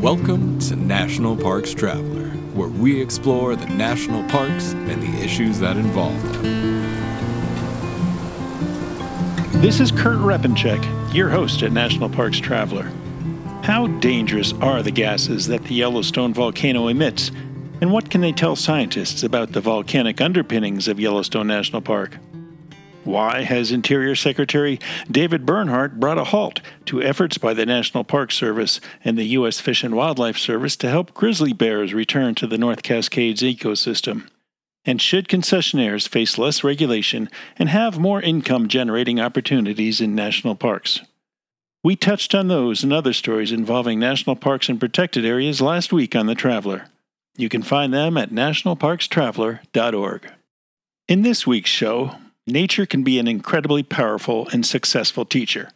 Welcome 0.00 0.60
to 0.60 0.76
National 0.76 1.36
Parks 1.36 1.74
Traveler, 1.74 2.28
where 2.54 2.68
we 2.68 3.02
explore 3.02 3.56
the 3.56 3.66
national 3.66 4.22
parks 4.28 4.72
and 4.72 5.02
the 5.02 5.24
issues 5.24 5.58
that 5.58 5.76
involve 5.76 6.22
them. 6.34 6.42
This 9.60 9.80
is 9.80 9.90
Kurt 9.90 10.18
Repanshek, 10.18 11.12
your 11.12 11.28
host 11.28 11.64
at 11.64 11.72
National 11.72 12.08
Parks 12.08 12.38
Traveler. 12.38 12.92
How 13.64 13.88
dangerous 13.88 14.52
are 14.60 14.84
the 14.84 14.92
gases 14.92 15.48
that 15.48 15.64
the 15.64 15.74
Yellowstone 15.74 16.32
volcano 16.32 16.86
emits, 16.86 17.32
and 17.80 17.90
what 17.90 18.08
can 18.08 18.20
they 18.20 18.30
tell 18.30 18.54
scientists 18.54 19.24
about 19.24 19.50
the 19.50 19.60
volcanic 19.60 20.20
underpinnings 20.20 20.86
of 20.86 21.00
Yellowstone 21.00 21.48
National 21.48 21.82
Park? 21.82 22.18
Why 23.04 23.42
has 23.42 23.72
Interior 23.72 24.14
Secretary 24.14 24.78
David 25.10 25.46
Bernhardt 25.46 25.98
brought 25.98 26.18
a 26.18 26.24
halt 26.24 26.60
to 26.86 27.02
efforts 27.02 27.38
by 27.38 27.54
the 27.54 27.64
National 27.64 28.04
Park 28.04 28.32
Service 28.32 28.80
and 29.04 29.16
the 29.16 29.24
U.S. 29.24 29.60
Fish 29.60 29.82
and 29.82 29.94
Wildlife 29.94 30.36
Service 30.36 30.76
to 30.76 30.90
help 30.90 31.14
grizzly 31.14 31.52
bears 31.52 31.94
return 31.94 32.34
to 32.34 32.46
the 32.46 32.58
North 32.58 32.82
Cascades 32.82 33.42
ecosystem? 33.42 34.28
And 34.84 35.00
should 35.00 35.28
concessionaires 35.28 36.08
face 36.08 36.38
less 36.38 36.64
regulation 36.64 37.28
and 37.56 37.68
have 37.68 37.98
more 37.98 38.22
income 38.22 38.68
generating 38.68 39.20
opportunities 39.20 40.00
in 40.00 40.14
national 40.14 40.54
parks? 40.54 41.00
We 41.84 41.94
touched 41.94 42.34
on 42.34 42.48
those 42.48 42.82
and 42.82 42.92
other 42.92 43.12
stories 43.12 43.52
involving 43.52 43.98
national 43.98 44.36
parks 44.36 44.68
and 44.68 44.80
protected 44.80 45.24
areas 45.24 45.60
last 45.60 45.92
week 45.92 46.16
on 46.16 46.26
The 46.26 46.34
Traveler. 46.34 46.86
You 47.36 47.48
can 47.48 47.62
find 47.62 47.94
them 47.94 48.16
at 48.16 48.30
nationalparkstraveler.org. 48.30 50.32
In 51.06 51.22
this 51.22 51.46
week's 51.46 51.70
show, 51.70 52.16
nature 52.48 52.86
can 52.86 53.02
be 53.02 53.18
an 53.18 53.28
incredibly 53.28 53.82
powerful 53.82 54.48
and 54.52 54.64
successful 54.64 55.24
teacher. 55.24 55.70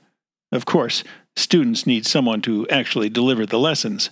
Of 0.51 0.65
course, 0.65 1.05
students 1.37 1.87
need 1.87 2.07
someone 2.07 2.43
to 2.43 2.69
actually 2.69 3.09
deliver 3.09 3.47
the 3.47 3.59
lessons. 3.59 4.11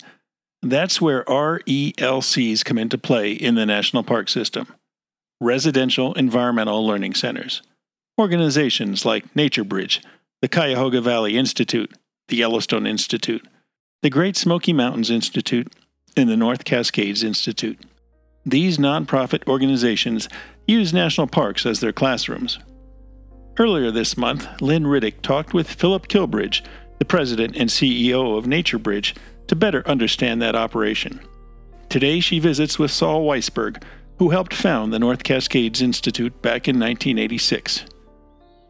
That's 0.61 1.01
where 1.01 1.23
RELCs 1.25 2.63
come 2.65 2.77
into 2.77 2.97
play 2.97 3.31
in 3.31 3.55
the 3.55 3.65
National 3.65 4.03
Park 4.03 4.29
System 4.29 4.67
Residential 5.39 6.13
Environmental 6.13 6.85
Learning 6.85 7.15
Centers. 7.15 7.63
Organizations 8.19 9.05
like 9.05 9.33
NatureBridge, 9.33 10.03
the 10.41 10.47
Cuyahoga 10.47 11.01
Valley 11.01 11.37
Institute, 11.37 11.91
the 12.27 12.35
Yellowstone 12.37 12.85
Institute, 12.85 13.47
the 14.03 14.09
Great 14.09 14.35
Smoky 14.37 14.73
Mountains 14.73 15.09
Institute, 15.09 15.73
and 16.15 16.29
the 16.29 16.37
North 16.37 16.63
Cascades 16.63 17.23
Institute. 17.23 17.79
These 18.45 18.77
nonprofit 18.77 19.47
organizations 19.47 20.27
use 20.71 20.93
national 20.93 21.27
parks 21.27 21.65
as 21.65 21.79
their 21.79 21.93
classrooms. 21.93 22.57
Earlier 23.59 23.91
this 23.91 24.17
month, 24.17 24.47
Lynn 24.61 24.85
Riddick 24.85 25.21
talked 25.21 25.53
with 25.53 25.69
Philip 25.69 26.07
Kilbridge, 26.07 26.63
the 26.99 27.05
president 27.05 27.55
and 27.57 27.69
CEO 27.69 28.37
of 28.37 28.45
NatureBridge, 28.45 29.15
to 29.47 29.55
better 29.55 29.87
understand 29.87 30.41
that 30.41 30.55
operation. 30.55 31.19
Today, 31.89 32.21
she 32.21 32.39
visits 32.39 32.79
with 32.79 32.89
Saul 32.89 33.25
Weisberg, 33.25 33.83
who 34.17 34.29
helped 34.29 34.53
found 34.53 34.93
the 34.93 34.99
North 34.99 35.23
Cascades 35.23 35.81
Institute 35.81 36.41
back 36.41 36.67
in 36.67 36.79
1986. 36.79 37.85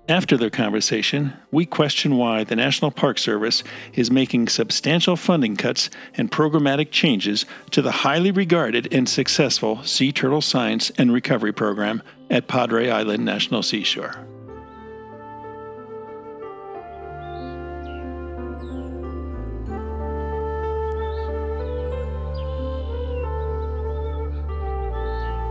After 0.10 0.36
their 0.36 0.50
conversation, 0.50 1.34
we 1.52 1.66
question 1.66 2.18
why 2.18 2.44
the 2.44 2.56
National 2.56 2.90
Park 2.90 3.20
Service 3.20 3.64
is 3.94 4.10
making 4.10 4.48
substantial 4.48 5.16
funding 5.16 5.56
cuts 5.56 5.92
and 6.16 6.32
programmatic 6.32 6.90
changes 6.90 7.46
to 7.70 7.84
the 7.84 7.92
highly 7.92 8.32
regarded 8.32 8.92
and 8.92 9.08
successful 9.08 9.84
Sea 9.84 10.12
Turtle 10.12 10.42
Science 10.42 10.92
and 10.98 11.14
Recovery 11.14 11.54
Program 11.54 12.02
at 12.32 12.48
Padre 12.48 12.90
Island 12.90 13.24
National 13.24 13.62
Seashore. 13.62 14.16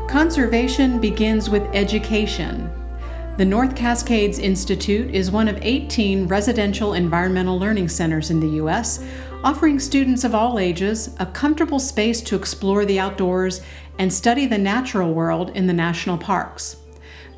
Conservation 0.09 1.01
begins 1.01 1.49
with 1.49 1.63
education. 1.73 2.69
The 3.41 3.47
North 3.47 3.75
Cascades 3.75 4.39
Institute 4.39 5.15
is 5.15 5.31
one 5.31 5.49
of 5.49 5.59
18 5.63 6.29
residential 6.29 6.93
environmental 6.93 7.59
learning 7.59 7.89
centers 7.89 8.29
in 8.29 8.39
the 8.39 8.57
U.S., 8.57 9.03
offering 9.43 9.81
students 9.81 10.25
of 10.25 10.35
all 10.35 10.59
ages 10.59 11.17
a 11.19 11.25
comfortable 11.25 11.79
space 11.79 12.21
to 12.21 12.37
explore 12.37 12.85
the 12.85 13.01
outdoors 13.01 13.63
and 13.99 14.13
study 14.13 14.45
the 14.45 14.59
natural 14.59 15.15
world 15.15 15.57
in 15.57 15.67
the 15.67 15.73
national 15.73 16.19
parks. 16.19 16.77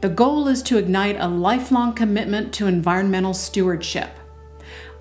The 0.00 0.08
goal 0.08 0.48
is 0.48 0.60
to 0.64 0.76
ignite 0.76 1.20
a 1.20 1.28
lifelong 1.28 1.92
commitment 1.92 2.52
to 2.54 2.66
environmental 2.66 3.32
stewardship. 3.32 4.10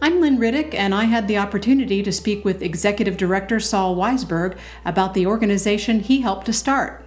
I'm 0.04 0.22
Lynn 0.22 0.38
Riddick, 0.38 0.76
and 0.76 0.94
I 0.94 1.06
had 1.06 1.28
the 1.28 1.40
opportunity 1.40 2.04
to 2.04 2.12
speak 2.12 2.46
with 2.46 2.62
Executive 2.62 3.18
Director 3.18 3.60
Saul 3.60 3.96
Weisberg 3.96 4.56
about 4.86 5.16
the 5.16 5.26
organization 5.26 6.00
he 6.00 6.22
helped 6.22 6.46
to 6.46 6.54
start. 6.54 7.04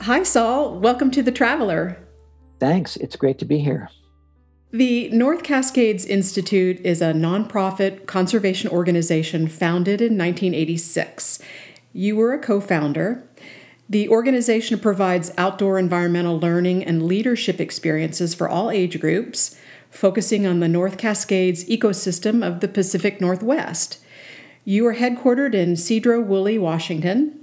Hi, 0.00 0.24
Saul. 0.24 0.80
Welcome 0.80 1.12
to 1.12 1.22
The 1.22 1.30
Traveler. 1.30 2.01
Thanks. 2.62 2.96
It's 2.98 3.16
great 3.16 3.40
to 3.40 3.44
be 3.44 3.58
here. 3.58 3.90
The 4.70 5.08
North 5.08 5.42
Cascades 5.42 6.04
Institute 6.04 6.78
is 6.84 7.02
a 7.02 7.06
nonprofit 7.06 8.06
conservation 8.06 8.70
organization 8.70 9.48
founded 9.48 10.00
in 10.00 10.16
1986. 10.16 11.40
You 11.92 12.14
were 12.14 12.32
a 12.32 12.38
co 12.38 12.60
founder. 12.60 13.24
The 13.88 14.08
organization 14.08 14.78
provides 14.78 15.32
outdoor 15.36 15.76
environmental 15.76 16.38
learning 16.38 16.84
and 16.84 17.04
leadership 17.04 17.60
experiences 17.60 18.32
for 18.32 18.48
all 18.48 18.70
age 18.70 19.00
groups, 19.00 19.58
focusing 19.90 20.46
on 20.46 20.60
the 20.60 20.68
North 20.68 20.98
Cascades 20.98 21.64
ecosystem 21.64 22.46
of 22.46 22.60
the 22.60 22.68
Pacific 22.68 23.20
Northwest. 23.20 23.98
You 24.64 24.86
are 24.86 24.94
headquartered 24.94 25.54
in 25.54 25.72
Sedro-Woolley, 25.72 26.58
Washington, 26.60 27.40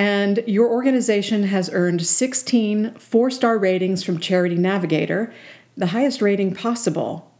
and 0.00 0.42
your 0.46 0.66
organization 0.70 1.42
has 1.42 1.68
earned 1.74 2.06
16 2.06 2.94
four 2.94 3.30
star 3.30 3.58
ratings 3.58 4.02
from 4.02 4.18
Charity 4.18 4.54
Navigator, 4.54 5.30
the 5.76 5.88
highest 5.88 6.22
rating 6.22 6.54
possible. 6.54 7.30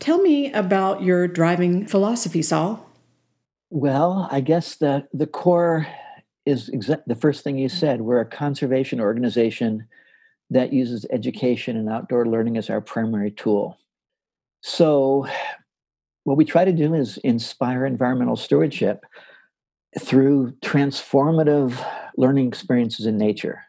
Tell 0.00 0.20
me 0.20 0.52
about 0.52 1.04
your 1.04 1.28
driving 1.28 1.86
philosophy, 1.86 2.42
Saul. 2.42 2.84
Well, 3.70 4.28
I 4.32 4.40
guess 4.40 4.74
the, 4.74 5.06
the 5.12 5.28
core 5.28 5.86
is 6.44 6.68
exa- 6.70 7.04
the 7.06 7.14
first 7.14 7.44
thing 7.44 7.58
you 7.58 7.68
said. 7.68 8.00
We're 8.00 8.18
a 8.18 8.26
conservation 8.26 9.00
organization 9.00 9.86
that 10.50 10.72
uses 10.72 11.06
education 11.12 11.76
and 11.76 11.88
outdoor 11.88 12.26
learning 12.26 12.56
as 12.56 12.70
our 12.70 12.80
primary 12.80 13.30
tool. 13.30 13.78
So, 14.62 15.28
what 16.24 16.36
we 16.36 16.44
try 16.44 16.64
to 16.64 16.72
do 16.72 16.92
is 16.92 17.18
inspire 17.18 17.86
environmental 17.86 18.34
stewardship 18.34 19.04
through 19.98 20.52
transformative 20.62 21.84
learning 22.16 22.48
experiences 22.48 23.06
in 23.06 23.16
nature. 23.16 23.62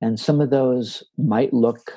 And 0.00 0.18
some 0.18 0.40
of 0.40 0.50
those 0.50 1.04
might 1.16 1.52
look 1.52 1.92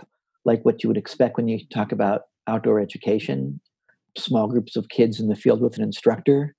like 0.46 0.64
what 0.64 0.84
you 0.84 0.90
would 0.90 0.98
expect 0.98 1.38
when 1.38 1.48
you 1.48 1.60
talk 1.68 1.92
about 1.92 2.24
outdoor 2.48 2.80
education, 2.80 3.60
small 4.18 4.48
groups 4.48 4.76
of 4.76 4.90
kids 4.90 5.20
in 5.20 5.28
the 5.28 5.36
field 5.36 5.62
with 5.62 5.78
an 5.78 5.84
instructor. 5.84 6.56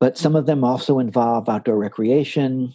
But 0.00 0.16
some 0.16 0.34
of 0.34 0.46
them 0.46 0.64
also 0.64 0.98
involve 0.98 1.48
outdoor 1.48 1.76
recreation 1.76 2.74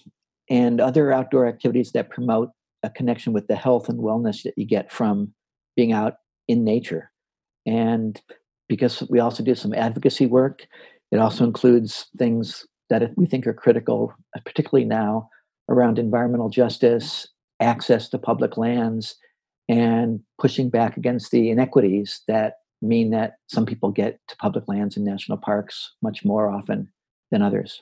and 0.49 0.79
other 0.79 1.11
outdoor 1.11 1.47
activities 1.47 1.91
that 1.91 2.09
promote 2.09 2.51
a 2.83 2.89
connection 2.89 3.33
with 3.33 3.47
the 3.47 3.55
health 3.55 3.89
and 3.89 3.99
wellness 3.99 4.43
that 4.43 4.53
you 4.57 4.65
get 4.65 4.91
from 4.91 5.33
being 5.75 5.91
out 5.91 6.15
in 6.47 6.63
nature. 6.63 7.11
And 7.65 8.21
because 8.69 9.03
we 9.09 9.19
also 9.19 9.43
do 9.43 9.55
some 9.55 9.73
advocacy 9.73 10.25
work, 10.25 10.67
it 11.11 11.17
also 11.17 11.43
includes 11.43 12.07
things 12.17 12.65
that 12.89 13.11
we 13.17 13.25
think 13.25 13.45
are 13.47 13.53
critical, 13.53 14.13
uh, 14.35 14.39
particularly 14.45 14.85
now, 14.85 15.29
around 15.69 15.99
environmental 15.99 16.49
justice, 16.49 17.27
access 17.59 18.09
to 18.09 18.17
public 18.17 18.57
lands, 18.57 19.15
and 19.69 20.21
pushing 20.39 20.69
back 20.69 20.97
against 20.97 21.31
the 21.31 21.49
inequities 21.49 22.21
that 22.27 22.55
mean 22.81 23.09
that 23.11 23.37
some 23.47 23.65
people 23.65 23.91
get 23.91 24.19
to 24.27 24.37
public 24.37 24.67
lands 24.67 24.95
and 24.95 25.05
national 25.05 25.37
parks 25.37 25.93
much 26.01 26.23
more 26.23 26.49
often 26.49 26.89
than 27.31 27.41
others. 27.41 27.81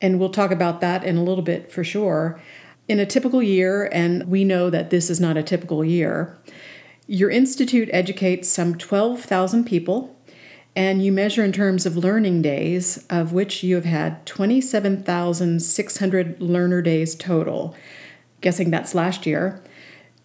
And 0.00 0.18
we'll 0.18 0.30
talk 0.30 0.50
about 0.50 0.80
that 0.80 1.04
in 1.04 1.16
a 1.16 1.24
little 1.24 1.42
bit 1.42 1.72
for 1.72 1.82
sure. 1.82 2.40
In 2.88 3.00
a 3.00 3.06
typical 3.06 3.42
year, 3.42 3.88
and 3.92 4.24
we 4.28 4.44
know 4.44 4.70
that 4.70 4.90
this 4.90 5.10
is 5.10 5.20
not 5.20 5.36
a 5.36 5.42
typical 5.42 5.84
year, 5.84 6.38
your 7.06 7.30
institute 7.30 7.88
educates 7.92 8.48
some 8.48 8.76
12,000 8.76 9.64
people 9.64 10.17
and 10.76 11.04
you 11.04 11.12
measure 11.12 11.44
in 11.44 11.52
terms 11.52 11.86
of 11.86 11.96
learning 11.96 12.42
days, 12.42 13.06
of 13.10 13.32
which 13.32 13.62
you 13.62 13.74
have 13.74 13.84
had 13.84 14.24
27,600 14.26 16.40
learner 16.40 16.82
days 16.82 17.14
total. 17.14 17.74
Guessing 18.40 18.70
that's 18.70 18.94
last 18.94 19.26
year. 19.26 19.60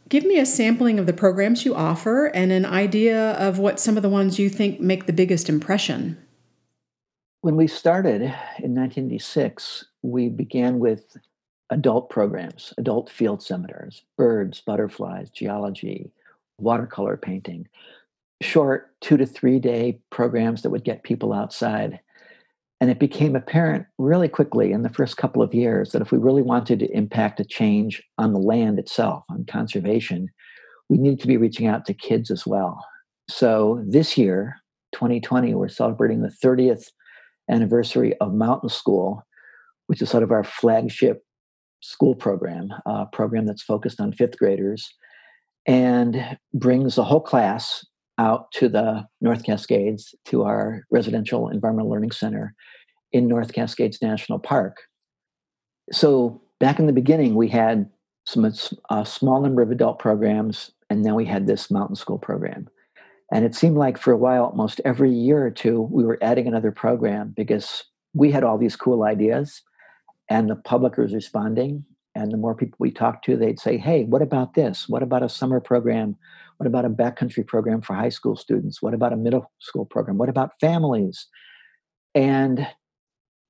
Give 0.10 0.26
me 0.26 0.38
a 0.38 0.46
sampling 0.46 1.00
of 1.00 1.08
the 1.08 1.14
programs 1.14 1.66
you 1.66 1.74
offer 1.74 2.28
and 2.28 2.52
an 2.52 2.66
idea 2.66 3.32
of 3.32 3.58
what 3.58 3.80
some 3.80 3.98
of 3.98 4.04
the 4.04 4.10
ones 4.10 4.38
you 4.38 4.50
think 4.50 4.80
make 4.80 5.08
the 5.08 5.14
biggest 5.14 5.50
impression. 5.50 6.20
When 7.42 7.56
we 7.56 7.66
started 7.68 8.22
in 8.22 8.76
1986, 8.76 9.86
we 10.04 10.30
began 10.30 10.78
with 10.78 11.18
adult 11.72 12.12
programs, 12.12 12.76
adult 12.78 13.10
field 13.10 13.42
seminars, 13.42 14.04
birds, 14.18 14.62
butterflies, 14.62 15.32
geology, 15.32 16.12
watercolor 16.60 17.18
painting 17.18 17.68
short 18.42 18.92
two 19.02 19.18
to 19.18 19.26
three 19.26 19.60
day 19.60 20.00
programs 20.10 20.62
that 20.62 20.70
would 20.70 20.84
get 20.84 21.04
people 21.04 21.34
outside. 21.34 22.00
And 22.82 22.90
it 22.90 23.00
became 23.00 23.36
apparent 23.36 23.86
really 23.98 24.28
quickly 24.28 24.74
in 24.74 24.84
the 24.84 24.90
first 24.90 25.16
couple 25.16 25.42
of 25.42 25.54
years 25.54 25.92
that 25.92 26.02
if 26.02 26.12
we 26.12 26.18
really 26.18 26.42
wanted 26.42 26.80
to 26.80 26.92
impact 26.92 27.40
a 27.40 27.46
change 27.46 28.04
on 28.18 28.34
the 28.34 28.40
land 28.40 28.78
itself, 28.78 29.24
on 29.30 29.46
conservation, 29.46 30.30
we 30.90 30.98
needed 30.98 31.22
to 31.22 31.28
be 31.28 31.38
reaching 31.38 31.68
out 31.68 31.86
to 31.86 31.94
kids 31.94 32.30
as 32.30 32.46
well. 32.46 32.86
So 33.30 33.82
this 33.88 34.18
year, 34.18 34.58
2020, 34.94 35.54
we're 35.56 35.70
celebrating 35.70 36.22
the 36.22 36.36
30th 36.44 36.88
anniversary 37.50 38.18
of 38.18 38.34
Mountain 38.34 38.70
School, 38.70 39.24
which 39.88 40.02
is 40.02 40.10
sort 40.10 40.24
of 40.24 40.32
our 40.32 40.44
flagship 40.44 41.24
school 41.82 42.16
program, 42.16 42.70
a 42.86 43.06
program 43.06 43.46
that's 43.46 43.64
focused 43.64 44.02
on 44.02 44.12
fifth 44.12 44.38
graders 44.38 44.94
and 45.66 46.38
brings 46.54 46.96
the 46.96 47.04
whole 47.04 47.22
class 47.22 47.86
out 48.18 48.52
to 48.54 48.70
the 48.70 49.06
North 49.22 49.44
Cascades 49.44 50.14
to 50.26 50.44
our 50.44 50.86
residential 50.92 51.50
environmental 51.50 51.92
learning 51.92 52.12
center 52.12 52.54
in 53.12 53.28
North 53.28 53.54
Cascades 53.54 54.02
National 54.02 54.40
Park. 54.40 54.82
So 55.92 56.42
back 56.60 56.80
in 56.80 56.88
the 56.88 56.94
beginning, 56.94 57.36
we 57.36 57.50
had 57.50 57.90
some 58.26 58.52
a 58.90 59.06
small 59.06 59.42
number 59.42 59.62
of 59.62 59.72
adult 59.72 60.00
programs, 60.00 60.72
and 60.90 61.04
then 61.04 61.16
we 61.16 61.26
had 61.26 61.46
this 61.46 61.70
mountain 61.70 61.96
school 61.96 62.18
program. 62.18 62.70
And 63.32 63.44
it 63.44 63.56
seemed 63.56 63.78
like 63.78 63.98
for 63.98 64.12
a 64.14 64.18
while, 64.18 64.46
almost 64.46 64.80
every 64.86 65.12
year 65.12 65.46
or 65.46 65.52
two, 65.52 65.82
we 65.92 66.04
were 66.04 66.20
adding 66.22 66.48
another 66.48 66.72
program 66.72 67.34
because 67.36 67.84
we 68.14 68.32
had 68.32 68.44
all 68.44 68.58
these 68.58 68.76
cool 68.76 69.04
ideas, 69.04 69.62
and 70.30 70.50
the 70.50 70.56
public 70.56 70.98
was 70.98 71.14
responding. 71.14 71.86
And 72.16 72.32
the 72.32 72.38
more 72.38 72.54
people 72.54 72.78
we 72.80 72.92
talked 72.92 73.26
to, 73.26 73.36
they'd 73.36 73.60
say, 73.60 73.78
"Hey, 73.78 74.04
what 74.06 74.22
about 74.22 74.54
this? 74.54 74.88
What 74.88 75.04
about 75.04 75.24
a 75.24 75.30
summer 75.30 75.60
program? 75.60 76.16
What 76.64 76.68
about 76.68 76.86
a 76.86 76.90
backcountry 76.90 77.46
program 77.46 77.82
for 77.82 77.94
high 77.94 78.08
school 78.08 78.38
students? 78.38 78.82
What 78.82 78.94
about 78.94 79.12
a 79.12 79.18
middle 79.18 79.52
school 79.60 79.84
program? 79.84 80.18
What 80.18 80.30
about 80.30 80.58
families?" 80.62 81.28
And 82.16 82.66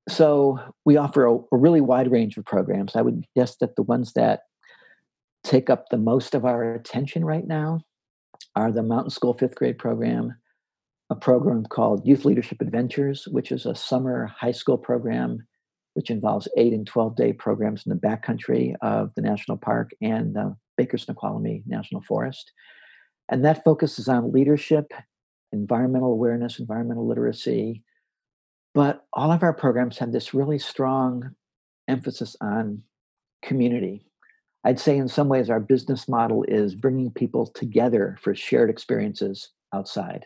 so 0.10 0.57
we 0.83 0.98
offer 0.98 1.27
a, 1.27 1.36
a, 1.36 1.57
really 1.57 1.80
wide 1.80 2.12
range 2.12 2.38
of 2.38 2.45
programs. 2.45 2.95
I 2.95 3.04
would 3.04 3.24
guess 3.36 3.57
that 3.57 3.75
the 3.75 3.83
ones 3.83 4.13
that 4.13 4.42
take 5.44 5.69
up 5.69 5.89
the 5.89 5.98
most 6.00 6.33
of 6.33 6.44
our 6.44 6.74
attention 6.74 7.24
right 7.24 7.45
now 7.45 7.81
are 8.56 8.71
the 8.71 8.81
Mountain 8.81 9.12
School 9.12 9.36
fifth 9.36 9.54
grade 9.54 9.77
program, 9.77 10.36
a 11.12 11.16
program 11.16 11.68
called 11.68 12.07
Youth 12.07 12.25
Leadership 12.25 12.62
Adventures, 12.62 13.27
which 13.27 13.51
is 13.51 13.68
a 13.68 13.75
summer 13.75 14.25
high 14.25 14.54
school 14.54 14.80
program 14.80 15.45
which 15.94 16.09
involves 16.09 16.48
eight 16.57 16.74
and 16.74 16.88
12 16.88 17.16
day 17.16 17.31
programs 17.31 17.86
in 17.86 17.92
the 17.92 18.07
backcountry 18.07 18.74
of 18.81 19.12
the 19.16 19.21
national 19.21 19.57
park 19.57 19.92
and 20.01 20.33
the 20.33 20.56
Baker 20.77 20.98
Snoqualmie 20.98 21.62
National 21.68 22.01
Forest. 22.01 22.51
And 23.30 23.44
that 23.46 23.64
focuses 23.64 24.08
on 24.08 24.31
leadership, 24.31 24.92
environmental 25.52 26.12
awareness, 26.12 26.60
environmental 26.60 27.08
literacy, 27.08 27.84
but 28.74 29.06
all 29.14 29.31
of 29.31 29.44
our 29.44 29.54
programs 29.54 30.00
have 30.00 30.12
this 30.12 30.34
really 30.34 30.60
strong 30.60 31.36
emphasis 31.88 32.36
on 32.42 32.84
community. 33.44 34.06
I'd 34.64 34.80
say, 34.80 34.98
in 34.98 35.08
some 35.08 35.28
ways, 35.28 35.50
our 35.50 35.60
business 35.60 36.08
model 36.08 36.44
is 36.48 36.74
bringing 36.74 37.12
people 37.12 37.48
together 37.48 38.18
for 38.22 38.34
shared 38.34 38.70
experiences 38.70 39.50
outside. 39.74 40.26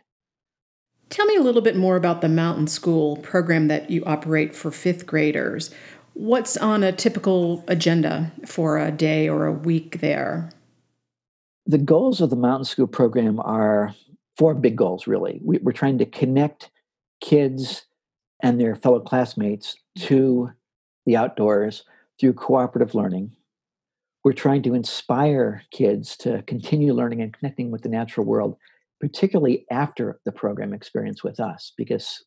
Tell 1.09 1.25
me 1.25 1.35
a 1.35 1.41
little 1.41 1.61
bit 1.61 1.75
more 1.75 1.95
about 1.95 2.21
the 2.21 2.29
Mountain 2.29 2.67
School 2.67 3.17
program 3.17 3.67
that 3.69 3.89
you 3.89 4.03
operate 4.05 4.53
for 4.53 4.71
fifth 4.71 5.05
graders. 5.05 5.73
What's 6.13 6.57
on 6.57 6.83
a 6.83 6.91
typical 6.91 7.63
agenda 7.67 8.31
for 8.45 8.77
a 8.77 8.91
day 8.91 9.27
or 9.27 9.45
a 9.45 9.51
week 9.51 10.01
there? 10.01 10.51
The 11.69 11.77
goals 11.77 12.21
of 12.21 12.29
the 12.29 12.37
Mountain 12.37 12.63
School 12.63 12.87
program 12.87 13.41
are 13.41 13.93
four 14.37 14.53
big 14.53 14.77
goals, 14.77 15.05
really. 15.05 15.41
We're 15.43 15.73
trying 15.73 15.97
to 15.97 16.05
connect 16.05 16.71
kids 17.19 17.85
and 18.41 18.59
their 18.59 18.73
fellow 18.73 19.01
classmates 19.01 19.75
to 19.99 20.51
the 21.05 21.17
outdoors 21.17 21.83
through 22.19 22.33
cooperative 22.33 22.95
learning. 22.95 23.33
We're 24.23 24.31
trying 24.31 24.61
to 24.63 24.73
inspire 24.75 25.63
kids 25.71 26.15
to 26.17 26.41
continue 26.43 26.93
learning 26.93 27.21
and 27.21 27.33
connecting 27.33 27.69
with 27.69 27.81
the 27.81 27.89
natural 27.89 28.25
world, 28.25 28.55
particularly 29.01 29.65
after 29.69 30.21
the 30.23 30.31
program 30.31 30.73
experience 30.73 31.21
with 31.21 31.39
us, 31.39 31.73
because 31.75 32.23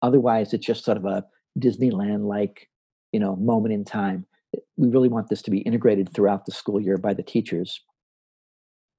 otherwise 0.00 0.54
it's 0.54 0.66
just 0.66 0.84
sort 0.84 0.96
of 0.96 1.04
a 1.04 1.26
Disneyland 1.58 2.26
like, 2.26 2.70
you 3.12 3.20
know, 3.20 3.36
moment 3.36 3.74
in 3.74 3.84
time. 3.84 4.24
We 4.78 4.88
really 4.88 5.08
want 5.08 5.28
this 5.28 5.42
to 5.42 5.50
be 5.50 5.58
integrated 5.58 6.10
throughout 6.12 6.46
the 6.46 6.52
school 6.52 6.80
year 6.80 6.96
by 6.96 7.12
the 7.12 7.22
teachers. 7.22 7.82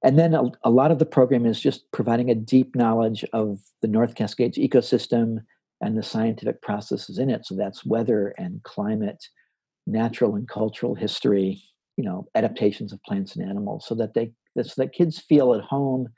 And 0.02 0.18
then 0.18 0.34
a, 0.34 0.44
a 0.64 0.70
lot 0.70 0.90
of 0.90 0.98
the 0.98 1.06
program 1.06 1.44
is 1.44 1.60
just 1.60 1.90
providing 1.92 2.30
a 2.30 2.34
deep 2.34 2.74
knowledge 2.74 3.24
of 3.32 3.60
the 3.82 3.88
North 3.88 4.14
Cascades 4.14 4.58
ecosystem, 4.58 5.40
and 5.80 5.96
the 5.96 6.02
scientific 6.02 6.60
processes 6.62 7.18
in 7.18 7.30
it. 7.30 7.46
So 7.46 7.54
that's 7.54 7.86
weather 7.86 8.34
and 8.36 8.62
climate, 8.62 9.28
natural 9.86 10.34
and 10.34 10.48
cultural 10.48 10.94
history, 10.94 11.62
you 11.96 12.04
know, 12.04 12.26
adaptations 12.34 12.92
of 12.92 13.02
plants 13.02 13.34
and 13.34 13.48
animals, 13.48 13.86
so 13.86 13.94
that 13.94 14.14
they 14.14 14.32
so 14.62 14.82
that 14.82 14.92
kids 14.92 15.18
feel 15.18 15.54
at 15.54 15.62
home 15.62 16.08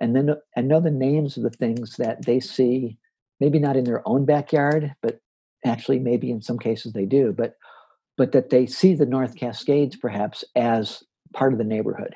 and 0.00 0.16
then 0.16 0.34
and 0.56 0.68
know 0.68 0.80
the 0.80 0.90
names 0.90 1.36
of 1.36 1.44
the 1.44 1.50
things 1.50 1.96
that 1.96 2.24
they 2.24 2.40
see, 2.40 2.98
maybe 3.40 3.58
not 3.58 3.76
in 3.76 3.84
their 3.84 4.06
own 4.06 4.24
backyard, 4.24 4.94
but 5.00 5.20
actually 5.64 5.98
maybe 5.98 6.30
in 6.30 6.42
some 6.42 6.58
cases 6.58 6.92
they 6.92 7.06
do, 7.06 7.32
but 7.32 7.54
but 8.16 8.32
that 8.32 8.50
they 8.50 8.66
see 8.66 8.94
the 8.94 9.06
North 9.06 9.36
Cascades 9.36 9.96
perhaps 9.96 10.44
as 10.56 11.02
part 11.32 11.52
of 11.52 11.58
the 11.58 11.64
neighborhood, 11.64 12.14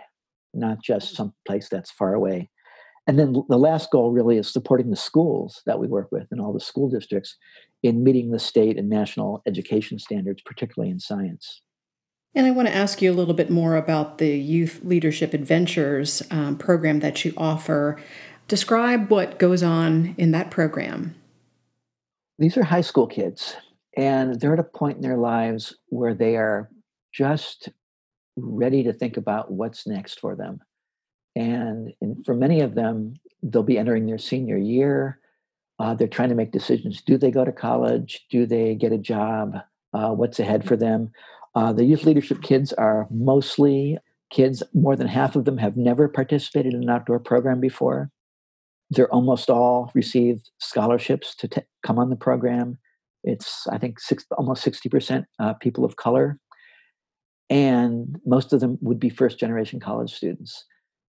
not 0.55 0.83
just 0.83 1.15
some 1.15 1.35
place 1.47 1.69
that's 1.69 1.91
far 1.91 2.15
away. 2.15 2.51
And 3.07 3.19
then 3.19 3.43
the 3.49 3.59
last 3.59 3.91
goal 3.91 4.13
really 4.13 4.37
is 4.37 4.53
supporting 4.53 4.91
the 4.91 4.97
schools 4.97 5.63
that 5.65 5.81
we 5.81 5.87
work 5.87 6.09
with 6.13 6.27
and 6.31 6.41
all 6.41 6.53
the 6.53 6.61
school 6.61 6.91
districts 6.91 7.37
in 7.83 8.05
meeting 8.05 8.31
the 8.31 8.39
state 8.39 8.77
and 8.77 8.89
national 8.89 9.43
education 9.47 9.99
standards, 9.99 10.43
particularly 10.43 10.91
in 10.91 11.01
science. 11.01 11.63
And 12.35 12.47
I 12.47 12.51
want 12.51 12.69
to 12.69 12.75
ask 12.75 13.01
you 13.01 13.11
a 13.11 13.15
little 13.15 13.35
bit 13.35 13.49
more 13.49 13.77
about 13.77 14.19
the 14.19 14.37
Youth 14.37 14.81
Leadership 14.85 15.33
Adventures 15.33 16.23
um, 16.31 16.59
program 16.59 17.01
that 17.01 17.25
you 17.25 17.33
offer. 17.37 17.99
Describe 18.47 19.11
what 19.11 19.39
goes 19.39 19.63
on 19.63 20.15
in 20.19 20.33
that 20.33 20.51
program. 20.51 21.15
These 22.39 22.57
are 22.59 22.63
high 22.63 22.83
school 22.83 23.07
kids, 23.07 23.57
and 23.97 24.39
they're 24.39 24.53
at 24.53 24.61
a 24.61 24.65
point 24.65 24.97
in 24.97 25.03
their 25.03 25.17
lives 25.17 25.75
where 25.89 26.15
they 26.15 26.37
are 26.37 26.71
just 27.13 27.71
ready 28.43 28.83
to 28.85 28.93
think 28.93 29.17
about 29.17 29.51
what's 29.51 29.87
next 29.87 30.21
for 30.21 30.35
them. 30.35 30.61
And, 31.37 31.93
for 32.25 32.35
many 32.35 32.61
of 32.61 32.75
them, 32.75 33.15
they'll 33.43 33.63
be 33.63 33.79
entering 33.79 34.07
their 34.07 34.19
senior 34.19 34.57
year. 34.57 35.21
Uh, 35.79 35.95
they're 35.95 36.09
trying 36.09 36.31
to 36.31 36.35
make 36.35 36.51
decisions. 36.51 37.03
Do 37.03 37.17
they 37.17 37.31
go 37.31 37.45
to 37.45 37.53
college? 37.53 38.27
Do 38.31 38.47
they 38.47 38.75
get 38.75 38.93
a 38.93 38.99
job? 38.99 39.59
Uh, 39.93 40.11
what's 40.11 40.41
ahead 40.41 40.67
for 40.67 40.77
them? 40.77 41.13
Uh, 41.55 41.73
the 41.73 41.85
youth 41.85 42.05
leadership 42.05 42.43
kids 42.43 42.73
are 42.73 43.07
mostly 43.11 43.99
kids, 44.31 44.63
more 44.75 44.97
than 44.97 45.07
half 45.07 45.37
of 45.37 45.45
them 45.45 45.59
have 45.59 45.77
never 45.77 46.09
participated 46.09 46.75
in 46.75 46.83
an 46.83 46.91
outdoor 46.91 47.19
program 47.19 47.61
before. 47.61 48.11
They're 48.91 49.13
almost 49.13 49.51
all 49.51 49.91
received 49.95 50.51
scholarships 50.59 51.35
to 51.37 51.49
t- 51.49 51.63
come 51.83 51.99
on 51.99 52.11
the 52.11 52.17
program. 52.17 52.79
It's, 53.25 53.67
I 53.69 53.79
think, 53.79 54.01
six, 54.01 54.25
almost 54.37 54.65
60% 54.65 55.25
uh, 55.39 55.55
people 55.55 55.85
of 55.85 55.97
color. 55.97 56.39
Most 58.29 58.53
of 58.53 58.61
them 58.61 58.79
would 58.83 59.01
be 59.01 59.09
first 59.09 59.39
generation 59.41 59.81
college 59.81 60.15
students. 60.15 60.67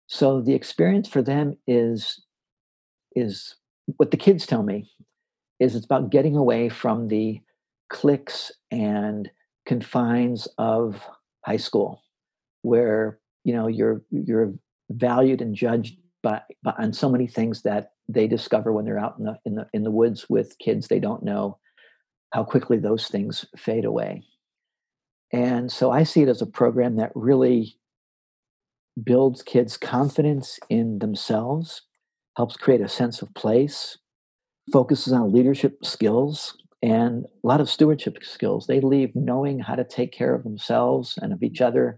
So 0.07 0.41
the 0.41 0.53
experience 0.53 1.09
for 1.09 1.21
them 1.21 1.57
is 1.67 2.23
is 3.15 3.55
what 3.97 4.11
the 4.11 4.17
kids 4.17 4.45
tell 4.45 4.63
me 4.63 4.89
is 5.59 5.75
it's 5.75 5.85
about 5.85 6.11
getting 6.11 6.35
away 6.35 6.69
from 6.69 7.07
the 7.07 7.41
cliques 7.89 8.51
and 8.69 9.29
confines 9.65 10.47
of 10.57 11.03
high 11.45 11.57
school 11.57 12.03
where 12.61 13.19
you 13.43 13.53
know 13.53 13.67
you're 13.67 14.03
you're 14.11 14.53
valued 14.91 15.41
and 15.41 15.55
judged 15.55 15.97
by, 16.21 16.41
by, 16.63 16.73
on 16.77 16.93
so 16.93 17.09
many 17.09 17.25
things 17.25 17.63
that 17.63 17.91
they 18.07 18.27
discover 18.27 18.71
when 18.71 18.85
they're 18.85 18.99
out 18.99 19.15
in 19.17 19.25
the 19.25 19.37
in 19.45 19.55
the 19.55 19.67
in 19.73 19.83
the 19.83 19.91
woods 19.91 20.29
with 20.29 20.57
kids 20.59 20.87
they 20.87 20.99
don't 20.99 21.23
know 21.23 21.57
how 22.33 22.43
quickly 22.43 22.77
those 22.77 23.07
things 23.07 23.45
fade 23.57 23.85
away 23.85 24.23
and 25.31 25.71
so 25.71 25.91
i 25.91 26.03
see 26.03 26.21
it 26.21 26.29
as 26.29 26.41
a 26.41 26.45
program 26.45 26.95
that 26.95 27.11
really 27.15 27.79
builds 29.03 29.41
kids' 29.41 29.77
confidence 29.77 30.59
in 30.69 30.99
themselves, 30.99 31.83
helps 32.35 32.57
create 32.57 32.81
a 32.81 32.89
sense 32.89 33.21
of 33.21 33.33
place, 33.33 33.97
focuses 34.71 35.13
on 35.13 35.31
leadership 35.31 35.83
skills 35.83 36.55
and 36.81 37.25
a 37.25 37.47
lot 37.47 37.59
of 37.59 37.69
stewardship 37.69 38.23
skills. 38.23 38.67
They 38.67 38.79
leave 38.79 39.15
knowing 39.15 39.59
how 39.59 39.75
to 39.75 39.83
take 39.83 40.11
care 40.11 40.33
of 40.33 40.43
themselves 40.43 41.17
and 41.21 41.33
of 41.33 41.43
each 41.43 41.59
other 41.59 41.97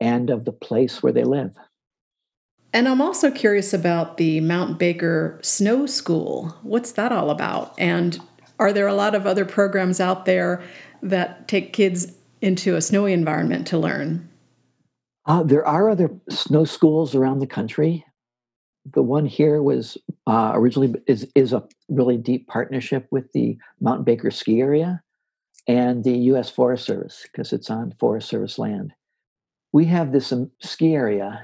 and 0.00 0.30
of 0.30 0.44
the 0.44 0.52
place 0.52 1.02
where 1.02 1.12
they 1.12 1.24
live. 1.24 1.54
And 2.72 2.88
I'm 2.88 3.00
also 3.00 3.30
curious 3.30 3.74
about 3.74 4.16
the 4.16 4.40
Mount 4.40 4.78
Baker 4.78 5.38
Snow 5.42 5.86
School. 5.86 6.56
What's 6.62 6.92
that 6.92 7.12
all 7.12 7.30
about? 7.30 7.74
And 7.78 8.18
are 8.58 8.72
there 8.72 8.86
a 8.86 8.94
lot 8.94 9.14
of 9.14 9.26
other 9.26 9.44
programs 9.44 10.00
out 10.00 10.24
there 10.24 10.62
that 11.02 11.48
take 11.48 11.72
kids 11.72 12.12
into 12.42 12.76
a 12.76 12.80
snowy 12.80 13.12
environment 13.12 13.66
to 13.68 13.78
learn? 13.78 14.28
Uh, 15.26 15.42
there 15.42 15.66
are 15.66 15.88
other 15.88 16.10
snow 16.28 16.64
schools 16.64 17.14
around 17.14 17.38
the 17.38 17.46
country. 17.46 18.04
the 18.84 19.02
one 19.02 19.26
here 19.26 19.62
was 19.62 19.96
uh, 20.26 20.50
originally 20.54 20.94
is 21.06 21.30
is 21.34 21.52
a 21.52 21.62
really 21.88 22.16
deep 22.16 22.48
partnership 22.48 23.06
with 23.10 23.30
the 23.32 23.56
Mount 23.80 24.04
Baker 24.04 24.30
ski 24.30 24.60
area 24.60 25.00
and 25.68 26.02
the 26.02 26.18
U.S. 26.32 26.50
Forest 26.50 26.84
Service 26.84 27.22
because 27.22 27.52
it's 27.52 27.70
on 27.70 27.94
Forest 28.00 28.28
Service 28.28 28.58
land. 28.58 28.92
We 29.72 29.84
have 29.86 30.12
this 30.12 30.32
um, 30.32 30.50
ski 30.60 30.94
area 30.94 31.40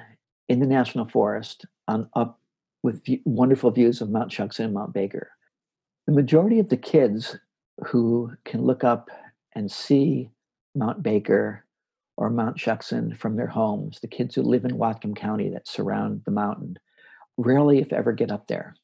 in 0.49 0.61
the 0.61 0.67
national 0.67 1.09
forest 1.09 1.67
on 1.87 2.09
up 2.15 2.41
with 2.83 3.03
wonderful 3.25 3.71
views 3.71 4.01
of 4.01 4.11
Mount 4.11 4.31
Shuksan 4.31 4.67
and 4.67 4.75
Mount 4.75 4.93
Baker. 4.93 5.31
The 6.07 6.13
majority 6.13 6.59
of 6.59 6.69
the 6.69 6.77
kids 6.77 7.37
who 7.87 8.33
can 8.45 8.63
look 8.63 8.83
up 8.83 9.11
and 9.55 9.71
see 9.71 10.31
Mount 10.79 11.03
Baker 11.03 11.65
or 12.17 12.31
Mount 12.31 12.57
Shuksan 12.57 13.17
from 13.17 13.37
their 13.37 13.47
homes, 13.47 14.01
the 14.01 14.09
kids 14.09 14.35
who 14.35 14.43
live 14.43 14.65
in 14.65 14.79
Whatcom 14.79 15.17
County 15.17 15.49
that 15.51 15.69
surround 15.69 16.23
the 16.25 16.31
mountain, 16.31 16.79
rarely, 17.37 17.79
if 17.79 17.93
ever, 17.93 18.13
get 18.13 18.31
up 18.31 18.47
there. 18.49 18.75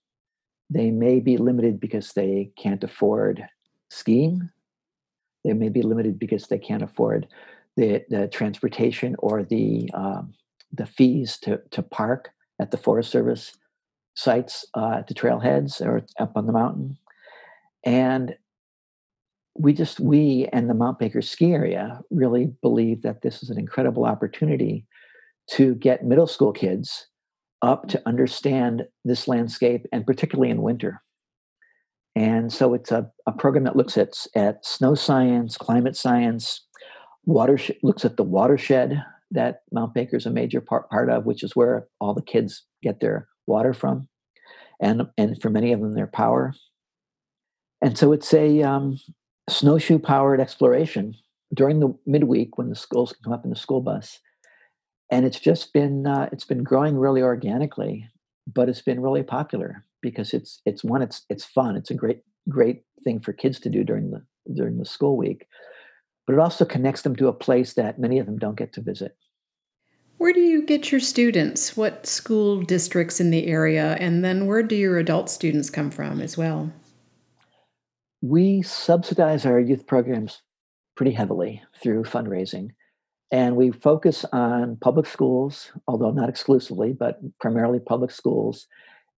They 0.70 0.90
may 0.90 1.20
be 1.20 1.36
limited 1.36 1.80
because 1.80 2.12
they 2.12 2.50
can't 2.56 2.82
afford 2.84 3.44
skiing. 3.90 4.50
They 5.44 5.52
may 5.52 5.68
be 5.68 5.82
limited 5.82 6.18
because 6.18 6.46
they 6.46 6.58
can't 6.58 6.82
afford 6.82 7.28
the, 7.76 8.04
the 8.08 8.28
transportation 8.28 9.16
or 9.18 9.42
the 9.42 9.90
um, 9.94 10.34
the 10.72 10.86
fees 10.86 11.38
to, 11.38 11.60
to 11.70 11.82
park 11.82 12.30
at 12.60 12.70
the 12.70 12.76
Forest 12.76 13.10
Service 13.10 13.56
sites 14.14 14.64
uh, 14.74 14.96
at 14.98 15.06
the 15.06 15.14
trailheads 15.14 15.80
or 15.80 16.02
up 16.18 16.36
on 16.36 16.46
the 16.46 16.52
mountain. 16.52 16.98
And 17.84 18.36
we 19.56 19.72
just, 19.72 20.00
we 20.00 20.48
and 20.52 20.68
the 20.68 20.74
Mount 20.74 20.98
Baker 20.98 21.22
ski 21.22 21.52
area 21.52 22.00
really 22.10 22.52
believe 22.62 23.02
that 23.02 23.22
this 23.22 23.42
is 23.42 23.50
an 23.50 23.58
incredible 23.58 24.04
opportunity 24.04 24.86
to 25.50 25.74
get 25.76 26.04
middle 26.04 26.26
school 26.26 26.52
kids 26.52 27.06
up 27.62 27.88
to 27.88 28.02
understand 28.06 28.84
this 29.04 29.28
landscape 29.28 29.86
and 29.92 30.06
particularly 30.06 30.50
in 30.50 30.62
winter. 30.62 31.02
And 32.16 32.52
so 32.52 32.74
it's 32.74 32.92
a, 32.92 33.10
a 33.26 33.32
program 33.32 33.64
that 33.64 33.76
looks 33.76 33.96
at, 33.96 34.26
at 34.34 34.64
snow 34.64 34.94
science, 34.94 35.56
climate 35.56 35.96
science, 35.96 36.64
water 37.24 37.58
looks 37.82 38.04
at 38.04 38.16
the 38.16 38.22
watershed 38.22 39.02
that 39.30 39.62
Mount 39.72 39.94
Baker 39.94 40.16
is 40.16 40.26
a 40.26 40.30
major 40.30 40.60
part, 40.60 40.88
part 40.90 41.10
of, 41.10 41.26
which 41.26 41.42
is 41.42 41.56
where 41.56 41.86
all 42.00 42.14
the 42.14 42.22
kids 42.22 42.64
get 42.82 43.00
their 43.00 43.28
water 43.46 43.72
from, 43.74 44.08
and 44.80 45.02
and 45.18 45.40
for 45.42 45.50
many 45.50 45.72
of 45.72 45.80
them 45.80 45.94
their 45.94 46.06
power. 46.06 46.54
And 47.82 47.98
so 47.98 48.12
it's 48.12 48.32
a 48.32 48.62
um, 48.62 48.98
snowshoe 49.48 49.98
powered 49.98 50.40
exploration 50.40 51.14
during 51.52 51.80
the 51.80 51.94
midweek 52.06 52.58
when 52.58 52.68
the 52.68 52.76
schools 52.76 53.12
can 53.12 53.22
come 53.22 53.32
up 53.32 53.44
in 53.44 53.50
the 53.50 53.56
school 53.56 53.80
bus, 53.80 54.18
and 55.10 55.24
it's 55.24 55.40
just 55.40 55.72
been 55.72 56.06
uh, 56.06 56.28
it's 56.32 56.44
been 56.44 56.64
growing 56.64 56.96
really 56.96 57.22
organically, 57.22 58.08
but 58.52 58.68
it's 58.68 58.82
been 58.82 59.00
really 59.00 59.22
popular 59.22 59.84
because 60.00 60.34
it's 60.34 60.60
it's 60.64 60.82
one 60.82 61.02
it's 61.02 61.24
it's 61.28 61.44
fun. 61.44 61.76
It's 61.76 61.90
a 61.90 61.94
great 61.94 62.22
great 62.48 62.84
thing 63.04 63.20
for 63.20 63.32
kids 63.32 63.60
to 63.60 63.70
do 63.70 63.84
during 63.84 64.10
the 64.10 64.22
during 64.52 64.78
the 64.78 64.84
school 64.84 65.16
week 65.16 65.46
but 66.26 66.34
it 66.34 66.38
also 66.38 66.64
connects 66.64 67.02
them 67.02 67.16
to 67.16 67.28
a 67.28 67.32
place 67.32 67.74
that 67.74 67.98
many 67.98 68.18
of 68.18 68.26
them 68.26 68.38
don't 68.38 68.56
get 68.56 68.72
to 68.74 68.80
visit. 68.80 69.16
Where 70.18 70.32
do 70.32 70.40
you 70.40 70.64
get 70.64 70.90
your 70.90 71.00
students? 71.00 71.76
What 71.76 72.06
school 72.06 72.62
districts 72.62 73.20
in 73.20 73.30
the 73.30 73.46
area? 73.46 73.96
And 74.00 74.24
then 74.24 74.46
where 74.46 74.62
do 74.62 74.76
your 74.76 74.98
adult 74.98 75.28
students 75.28 75.70
come 75.70 75.90
from 75.90 76.20
as 76.20 76.36
well? 76.36 76.72
We 78.26 78.62
subsidize 78.62 79.44
our 79.44 79.60
youth 79.60 79.86
programs 79.86 80.40
pretty 80.96 81.12
heavily 81.12 81.62
through 81.82 82.04
fundraising. 82.04 82.70
And 83.30 83.54
we 83.54 83.70
focus 83.70 84.24
on 84.32 84.78
public 84.80 85.04
schools, 85.04 85.70
although 85.86 86.10
not 86.10 86.30
exclusively, 86.30 86.94
but 86.94 87.18
primarily 87.38 87.80
public 87.80 88.10
schools, 88.10 88.66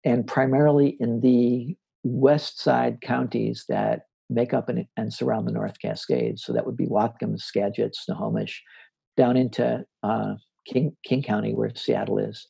and 0.04 0.26
primarily 0.26 0.98
in 1.00 1.22
the 1.22 1.78
west 2.02 2.60
side 2.60 3.00
counties 3.02 3.66
that 3.70 4.08
make 4.32 4.56
up 4.56 4.70
and, 4.70 4.88
and 4.98 5.14
surround 5.14 5.48
the 5.48 5.52
North 5.52 5.80
Cascades. 5.80 6.44
So 6.44 6.52
that 6.54 6.66
would 6.66 6.78
be 6.78 6.88
Whatcom, 6.88 7.40
Skagit, 7.40 7.96
Snohomish, 7.96 8.64
down 9.18 9.38
into 9.38 9.86
uh, 10.02 10.34
King, 10.66 10.98
King 11.06 11.22
County, 11.22 11.54
where 11.54 11.72
Seattle 11.76 12.18
is. 12.18 12.48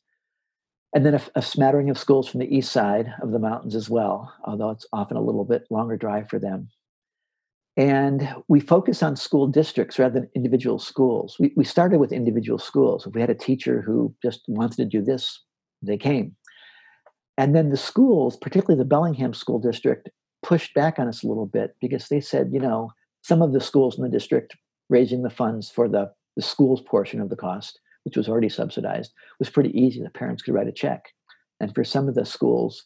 And 0.96 1.04
then 1.04 1.14
a, 1.14 1.20
a, 1.34 1.42
smattering 1.42 1.90
of 1.90 1.98
schools 1.98 2.26
from 2.26 2.40
the 2.40 2.56
east 2.56 2.72
side 2.72 3.12
of 3.20 3.30
the 3.30 3.38
mountains 3.38 3.74
as 3.74 3.90
well, 3.90 4.32
although 4.44 4.70
it's 4.70 4.86
often 4.94 5.18
a 5.18 5.22
little 5.22 5.44
bit 5.44 5.66
longer 5.68 5.94
drive 5.94 6.30
for 6.30 6.38
them. 6.38 6.70
And 7.76 8.26
we 8.48 8.60
focus 8.60 9.02
on 9.02 9.14
school 9.14 9.46
districts 9.46 9.98
rather 9.98 10.20
than 10.20 10.30
individual 10.34 10.78
schools. 10.78 11.36
We, 11.38 11.52
we 11.54 11.66
started 11.66 11.98
with 11.98 12.12
individual 12.12 12.58
schools. 12.58 13.06
If 13.06 13.12
we 13.12 13.20
had 13.20 13.28
a 13.28 13.34
teacher 13.34 13.82
who 13.82 14.14
just 14.22 14.40
wanted 14.48 14.76
to 14.78 14.84
do 14.86 15.02
this, 15.02 15.38
they 15.82 15.98
came. 15.98 16.34
And 17.36 17.54
then 17.54 17.68
the 17.68 17.76
schools, 17.76 18.38
particularly 18.38 18.78
the 18.78 18.88
Bellingham 18.88 19.34
School 19.34 19.58
District, 19.58 20.08
pushed 20.42 20.72
back 20.72 20.98
on 20.98 21.08
us 21.08 21.22
a 21.22 21.28
little 21.28 21.44
bit 21.44 21.76
because 21.78 22.08
they 22.08 22.22
said, 22.22 22.52
you 22.54 22.58
know, 22.58 22.90
some 23.20 23.42
of 23.42 23.52
the 23.52 23.60
schools 23.60 23.98
in 23.98 24.02
the 24.02 24.08
district 24.08 24.56
raising 24.88 25.24
the 25.24 25.28
funds 25.28 25.70
for 25.70 25.90
the, 25.90 26.10
the 26.36 26.42
schools 26.42 26.80
portion 26.80 27.20
of 27.20 27.28
the 27.28 27.36
cost, 27.36 27.80
which 28.06 28.16
was 28.16 28.28
already 28.28 28.48
subsidized, 28.48 29.12
was 29.40 29.50
pretty 29.50 29.76
easy. 29.78 30.00
The 30.00 30.10
parents 30.10 30.42
could 30.42 30.54
write 30.54 30.68
a 30.68 30.72
check. 30.72 31.12
And 31.58 31.74
for 31.74 31.82
some 31.82 32.08
of 32.08 32.14
the 32.14 32.24
schools, 32.24 32.84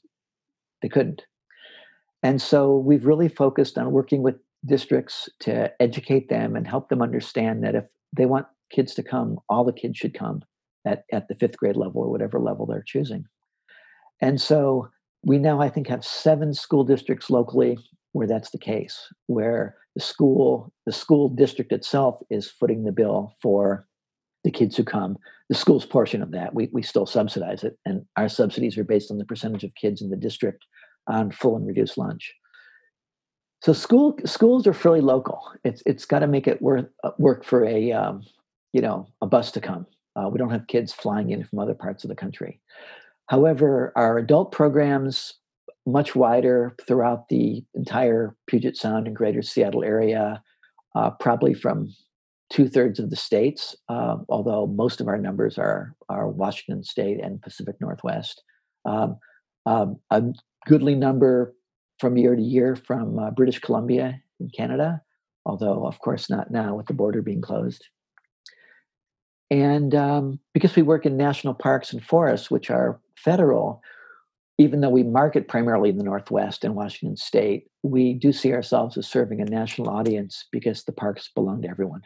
they 0.81 0.89
couldn't. 0.89 1.23
And 2.23 2.41
so 2.41 2.79
we've 2.79 3.05
really 3.05 3.29
focused 3.29 3.77
on 3.77 3.93
working 3.93 4.23
with 4.23 4.37
districts 4.65 5.29
to 5.41 5.71
educate 5.79 6.31
them 6.31 6.57
and 6.57 6.67
help 6.67 6.89
them 6.89 7.03
understand 7.03 7.62
that 7.65 7.75
if 7.75 7.85
they 8.17 8.25
want 8.25 8.47
kids 8.73 8.95
to 8.95 9.03
come, 9.03 9.39
all 9.50 9.62
the 9.62 9.75
kids 9.75 9.99
should 9.99 10.15
come 10.15 10.43
at, 10.87 11.05
at 11.12 11.29
the 11.29 11.35
fifth 11.35 11.59
grade 11.59 11.77
level 11.77 12.00
or 12.00 12.11
whatever 12.11 12.41
level 12.41 12.65
they're 12.65 12.83
choosing. 12.83 13.27
And 14.23 14.41
so 14.41 14.89
we 15.23 15.37
now, 15.37 15.61
I 15.61 15.69
think, 15.69 15.87
have 15.89 16.05
seven 16.05 16.55
school 16.55 16.85
districts 16.85 17.29
locally 17.29 17.79
where 18.12 18.27
that's 18.27 18.50
the 18.50 18.59
case, 18.59 19.07
where 19.27 19.77
the 19.95 20.00
school, 20.00 20.73
the 20.87 20.93
school 20.93 21.29
district 21.29 21.73
itself 21.73 22.23
is 22.31 22.50
footing 22.50 22.85
the 22.85 22.93
bill 22.93 23.35
for 23.43 23.87
the 24.44 24.50
kids 24.50 24.76
who 24.76 24.85
come. 24.85 25.18
The 25.49 25.54
school's 25.54 25.85
portion 25.85 26.23
of 26.23 26.30
that, 26.30 26.54
we, 26.54 26.68
we 26.73 26.82
still 26.82 27.06
subsidize 27.06 27.64
it, 27.64 27.76
and 27.85 28.04
our 28.16 28.28
subsidies 28.28 28.78
are 28.78 28.85
based 28.85 29.11
on 29.11 29.18
the 29.18 29.25
percentage 29.25 29.64
of 29.64 29.75
kids 29.75 30.00
in 30.00 30.11
the 30.11 30.16
district 30.16 30.64
on 31.06 31.30
full 31.30 31.56
and 31.56 31.66
reduced 31.66 31.99
lunch. 31.99 32.35
So 33.62 33.73
school 33.73 34.16
schools 34.25 34.66
are 34.66 34.73
fairly 34.73 35.02
local. 35.02 35.52
It's 35.64 35.82
it's 35.85 36.06
got 36.06 36.20
to 36.20 36.26
make 36.26 36.47
it 36.47 36.62
work 36.62 36.90
uh, 37.04 37.11
work 37.18 37.44
for 37.44 37.64
a 37.64 37.92
um, 37.92 38.23
you 38.73 38.80
know 38.80 39.09
a 39.20 39.26
bus 39.26 39.50
to 39.52 39.61
come. 39.61 39.87
Uh, 40.16 40.28
we 40.28 40.38
don't 40.38 40.50
have 40.50 40.66
kids 40.66 40.92
flying 40.92 41.30
in 41.30 41.44
from 41.44 41.59
other 41.59 41.75
parts 41.75 42.04
of 42.04 42.09
the 42.09 42.16
country. 42.16 42.61
However, 43.28 43.92
our 43.97 44.18
adult 44.18 44.50
programs 44.50 45.35
much 45.87 46.14
wider 46.14 46.75
throughout 46.87 47.28
the 47.28 47.64
entire 47.75 48.35
Puget 48.47 48.76
Sound 48.76 49.06
and 49.06 49.16
Greater 49.16 49.42
Seattle 49.42 49.85
area, 49.85 50.42
uh, 50.94 51.11
probably 51.11 51.54
from 51.54 51.94
two 52.50 52.69
thirds 52.69 52.99
of 52.99 53.11
the 53.11 53.16
states, 53.16 53.76
uh, 53.88 54.16
although 54.28 54.66
most 54.66 55.00
of 55.00 55.09
our 55.09 55.19
numbers 55.19 55.57
are 55.57 55.95
are 56.09 56.28
Washington 56.28 56.83
State 56.85 57.21
and 57.23 57.40
Pacific 57.40 57.76
Northwest. 57.80 58.42
Um, 58.85 59.19
um, 59.66 59.99
a 60.11 60.23
goodly 60.66 60.95
number 60.95 61.54
from 61.99 62.16
year 62.16 62.35
to 62.35 62.42
year 62.42 62.76
from 62.76 63.19
uh, 63.19 63.30
British 63.30 63.61
Columbia 63.61 64.21
in 64.40 64.50
Canada, 64.50 65.00
although 65.47 65.87
of 65.87 65.99
course 66.00 66.28
not 66.28 66.50
now 66.50 66.75
with 66.75 66.87
the 66.87 66.95
border 66.95 67.23
being 67.23 67.40
closed. 67.40 67.87
And 69.50 69.95
um, 69.95 70.40
because 70.54 70.76
we 70.76 70.83
work 70.83 71.07
in 71.07 71.16
national 71.16 71.54
parks 71.54 71.92
and 71.92 72.02
forests, 72.02 72.50
which 72.50 72.71
are 72.71 73.00
federal, 73.16 73.83
even 74.59 74.80
though 74.80 74.90
we 74.90 75.02
market 75.02 75.49
primarily 75.49 75.90
in 75.90 75.99
the 75.99 76.04
Northwest 76.04 76.64
and 76.64 76.75
Washington 76.75 77.16
State, 77.16 77.66
we 77.83 78.14
do 78.14 78.33
see 78.33 78.52
ourselves 78.52 78.97
as 78.97 79.07
serving 79.07 79.40
a 79.40 79.45
national 79.45 79.88
audience 79.88 80.47
because 80.52 80.85
the 80.85 80.92
parks 80.92 81.30
belong 81.35 81.62
to 81.62 81.69
everyone. 81.69 82.02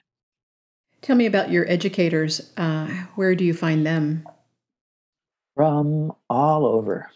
Tell 1.04 1.16
me 1.16 1.26
about 1.26 1.50
your 1.50 1.70
educators. 1.70 2.50
Uh, 2.56 2.87
where 3.14 3.34
do 3.34 3.44
you 3.44 3.52
find 3.52 3.87
them? 3.87 4.26
From 5.54 6.12
all 6.30 6.64
over. 6.64 7.11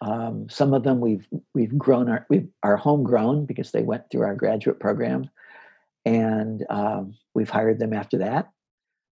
Um, 0.00 0.48
some 0.48 0.72
of 0.72 0.82
them 0.82 0.98
we've 0.98 1.28
we've 1.52 1.76
grown 1.76 2.08
our 2.08 2.24
we 2.30 2.46
are 2.62 2.78
homegrown 2.78 3.44
because 3.44 3.70
they 3.70 3.82
went 3.82 4.04
through 4.10 4.22
our 4.22 4.34
graduate 4.34 4.80
program, 4.80 5.28
and 6.06 6.64
um, 6.70 7.18
we've 7.34 7.50
hired 7.50 7.80
them 7.80 7.92
after 7.92 8.16
that. 8.16 8.48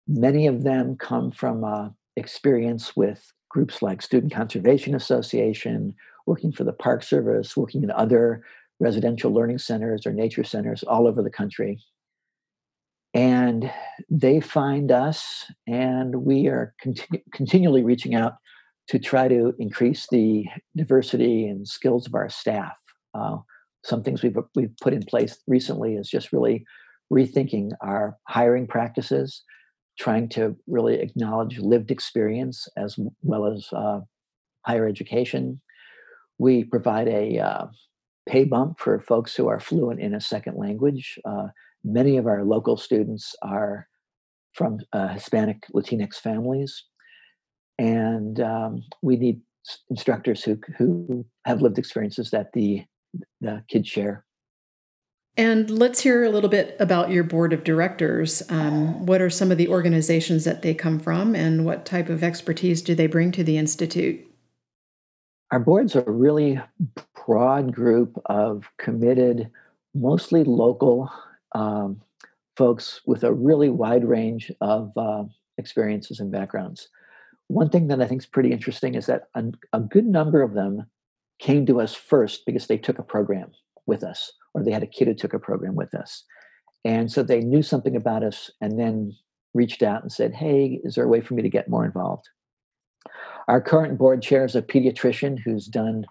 Many 0.07 0.47
of 0.47 0.63
them 0.63 0.97
come 0.97 1.29
from 1.29 1.63
uh, 1.63 1.89
experience 2.15 2.95
with 2.95 3.31
groups 3.49 3.83
like 3.83 4.01
Student 4.01 4.33
Conservation 4.33 4.95
Association, 4.95 5.93
working 6.25 6.51
for 6.51 6.63
the 6.63 6.73
Park 6.73 7.03
Service, 7.03 7.55
working 7.55 7.83
in 7.83 7.91
other 7.91 8.43
residential 8.79 9.31
learning 9.31 9.59
centers 9.59 10.07
or 10.07 10.11
nature 10.11 10.43
centers 10.43 10.81
all 10.81 11.05
over 11.05 11.21
the 11.21 11.29
country. 11.29 11.79
And 13.13 13.71
they 14.09 14.39
find 14.39 14.91
us, 14.91 15.45
and 15.67 16.23
we 16.23 16.47
are 16.47 16.73
continu- 16.83 17.21
continually 17.31 17.83
reaching 17.83 18.15
out 18.15 18.33
to 18.87 18.99
try 18.99 19.27
to 19.27 19.53
increase 19.59 20.07
the 20.09 20.45
diversity 20.75 21.47
and 21.47 21.67
skills 21.67 22.07
of 22.07 22.15
our 22.15 22.29
staff. 22.29 22.73
Uh, 23.13 23.37
some 23.83 24.01
things 24.01 24.23
we've 24.23 24.37
we've 24.55 24.75
put 24.81 24.93
in 24.93 25.03
place 25.03 25.37
recently 25.47 25.95
is 25.95 26.09
just 26.09 26.33
really 26.33 26.65
rethinking 27.11 27.71
our 27.81 28.17
hiring 28.27 28.65
practices, 28.65 29.43
trying 29.99 30.27
to 30.29 30.55
really 30.67 30.95
acknowledge 30.95 31.59
lived 31.59 31.91
experience 31.91 32.67
as 32.77 32.97
well 33.21 33.45
as 33.45 33.67
uh, 33.73 33.99
higher 34.65 34.87
education. 34.87 35.61
We 36.39 36.63
provide 36.63 37.07
a 37.07 37.39
uh, 37.39 37.65
pay 38.27 38.45
bump 38.45 38.79
for 38.79 38.99
folks 38.99 39.35
who 39.35 39.47
are 39.47 39.59
fluent 39.59 39.99
in 39.99 40.15
a 40.15 40.21
second 40.21 40.57
language. 40.57 41.19
Many 41.83 42.17
of 42.17 42.27
our 42.27 42.43
local 42.43 42.77
students 42.77 43.35
are 43.41 43.87
from 44.53 44.79
uh, 44.93 45.09
Hispanic 45.09 45.63
Latinx 45.73 46.15
families, 46.15 46.83
and 47.77 48.39
um, 48.39 48.83
we 49.01 49.17
need 49.17 49.41
instructors 49.89 50.43
who 50.43 50.59
who 50.77 51.25
have 51.45 51.61
lived 51.61 51.77
experiences 51.77 52.31
that 52.31 52.53
the 52.53 52.83
the 53.41 53.63
kids 53.67 53.87
share. 53.87 54.25
And 55.35 55.69
let's 55.69 55.99
hear 55.99 56.23
a 56.23 56.29
little 56.29 56.49
bit 56.49 56.75
about 56.79 57.09
your 57.09 57.23
board 57.23 57.53
of 57.53 57.63
directors. 57.63 58.43
Um, 58.49 59.07
what 59.07 59.19
are 59.19 59.31
some 59.31 59.51
of 59.51 59.57
the 59.57 59.67
organizations 59.67 60.43
that 60.43 60.61
they 60.61 60.75
come 60.75 60.99
from, 60.99 61.35
and 61.35 61.65
what 61.65 61.85
type 61.85 62.09
of 62.09 62.23
expertise 62.23 62.81
do 62.81 62.93
they 62.93 63.07
bring 63.07 63.31
to 63.33 63.43
the 63.43 63.57
institute? 63.57 64.23
Our 65.51 65.59
board's 65.59 65.95
a 65.95 66.01
really 66.01 66.61
broad 67.25 67.73
group 67.73 68.19
of 68.25 68.69
committed, 68.77 69.49
mostly 69.93 70.43
local 70.43 71.11
um, 71.53 72.01
folks 72.55 73.01
with 73.05 73.23
a 73.23 73.33
really 73.33 73.69
wide 73.69 74.05
range 74.05 74.51
of 74.61 74.91
uh, 74.97 75.23
experiences 75.57 76.19
and 76.19 76.31
backgrounds. 76.31 76.89
One 77.47 77.69
thing 77.69 77.87
that 77.87 78.01
I 78.01 78.07
think 78.07 78.21
is 78.21 78.25
pretty 78.25 78.51
interesting 78.51 78.95
is 78.95 79.05
that 79.07 79.23
a, 79.35 79.43
a 79.73 79.79
good 79.79 80.05
number 80.05 80.41
of 80.41 80.53
them 80.53 80.85
came 81.39 81.65
to 81.65 81.81
us 81.81 81.93
first 81.93 82.45
because 82.45 82.67
they 82.67 82.77
took 82.77 82.99
a 82.99 83.03
program 83.03 83.51
with 83.85 84.03
us 84.03 84.31
or 84.53 84.63
they 84.63 84.71
had 84.71 84.83
a 84.83 84.87
kid 84.87 85.07
who 85.07 85.13
took 85.13 85.33
a 85.33 85.39
program 85.39 85.75
with 85.75 85.93
us. 85.93 86.23
And 86.85 87.11
so 87.11 87.23
they 87.23 87.41
knew 87.41 87.61
something 87.61 87.95
about 87.95 88.23
us 88.23 88.51
and 88.61 88.79
then 88.79 89.15
reached 89.53 89.83
out 89.83 90.01
and 90.01 90.11
said, 90.11 90.33
Hey, 90.33 90.79
is 90.83 90.95
there 90.95 91.05
a 91.05 91.09
way 91.09 91.21
for 91.21 91.33
me 91.33 91.41
to 91.41 91.49
get 91.49 91.69
more 91.69 91.85
involved? 91.85 92.29
Our 93.47 93.61
current 93.61 93.97
board 93.97 94.21
chair 94.21 94.45
is 94.45 94.55
a 94.55 94.61
pediatrician 94.61 95.37
who's 95.43 95.67
done 95.67 96.05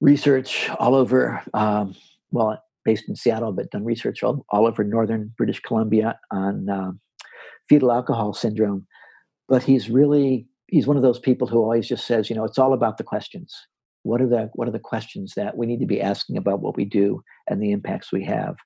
research 0.00 0.68
all 0.78 0.94
over, 0.94 1.40
um, 1.54 1.94
well, 2.32 2.62
based 2.84 3.08
in 3.08 3.16
Seattle, 3.16 3.52
but 3.52 3.70
done 3.70 3.84
research 3.84 4.22
all, 4.22 4.44
all 4.50 4.66
over 4.66 4.84
northern 4.84 5.32
British 5.36 5.60
Columbia 5.60 6.18
on 6.30 6.68
uh, 6.68 6.92
fetal 7.68 7.92
alcohol 7.92 8.34
syndrome. 8.34 8.86
But 9.48 9.62
he's 9.62 9.90
really 9.90 10.46
he's 10.68 10.86
one 10.86 10.96
of 10.96 11.02
those 11.02 11.18
people 11.18 11.46
who 11.46 11.58
always 11.58 11.86
just 11.86 12.06
says, 12.06 12.30
you 12.30 12.36
know, 12.36 12.44
it's 12.44 12.58
all 12.58 12.72
about 12.72 12.96
the 12.96 13.04
questions. 13.04 13.54
What 14.02 14.20
are 14.20 14.28
the 14.28 14.50
what 14.54 14.66
are 14.66 14.72
the 14.72 14.78
questions 14.78 15.34
that 15.36 15.56
we 15.56 15.66
need 15.66 15.80
to 15.80 15.86
be 15.86 16.00
asking 16.00 16.36
about 16.36 16.60
what 16.60 16.76
we 16.76 16.84
do 16.84 17.22
and 17.48 17.62
the 17.62 17.72
impacts 17.72 18.12
we 18.12 18.24
have? 18.24 18.56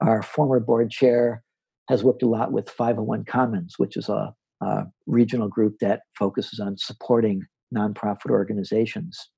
Our 0.00 0.22
former 0.22 0.60
board 0.60 0.90
chair 0.90 1.42
has 1.88 2.02
worked 2.02 2.22
a 2.22 2.28
lot 2.28 2.52
with 2.52 2.70
501 2.70 3.24
Commons, 3.26 3.74
which 3.78 3.96
is 3.96 4.08
a, 4.08 4.34
a 4.60 4.84
regional 5.06 5.48
group 5.48 5.76
that 5.80 6.00
focuses 6.18 6.58
on 6.58 6.76
supporting 6.76 7.42
nonprofit 7.74 8.30
organizations. 8.30 9.28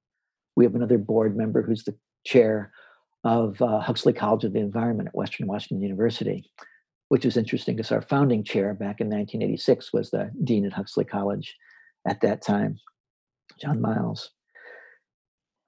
We 0.57 0.65
have 0.65 0.75
another 0.75 0.99
board 0.99 1.37
member 1.37 1.63
who's 1.63 1.85
the 1.85 1.97
chair 2.25 2.73
of 3.25 3.61
uh, 3.61 3.81
Huxley 3.81 4.13
College 4.13 4.45
of 4.45 4.53
the 4.53 4.61
Environment 4.61 5.09
at 5.09 5.15
Western 5.15 5.47
Washington 5.47 5.83
University, 5.83 6.51
which 7.09 7.25
is 7.25 7.37
interesting 7.37 7.77
because 7.77 7.93
our 7.93 8.03
founding 8.03 8.45
chair 8.45 8.75
back 8.75 9.01
in 9.01 9.09
1986 9.09 9.93
was 9.93 10.11
the 10.11 10.31
dean 10.45 10.65
at 10.65 10.73
Huxley 10.73 11.05
College 11.05 11.57
at 12.07 12.21
that 12.21 12.43
time, 12.43 12.79
John 13.61 13.81
Miles. 13.81 14.31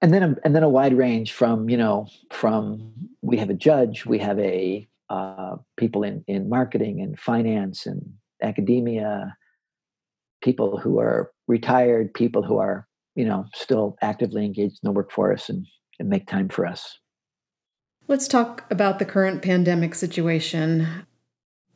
And 0.01 0.13
then, 0.13 0.23
a, 0.23 0.35
and 0.45 0.55
then 0.55 0.63
a 0.63 0.69
wide 0.69 0.97
range 0.97 1.33
from 1.33 1.69
you 1.69 1.75
know 1.75 2.07
from 2.31 2.93
we 3.21 3.37
have 3.37 3.49
a 3.49 3.53
judge, 3.53 4.05
we 4.05 4.17
have 4.19 4.39
a 4.39 4.87
uh, 5.09 5.57
people 5.75 6.03
in 6.03 6.23
in 6.27 6.47
marketing 6.47 7.01
and 7.01 7.19
finance 7.19 7.85
and 7.85 8.13
academia, 8.41 9.35
people 10.41 10.77
who 10.77 10.99
are 10.99 11.31
retired, 11.47 12.13
people 12.13 12.43
who 12.43 12.57
are 12.57 12.87
you 13.15 13.25
know 13.25 13.45
still 13.53 13.97
actively 14.01 14.45
engaged 14.45 14.79
in 14.81 14.87
the 14.87 14.91
workforce 14.93 15.49
and, 15.49 15.65
and 15.99 16.07
make 16.07 16.27
time 16.27 16.47
for 16.47 16.65
us. 16.65 16.97
Let's 18.09 18.27
talk 18.27 18.65
about 18.71 18.97
the 18.97 19.05
current 19.05 19.43
pandemic 19.43 19.93
situation. 19.93 21.05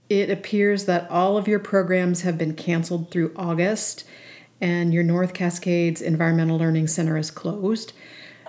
It 0.10 0.32
appears 0.32 0.86
that 0.86 1.08
all 1.12 1.38
of 1.38 1.48
your 1.48 1.60
programs 1.60 2.22
have 2.22 2.40
been 2.40 2.56
canceled 2.56 3.12
through 3.12 3.34
August, 3.36 4.04
and 4.60 4.96
your 4.96 5.04
North 5.04 5.36
Cascades 5.36 6.02
Environmental 6.02 6.58
Learning 6.58 6.88
Center 6.88 7.18
is 7.18 7.30
closed. 7.30 7.94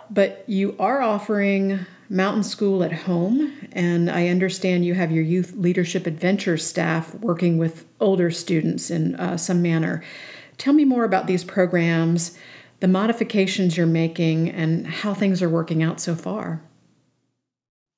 But 0.09 0.45
you 0.47 0.75
are 0.79 1.03
offering 1.03 1.81
Mountain 2.09 2.45
School 2.45 2.83
at 2.83 2.93
home, 2.93 3.53
and 3.73 4.11
I 4.11 4.29
understand 4.29 4.87
you 4.87 4.95
have 4.95 5.13
your 5.13 5.23
Youth 5.23 5.53
Leadership 5.55 6.07
Adventure 6.07 6.57
staff 6.57 7.15
working 7.17 7.59
with 7.59 7.85
older 8.01 8.31
students 8.31 8.91
in 8.91 9.15
uh, 9.17 9.37
some 9.37 9.61
manner. 9.61 10.03
Tell 10.57 10.73
me 10.73 10.87
more 10.87 11.05
about 11.05 11.27
these 11.27 11.45
programs, 11.45 12.35
the 12.81 12.89
modifications 12.89 13.77
you're 13.77 13.87
making, 13.87 14.49
and 14.49 14.87
how 14.87 15.13
things 15.13 15.43
are 15.43 15.51
working 15.51 15.83
out 15.83 16.01
so 16.01 16.15
far 16.15 16.63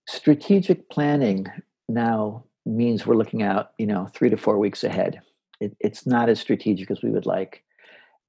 strategic 0.07 0.89
planning 0.91 1.47
now 1.89 2.45
means 2.65 3.07
we're 3.07 3.17
looking 3.17 3.43
out, 3.43 3.73
you 3.79 3.87
know, 3.87 4.07
three 4.15 4.31
to 4.31 4.37
four 4.37 4.59
weeks 4.59 4.85
ahead. 4.85 5.21
It, 5.61 5.77
it's 5.81 6.07
not 6.07 6.29
as 6.29 6.41
strategic 6.41 6.91
as 6.91 7.03
we 7.03 7.11
would 7.11 7.27
like. 7.27 7.63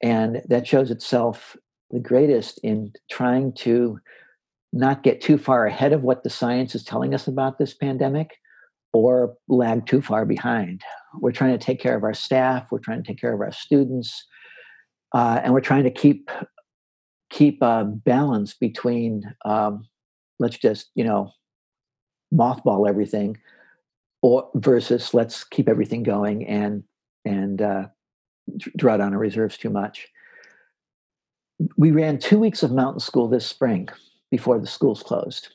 And 0.02 0.42
that 0.48 0.68
shows 0.68 0.92
itself 0.92 1.58
the 1.90 2.00
greatest 2.00 2.60
in 2.60 2.94
trying 3.10 3.54
to 3.54 4.00
not 4.74 5.04
get 5.04 5.22
too 5.22 5.38
far 5.38 5.66
ahead 5.66 5.94
of 5.94 6.04
what 6.04 6.24
the 6.24 6.30
science 6.30 6.76
is 6.76 6.84
telling 6.84 7.14
us 7.14 7.28
about 7.28 7.58
this 7.58 7.74
pandemic 7.74 8.38
or 8.94 9.36
lag 9.48 9.86
too 9.86 10.02
far 10.02 10.26
behind. 10.26 10.82
We're 11.20 11.32
trying 11.32 11.58
to 11.58 11.64
take 11.64 11.80
care 11.80 11.96
of 11.96 12.04
our 12.04 12.14
staff, 12.14 12.68
we're 12.72 12.80
trying 12.80 13.02
to 13.02 13.08
take 13.08 13.20
care 13.20 13.34
of 13.34 13.42
our 13.42 13.52
students, 13.52 14.26
uh, 15.14 15.40
and 15.44 15.54
we're 15.54 15.62
trying 15.62 15.84
to 15.84 15.92
keep 15.92 16.30
keep 17.30 17.62
a 17.62 17.84
balance 17.84 18.54
between 18.54 19.24
um, 19.46 19.88
let's 20.40 20.58
just 20.58 20.90
you 20.96 21.04
know 21.04 21.32
mothball 22.34 22.88
everything 22.88 23.38
or 24.22 24.50
versus 24.56 25.14
let's 25.14 25.44
keep 25.44 25.70
everything 25.70 26.04
going 26.04 26.46
and 26.48 26.84
and 27.26 27.62
uh, 27.62 27.88
draw 28.76 28.98
down 28.98 29.14
our 29.14 29.20
reserves 29.20 29.58
too 29.58 29.70
much. 29.70 30.08
We 31.76 31.92
ran 31.92 32.20
two 32.20 32.40
weeks 32.40 32.64
of 32.64 32.72
mountain 32.72 33.00
school 33.00 33.28
this 33.28 33.46
spring 33.46 33.90
before 34.32 34.60
the 34.60 34.68
schools 34.68 35.04
closed. 35.04 35.50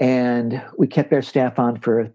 And 0.00 0.62
we 0.76 0.86
kept 0.86 1.12
our 1.12 1.22
staff 1.22 1.58
on 1.58 1.80
for 1.80 2.12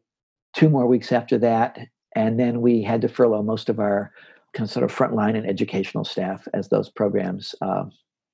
two 0.55 0.69
more 0.69 0.87
weeks 0.87 1.11
after 1.11 1.37
that 1.39 1.79
and 2.15 2.39
then 2.39 2.61
we 2.61 2.81
had 2.81 3.01
to 3.01 3.07
furlough 3.07 3.43
most 3.43 3.69
of 3.69 3.79
our 3.79 4.11
kind 4.53 4.67
of 4.67 4.71
sort 4.71 4.83
of 4.83 4.95
frontline 4.95 5.35
and 5.35 5.47
educational 5.47 6.05
staff 6.05 6.47
as 6.53 6.69
those 6.69 6.89
programs 6.89 7.55
uh, 7.61 7.85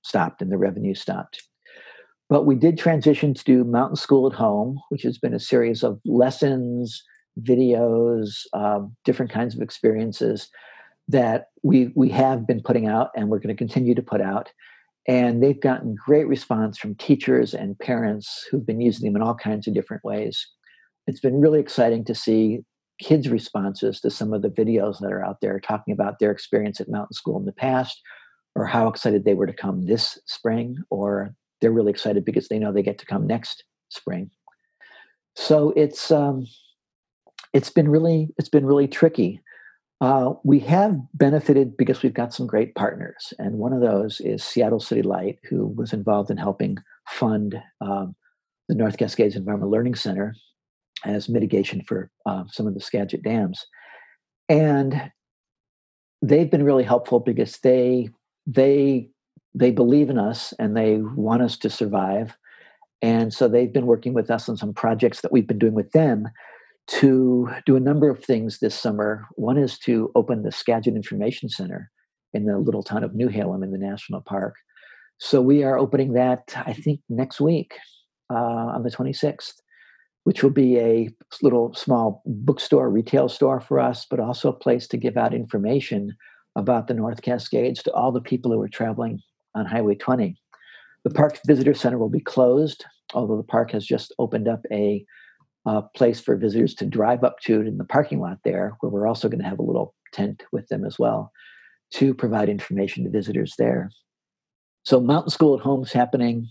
stopped 0.04 0.42
and 0.42 0.52
the 0.52 0.58
revenue 0.58 0.94
stopped 0.94 1.49
but 2.30 2.46
we 2.46 2.56
did 2.56 2.78
transition 2.78 3.34
to 3.34 3.44
do 3.44 3.64
Mountain 3.64 3.96
School 3.96 4.28
at 4.28 4.38
Home, 4.38 4.80
which 4.90 5.02
has 5.02 5.18
been 5.18 5.34
a 5.34 5.40
series 5.40 5.84
of 5.84 6.00
lessons, 6.06 7.04
videos, 7.42 8.46
um, 8.54 8.96
different 9.04 9.32
kinds 9.32 9.56
of 9.56 9.62
experiences 9.62 10.50
that 11.08 11.48
we 11.64 11.92
we 11.96 12.10
have 12.10 12.46
been 12.46 12.62
putting 12.62 12.88
out, 12.88 13.10
and 13.16 13.30
we're 13.30 13.40
going 13.40 13.56
to 13.56 13.58
continue 13.58 13.96
to 13.96 14.04
put 14.04 14.22
out. 14.22 14.52
And 15.08 15.42
they've 15.42 15.60
gotten 15.60 15.96
great 15.96 16.28
response 16.28 16.78
from 16.78 16.94
teachers 16.94 17.56
and 17.56 17.80
parents 17.80 18.48
who've 18.52 18.66
been 18.66 18.80
using 18.80 19.06
them 19.06 19.20
in 19.20 19.28
all 19.28 19.34
kinds 19.34 19.68
of 19.68 19.74
different 19.74 20.04
ways. 20.04 20.46
It's 21.08 21.20
been 21.20 21.42
really 21.42 21.60
exciting 21.60 22.06
to 22.06 22.14
see 22.14 22.60
kids' 23.02 23.30
responses 23.30 24.02
to 24.02 24.12
some 24.12 24.34
of 24.34 24.44
the 24.44 24.50
videos 24.50 25.00
that 25.00 25.12
are 25.12 25.26
out 25.26 25.38
there 25.42 25.60
talking 25.60 25.94
about 25.94 26.20
their 26.20 26.30
experience 26.30 26.80
at 26.80 26.90
Mountain 26.90 27.14
School 27.14 27.40
in 27.40 27.46
the 27.46 27.54
past, 27.54 28.00
or 28.54 28.68
how 28.68 28.88
excited 28.88 29.26
they 29.26 29.34
were 29.34 29.48
to 29.48 29.54
come 29.54 29.88
this 29.88 30.20
spring, 30.28 30.78
or 30.92 31.34
they're 31.62 31.72
really 31.72 31.92
excited 31.92 32.26
because 32.26 32.48
they 32.48 32.60
know 32.60 32.72
they 32.72 32.84
get 32.84 32.98
to 33.00 33.06
come 33.06 33.28
next 33.28 33.64
spring. 33.90 34.30
So 35.36 35.74
it's 35.76 36.12
um, 36.12 36.46
it's 37.54 37.70
been 37.70 37.90
really 37.90 38.30
it's 38.38 38.50
been 38.50 38.66
really 38.66 38.88
tricky. 38.88 39.42
Uh, 40.02 40.34
we 40.46 40.60
have 40.60 40.98
benefited 41.14 41.76
because 41.76 42.02
we've 42.02 42.14
got 42.14 42.34
some 42.34 42.48
great 42.48 42.74
partners, 42.76 43.34
and 43.38 43.58
one 43.58 43.74
of 43.74 43.82
those 43.82 44.22
is 44.22 44.44
Seattle 44.44 44.80
City 44.80 45.02
Light, 45.02 45.40
who 45.50 45.68
was 45.68 45.92
involved 45.94 46.32
in 46.32 46.38
helping 46.38 46.78
fund 47.08 47.62
um, 47.82 48.16
the 48.70 48.76
North 48.76 48.98
Cascades 48.98 49.36
Environmental 49.36 49.72
Learning 49.72 49.96
Center 49.96 50.36
as 51.06 51.30
mitigation 51.30 51.82
for 51.86 52.12
uh, 52.26 52.44
some 52.48 52.68
of 52.68 52.74
the 52.74 52.82
Skagit 52.82 53.24
dams, 53.24 53.66
and 54.48 55.12
they've 56.22 56.52
been 56.52 56.64
really 56.64 56.84
helpful 56.84 57.20
because 57.20 57.58
they 57.60 58.10
they 58.46 59.10
they 59.54 59.72
believe 59.72 60.10
in 60.10 60.18
us 60.18 60.54
and 60.60 60.76
they 60.76 60.98
want 60.98 61.42
us 61.42 61.58
to 61.58 61.70
survive. 61.70 62.38
And 63.02 63.34
so 63.34 63.48
they've 63.48 63.72
been 63.72 63.86
working 63.86 64.14
with 64.14 64.30
us 64.30 64.50
on 64.50 64.58
some 64.58 64.74
projects 64.74 65.22
that 65.22 65.32
we've 65.32 65.48
been 65.48 65.60
doing 65.60 65.74
with 65.74 65.92
them 65.92 66.28
to 66.88 67.50
do 67.66 67.76
a 67.76 67.80
number 67.80 68.10
of 68.10 68.24
things 68.24 68.60
this 68.60 68.76
summer. 68.76 69.28
One 69.36 69.58
is 69.58 69.78
to 69.80 70.12
open 70.16 70.44
the 70.44 70.52
Skagit 70.52 70.96
Information 70.96 71.50
Center 71.50 71.92
in 72.34 72.46
the 72.46 72.58
little 72.58 72.84
town 72.84 73.04
of 73.04 73.12
Newhalem 73.12 73.64
in 73.64 73.72
the 73.72 73.78
national 73.78 74.22
park. 74.22 74.56
So 75.20 75.42
we 75.42 75.64
are 75.64 75.78
opening 75.78 76.14
that, 76.14 76.54
I 76.56 76.74
think, 76.74 77.02
next 77.10 77.42
week 77.42 77.76
uh, 78.32 78.36
on 78.36 78.84
the 78.84 78.90
26th, 78.90 79.54
which 80.24 80.44
will 80.44 80.50
be 80.50 80.78
a 80.80 81.10
little 81.42 81.74
small 81.74 82.22
bookstore, 82.26 82.90
retail 82.90 83.30
store 83.30 83.60
for 83.60 83.80
us, 83.80 84.06
but 84.10 84.20
also 84.20 84.50
a 84.50 84.54
place 84.54 84.88
to 84.88 84.98
give 84.98 85.18
out 85.18 85.34
information 85.34 86.16
about 86.56 86.88
the 86.88 86.94
North 86.94 87.22
Cascades 87.22 87.84
to 87.84 87.94
all 87.94 88.12
the 88.12 88.22
people 88.22 88.52
who 88.52 88.62
are 88.62 88.70
traveling 88.70 89.22
on 89.56 89.66
Highway 89.66 89.96
20. 89.96 90.36
The 91.04 91.10
park's 91.10 91.40
visitor 91.46 91.74
center 91.74 91.98
will 91.98 92.10
be 92.10 92.20
closed, 92.20 92.86
although 93.14 93.38
the 93.38 93.44
park 93.44 93.72
has 93.72 93.86
just 93.86 94.14
opened 94.20 94.48
up 94.48 94.62
a, 94.72 95.06
place 95.96 96.20
for 96.20 96.36
visitors 96.36 96.74
to 96.74 96.84
drive 96.84 97.24
up 97.24 97.38
to 97.42 97.62
in 97.62 97.78
the 97.78 97.84
parking 97.84 98.20
lot 98.20 98.40
there, 98.44 98.76
where 98.80 98.90
we're 98.90 99.06
also 99.06 99.30
going 99.30 99.40
to 99.40 99.48
have 99.48 99.60
a 99.60 99.64
little 99.64 99.94
tent 100.14 100.42
with 100.52 100.68
them 100.70 100.84
as 100.84 100.98
well 100.98 101.32
to 101.92 102.12
provide 102.16 102.50
information 102.50 103.04
to 103.04 103.10
visitors 103.12 103.54
there. 103.60 103.92
So, 104.82 105.00
Mountain 105.00 105.30
School 105.30 105.56
at 105.56 105.62
Home 105.62 105.84
is 105.84 105.92
happening. 105.92 106.48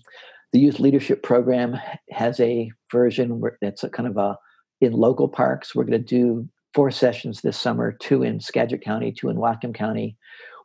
The 0.53 0.61
Youth 0.61 0.79
Leadership 0.79 1.25
Program 1.25 1.77
has 2.13 2.39
a 2.39 2.71
version 2.93 3.43
that's 3.61 3.85
kind 3.93 4.09
of 4.09 4.17
a 4.17 4.39
in 4.81 4.93
local 4.93 5.29
parks. 5.29 5.75
We're 5.75 5.85
going 5.85 5.99
to 5.99 5.99
do 5.99 6.49
four 6.75 6.91
sessions 6.91 7.41
this 7.41 7.59
summer 7.59 7.93
two 7.93 8.23
in 8.23 8.41
Skagit 8.41 8.83
County, 8.83 9.13
two 9.13 9.29
in 9.29 9.37
Whatcom 9.37 9.75
County, 9.75 10.17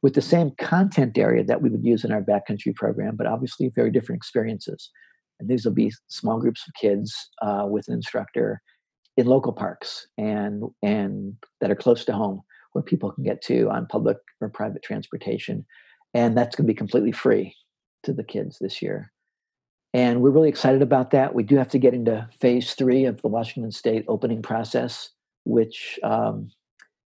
with 0.03 0.13
the 0.13 0.21
same 0.21 0.51
content 0.59 1.17
area 1.17 1.43
that 1.43 1.61
we 1.61 1.69
would 1.69 1.83
use 1.83 2.03
in 2.03 2.11
our 2.11 2.21
backcountry 2.21 2.75
program, 2.75 3.15
but 3.15 3.25
obviously 3.25 3.71
very 3.73 3.89
different 3.89 4.19
experiences. 4.19 4.91
And 5.39 5.49
these 5.49 5.65
will 5.65 5.73
be 5.73 5.91
small 6.09 6.39
groups 6.39 6.67
of 6.67 6.73
kids 6.79 7.15
uh, 7.41 7.65
with 7.67 7.87
an 7.87 7.95
instructor 7.95 8.61
in 9.15 9.27
local 9.27 9.53
parks 9.53 10.07
and 10.17 10.63
and 10.81 11.35
that 11.61 11.71
are 11.71 11.75
close 11.75 12.03
to 12.05 12.13
home 12.13 12.41
where 12.73 12.83
people 12.83 13.11
can 13.11 13.23
get 13.23 13.41
to 13.43 13.69
on 13.69 13.87
public 13.87 14.17
or 14.41 14.49
private 14.49 14.83
transportation. 14.83 15.65
And 16.13 16.37
that's 16.37 16.55
going 16.55 16.67
to 16.67 16.73
be 16.73 16.77
completely 16.77 17.11
free 17.11 17.55
to 18.03 18.13
the 18.13 18.23
kids 18.23 18.57
this 18.59 18.81
year. 18.81 19.11
And 19.93 20.21
we're 20.21 20.31
really 20.31 20.49
excited 20.49 20.81
about 20.81 21.11
that. 21.11 21.35
We 21.35 21.43
do 21.43 21.55
have 21.55 21.69
to 21.69 21.79
get 21.79 21.93
into 21.93 22.27
phase 22.39 22.73
three 22.73 23.05
of 23.05 23.21
the 23.21 23.27
washington 23.27 23.71
state 23.71 24.05
opening 24.07 24.41
process 24.41 25.09
which 25.45 25.99
um, 26.03 26.49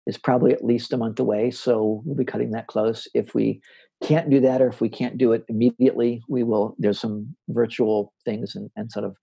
is 0.08 0.17
probably 0.17 0.54
at 0.54 0.65
least 0.65 0.93
a 0.93 0.98
month 0.98 1.20
away. 1.20 1.52
So 1.52 2.02
we'll 2.06 2.15
be 2.15 2.26
cutting 2.26 2.52
that 2.52 2.67
close. 2.67 3.08
If 3.13 3.36
we 3.36 3.62
can't 4.02 4.30
do 4.30 4.39
that, 4.39 4.62
or 4.62 4.70
if 4.70 4.80
we 4.80 4.89
can't 4.89 5.17
do 5.17 5.34
it 5.34 5.43
immediately, 5.50 6.24
we 6.30 6.43
will. 6.43 6.76
There's 6.80 7.00
some 7.00 7.36
virtual 7.50 8.13
things 8.26 8.56
and, 8.56 8.72
and 8.76 8.91
sort 8.91 9.06
of 9.06 9.15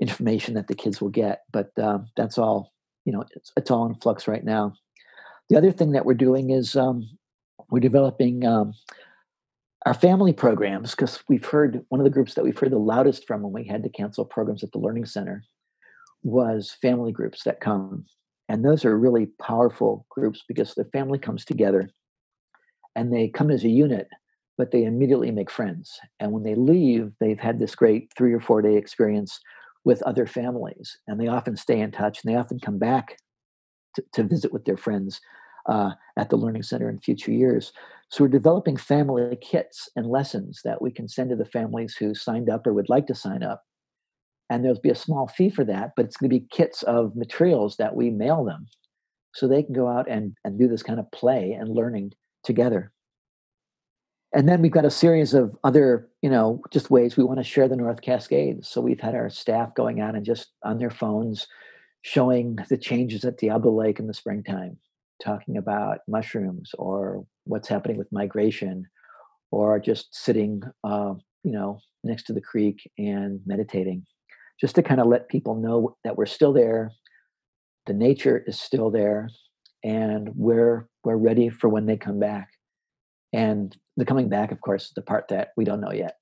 information 0.00 0.54
that 0.54 0.68
the 0.68 0.74
kids 0.74 1.00
will 1.00 1.08
get, 1.08 1.40
but 1.52 1.70
um, 1.80 2.06
that's 2.16 2.38
all. 2.38 2.72
You 3.04 3.12
know, 3.12 3.24
it's, 3.34 3.52
it's 3.56 3.70
all 3.70 3.86
in 3.86 3.94
flux 3.96 4.28
right 4.28 4.44
now. 4.44 4.74
The 5.50 5.56
other 5.56 5.72
thing 5.72 5.92
that 5.92 6.06
we're 6.06 6.14
doing 6.14 6.50
is 6.50 6.74
um, 6.74 7.08
we're 7.70 7.80
developing 7.80 8.46
um, 8.46 8.72
our 9.86 9.94
family 9.94 10.32
programs 10.32 10.92
because 10.92 11.22
we've 11.28 11.44
heard 11.44 11.84
one 11.88 12.00
of 12.00 12.04
the 12.04 12.10
groups 12.10 12.34
that 12.34 12.44
we've 12.44 12.58
heard 12.58 12.72
the 12.72 12.78
loudest 12.78 13.26
from 13.26 13.42
when 13.42 13.52
we 13.52 13.64
had 13.64 13.82
to 13.82 13.90
cancel 13.90 14.24
programs 14.24 14.64
at 14.64 14.72
the 14.72 14.78
Learning 14.78 15.04
Center 15.04 15.44
was 16.22 16.76
family 16.80 17.12
groups 17.12 17.44
that 17.44 17.60
come 17.60 18.06
and 18.48 18.64
those 18.64 18.84
are 18.84 18.98
really 18.98 19.26
powerful 19.40 20.06
groups 20.10 20.42
because 20.46 20.74
the 20.74 20.84
family 20.86 21.18
comes 21.18 21.44
together 21.44 21.88
and 22.94 23.12
they 23.12 23.28
come 23.28 23.50
as 23.50 23.64
a 23.64 23.68
unit, 23.68 24.08
but 24.58 24.70
they 24.70 24.84
immediately 24.84 25.30
make 25.30 25.50
friends. 25.50 25.98
And 26.20 26.32
when 26.32 26.42
they 26.42 26.54
leave, 26.54 27.12
they've 27.20 27.38
had 27.38 27.58
this 27.58 27.74
great 27.74 28.12
three 28.16 28.32
or 28.32 28.40
four 28.40 28.62
day 28.62 28.76
experience 28.76 29.40
with 29.84 30.02
other 30.02 30.26
families. 30.26 30.98
And 31.06 31.20
they 31.20 31.26
often 31.26 31.56
stay 31.56 31.80
in 31.80 31.90
touch 31.90 32.22
and 32.22 32.32
they 32.32 32.38
often 32.38 32.60
come 32.60 32.78
back 32.78 33.18
to, 33.96 34.04
to 34.12 34.22
visit 34.22 34.52
with 34.52 34.64
their 34.64 34.76
friends 34.76 35.20
uh, 35.66 35.92
at 36.16 36.30
the 36.30 36.36
Learning 36.36 36.62
Center 36.62 36.88
in 36.88 37.00
future 37.00 37.32
years. 37.32 37.72
So 38.10 38.24
we're 38.24 38.28
developing 38.28 38.76
family 38.76 39.36
kits 39.40 39.88
and 39.96 40.06
lessons 40.06 40.60
that 40.64 40.82
we 40.82 40.90
can 40.90 41.08
send 41.08 41.30
to 41.30 41.36
the 41.36 41.44
families 41.44 41.96
who 41.96 42.14
signed 42.14 42.50
up 42.50 42.66
or 42.66 42.74
would 42.74 42.90
like 42.90 43.06
to 43.06 43.14
sign 43.14 43.42
up 43.42 43.64
and 44.50 44.64
there'll 44.64 44.80
be 44.80 44.90
a 44.90 44.94
small 44.94 45.26
fee 45.28 45.50
for 45.50 45.64
that 45.64 45.92
but 45.96 46.04
it's 46.04 46.16
going 46.16 46.30
to 46.30 46.38
be 46.38 46.46
kits 46.50 46.82
of 46.84 47.16
materials 47.16 47.76
that 47.76 47.94
we 47.94 48.10
mail 48.10 48.44
them. 48.44 48.66
So 49.34 49.48
they 49.48 49.62
can 49.62 49.74
go 49.74 49.88
out 49.88 50.08
and, 50.08 50.36
and 50.44 50.58
do 50.58 50.68
this 50.68 50.82
kind 50.82 51.00
of 51.00 51.10
play 51.10 51.52
and 51.52 51.68
learning 51.68 52.12
together. 52.44 52.92
And 54.32 54.48
then 54.48 54.62
we've 54.62 54.72
got 54.72 54.84
a 54.84 54.90
series 54.90 55.34
of 55.34 55.56
other 55.64 56.08
you 56.24 56.30
know 56.30 56.62
just 56.70 56.90
ways 56.90 57.16
we 57.16 57.22
want 57.22 57.38
to 57.38 57.44
share 57.44 57.68
the 57.68 57.76
north 57.76 58.00
cascades 58.00 58.66
so 58.66 58.80
we've 58.80 58.98
had 58.98 59.14
our 59.14 59.28
staff 59.28 59.74
going 59.74 60.00
out 60.00 60.14
and 60.14 60.24
just 60.24 60.48
on 60.64 60.78
their 60.78 60.90
phones 60.90 61.46
showing 62.00 62.56
the 62.70 62.78
changes 62.78 63.24
at 63.26 63.36
diablo 63.36 63.70
lake 63.70 64.00
in 64.00 64.06
the 64.06 64.14
springtime 64.14 64.78
talking 65.22 65.58
about 65.58 65.98
mushrooms 66.08 66.70
or 66.78 67.26
what's 67.44 67.68
happening 67.68 67.98
with 67.98 68.10
migration 68.10 68.86
or 69.50 69.78
just 69.78 70.08
sitting 70.14 70.62
uh, 70.82 71.12
you 71.42 71.52
know 71.52 71.78
next 72.02 72.22
to 72.24 72.32
the 72.32 72.40
creek 72.40 72.90
and 72.96 73.40
meditating 73.44 74.02
just 74.60 74.74
to 74.76 74.82
kind 74.82 75.00
of 75.00 75.06
let 75.06 75.28
people 75.28 75.54
know 75.54 75.96
that 76.04 76.16
we're 76.16 76.26
still 76.26 76.52
there, 76.52 76.92
the 77.86 77.94
nature 77.94 78.42
is 78.46 78.60
still 78.60 78.90
there, 78.90 79.28
and 79.82 80.30
we're 80.34 80.88
we're 81.04 81.16
ready 81.16 81.50
for 81.50 81.68
when 81.68 81.86
they 81.86 81.96
come 81.96 82.18
back. 82.18 82.48
And 83.32 83.76
the 83.96 84.04
coming 84.04 84.28
back, 84.28 84.52
of 84.52 84.60
course, 84.60 84.84
is 84.84 84.92
the 84.94 85.02
part 85.02 85.28
that 85.28 85.48
we 85.56 85.64
don't 85.64 85.80
know 85.80 85.92
yet. 85.92 86.16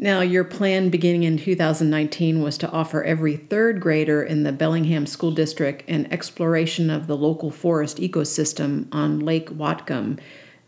Now, 0.00 0.20
your 0.20 0.44
plan 0.44 0.90
beginning 0.90 1.24
in 1.24 1.38
2019 1.38 2.40
was 2.40 2.56
to 2.58 2.70
offer 2.70 3.02
every 3.02 3.36
third 3.36 3.80
grader 3.80 4.22
in 4.22 4.44
the 4.44 4.52
Bellingham 4.52 5.06
School 5.06 5.32
District 5.32 5.82
an 5.88 6.06
exploration 6.12 6.88
of 6.88 7.08
the 7.08 7.16
local 7.16 7.50
forest 7.50 7.98
ecosystem 7.98 8.86
on 8.92 9.18
Lake 9.18 9.50
Whatcom, 9.50 10.20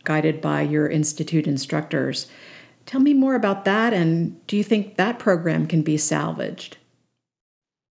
guided 0.02 0.40
by 0.40 0.62
your 0.62 0.88
Institute 0.88 1.46
instructors. 1.46 2.26
Tell 2.86 3.00
me 3.00 3.14
more 3.14 3.34
about 3.34 3.64
that, 3.66 3.92
and 3.92 4.44
do 4.46 4.56
you 4.56 4.64
think 4.64 4.96
that 4.96 5.18
program 5.18 5.66
can 5.66 5.82
be 5.82 5.96
salvaged? 5.96 6.76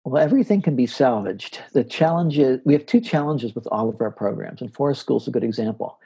Well, 0.03 0.23
everything 0.23 0.61
can 0.61 0.75
be 0.75 0.87
salvaged. 0.87 1.59
The 1.73 1.83
challenge 1.83 2.39
is 2.39 2.61
we 2.63 2.73
have 2.73 2.85
two 2.85 3.01
challenges 3.01 3.53
with 3.53 3.67
all 3.67 3.89
of 3.89 3.99
our 4.01 4.09
programs, 4.09 4.61
and 4.61 4.73
Forest 4.73 5.01
School 5.01 5.17
is 5.17 5.27
a 5.27 5.31
good 5.31 5.43
example. 5.43 5.99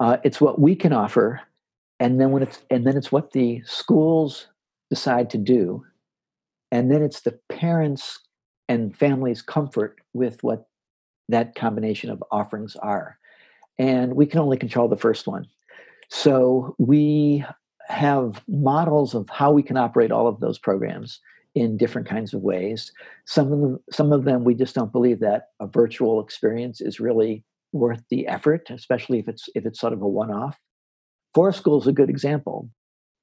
Uh, 0.00 0.18
it's 0.22 0.40
what 0.40 0.60
we 0.60 0.76
can 0.76 0.92
offer, 0.92 1.40
and 1.98 2.20
then 2.20 2.30
when 2.30 2.42
it's 2.42 2.62
and 2.70 2.86
then 2.86 2.96
it's 2.96 3.10
what 3.10 3.32
the 3.32 3.60
schools 3.66 4.46
decide 4.90 5.28
to 5.30 5.38
do, 5.38 5.84
and 6.70 6.90
then 6.90 7.02
it's 7.02 7.20
the 7.20 7.38
parents 7.48 8.20
and 8.68 8.96
families' 8.96 9.42
comfort 9.42 10.00
with 10.14 10.42
what 10.44 10.68
that 11.28 11.54
combination 11.54 12.10
of 12.10 12.22
offerings 12.30 12.76
are, 12.76 13.18
and 13.76 14.14
we 14.14 14.24
can 14.24 14.38
only 14.38 14.56
control 14.56 14.86
the 14.86 14.96
first 14.96 15.26
one. 15.26 15.46
So 16.08 16.76
we 16.78 17.44
have 17.88 18.42
models 18.48 19.14
of 19.14 19.28
how 19.30 19.50
we 19.50 19.62
can 19.62 19.76
operate 19.76 20.12
all 20.12 20.26
of 20.26 20.40
those 20.40 20.58
programs 20.58 21.20
in 21.54 21.76
different 21.76 22.06
kinds 22.06 22.34
of 22.34 22.42
ways. 22.42 22.92
Some 23.26 23.52
of 23.52 23.60
them, 23.60 23.78
some 23.90 24.12
of 24.12 24.24
them, 24.24 24.44
we 24.44 24.54
just 24.54 24.74
don't 24.74 24.92
believe 24.92 25.20
that 25.20 25.48
a 25.60 25.66
virtual 25.66 26.20
experience 26.20 26.80
is 26.80 27.00
really 27.00 27.44
worth 27.72 28.02
the 28.10 28.26
effort, 28.26 28.68
especially 28.70 29.18
if 29.18 29.28
it's 29.28 29.48
if 29.54 29.66
it's 29.66 29.80
sort 29.80 29.92
of 29.92 30.02
a 30.02 30.08
one-off. 30.08 30.58
Forest 31.34 31.58
School 31.58 31.80
is 31.80 31.86
a 31.86 31.92
good 31.92 32.10
example. 32.10 32.70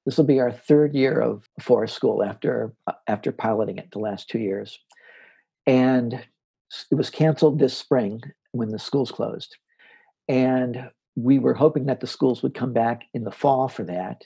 This 0.04 0.16
will 0.16 0.24
be 0.24 0.40
our 0.40 0.52
third 0.52 0.94
year 0.94 1.20
of 1.20 1.48
Forest 1.60 1.94
School 1.94 2.22
after 2.22 2.74
after 3.06 3.32
piloting 3.32 3.78
it 3.78 3.90
the 3.92 3.98
last 4.00 4.28
two 4.28 4.38
years, 4.38 4.78
and 5.66 6.14
it 6.90 6.94
was 6.94 7.10
canceled 7.10 7.58
this 7.58 7.76
spring 7.76 8.20
when 8.52 8.70
the 8.70 8.78
schools 8.78 9.12
closed, 9.12 9.56
and 10.28 10.90
we 11.14 11.38
were 11.38 11.54
hoping 11.54 11.86
that 11.86 12.00
the 12.00 12.06
schools 12.06 12.42
would 12.42 12.54
come 12.54 12.72
back 12.72 13.04
in 13.14 13.24
the 13.24 13.30
fall 13.30 13.68
for 13.68 13.84
that 13.84 14.24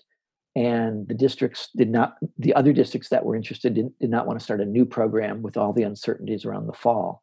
and 0.56 1.06
the 1.06 1.14
districts 1.14 1.68
did 1.76 1.90
not 1.90 2.16
the 2.38 2.54
other 2.54 2.72
districts 2.72 3.08
that 3.10 3.24
were 3.24 3.36
interested 3.36 3.74
did, 3.74 3.98
did 4.00 4.10
not 4.10 4.26
want 4.26 4.38
to 4.38 4.44
start 4.44 4.60
a 4.60 4.66
new 4.66 4.84
program 4.84 5.42
with 5.42 5.56
all 5.56 5.72
the 5.72 5.84
uncertainties 5.84 6.44
around 6.44 6.66
the 6.66 6.72
fall. 6.72 7.22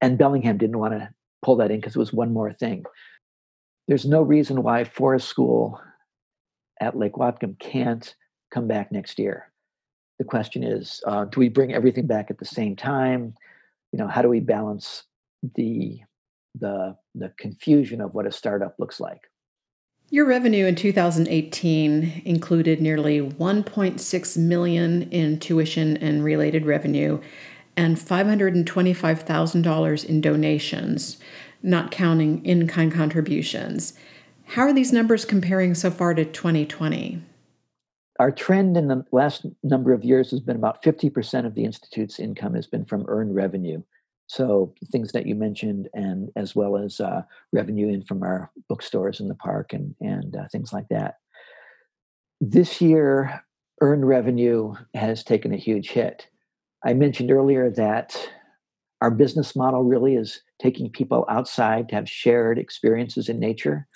And 0.00 0.16
bellingham 0.16 0.58
didn't 0.58 0.78
want 0.78 0.94
to 0.94 1.10
pull 1.42 1.56
that 1.56 1.70
in 1.70 1.80
because 1.80 1.96
it 1.96 1.98
was 1.98 2.12
one 2.12 2.32
more 2.32 2.52
thing. 2.52 2.84
There's 3.88 4.06
no 4.06 4.22
reason 4.22 4.62
why 4.62 4.84
forest 4.84 5.28
school 5.28 5.80
at 6.80 6.96
lake 6.96 7.14
whatcom 7.14 7.58
can't 7.58 8.14
come 8.52 8.68
back 8.68 8.92
next 8.92 9.18
year. 9.18 9.50
The 10.18 10.24
question 10.24 10.62
is 10.62 11.02
uh, 11.06 11.24
do 11.24 11.40
we 11.40 11.48
bring 11.48 11.72
everything 11.72 12.06
back 12.06 12.30
at 12.30 12.38
the 12.38 12.44
same 12.44 12.76
time? 12.76 13.34
You 13.92 13.98
know 13.98 14.06
how 14.06 14.22
do 14.22 14.28
we 14.28 14.40
balance 14.40 15.04
the 15.56 16.00
the 16.58 16.96
the 17.16 17.32
confusion 17.36 18.00
of 18.00 18.14
what 18.14 18.26
a 18.26 18.32
startup 18.32 18.76
looks 18.78 19.00
like 19.00 19.29
your 20.10 20.26
revenue 20.26 20.66
in 20.66 20.74
2018 20.74 22.22
included 22.24 22.80
nearly 22.80 23.20
1.6 23.20 24.36
million 24.36 25.02
in 25.10 25.38
tuition 25.38 25.96
and 25.98 26.24
related 26.24 26.66
revenue 26.66 27.20
and 27.76 27.96
$525,000 27.96 30.04
in 30.04 30.20
donations, 30.20 31.18
not 31.62 31.92
counting 31.92 32.44
in-kind 32.44 32.92
contributions. 32.92 33.92
How 34.46 34.62
are 34.62 34.72
these 34.72 34.92
numbers 34.92 35.24
comparing 35.24 35.76
so 35.76 35.92
far 35.92 36.12
to 36.14 36.24
2020? 36.24 37.22
Our 38.18 38.32
trend 38.32 38.76
in 38.76 38.88
the 38.88 39.04
last 39.12 39.46
number 39.62 39.92
of 39.92 40.02
years 40.04 40.32
has 40.32 40.40
been 40.40 40.56
about 40.56 40.82
50% 40.82 41.46
of 41.46 41.54
the 41.54 41.64
institute's 41.64 42.18
income 42.18 42.54
has 42.54 42.66
been 42.66 42.84
from 42.84 43.04
earned 43.06 43.36
revenue. 43.36 43.84
So 44.30 44.72
things 44.92 45.10
that 45.10 45.26
you 45.26 45.34
mentioned, 45.34 45.88
and 45.92 46.30
as 46.36 46.54
well 46.54 46.76
as 46.76 47.00
uh, 47.00 47.22
revenue 47.52 47.88
in 47.88 48.04
from 48.04 48.22
our 48.22 48.48
bookstores 48.68 49.18
in 49.18 49.26
the 49.26 49.34
park 49.34 49.72
and 49.72 49.96
and 50.00 50.36
uh, 50.36 50.46
things 50.52 50.72
like 50.72 50.86
that. 50.88 51.16
This 52.40 52.80
year, 52.80 53.44
earned 53.80 54.06
revenue 54.06 54.74
has 54.94 55.24
taken 55.24 55.52
a 55.52 55.56
huge 55.56 55.90
hit. 55.90 56.28
I 56.84 56.94
mentioned 56.94 57.32
earlier 57.32 57.70
that 57.70 58.30
our 59.00 59.10
business 59.10 59.56
model 59.56 59.82
really 59.82 60.14
is 60.14 60.42
taking 60.62 60.90
people 60.90 61.26
outside 61.28 61.88
to 61.88 61.96
have 61.96 62.08
shared 62.08 62.56
experiences 62.56 63.28
in 63.28 63.40
nature. 63.40 63.88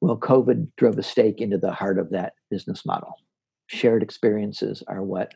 Well, 0.00 0.16
COVID 0.16 0.68
drove 0.78 0.96
a 0.96 1.02
stake 1.02 1.42
into 1.42 1.58
the 1.58 1.72
heart 1.72 1.98
of 1.98 2.08
that 2.08 2.32
business 2.50 2.86
model. 2.86 3.16
Shared 3.66 4.02
experiences 4.02 4.82
are 4.88 5.02
what 5.02 5.34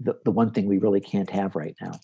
the, 0.00 0.18
the 0.24 0.30
one 0.30 0.52
thing 0.52 0.66
we 0.66 0.78
really 0.78 1.02
can't 1.02 1.28
have 1.28 1.54
right 1.54 1.76
now. 1.82 2.00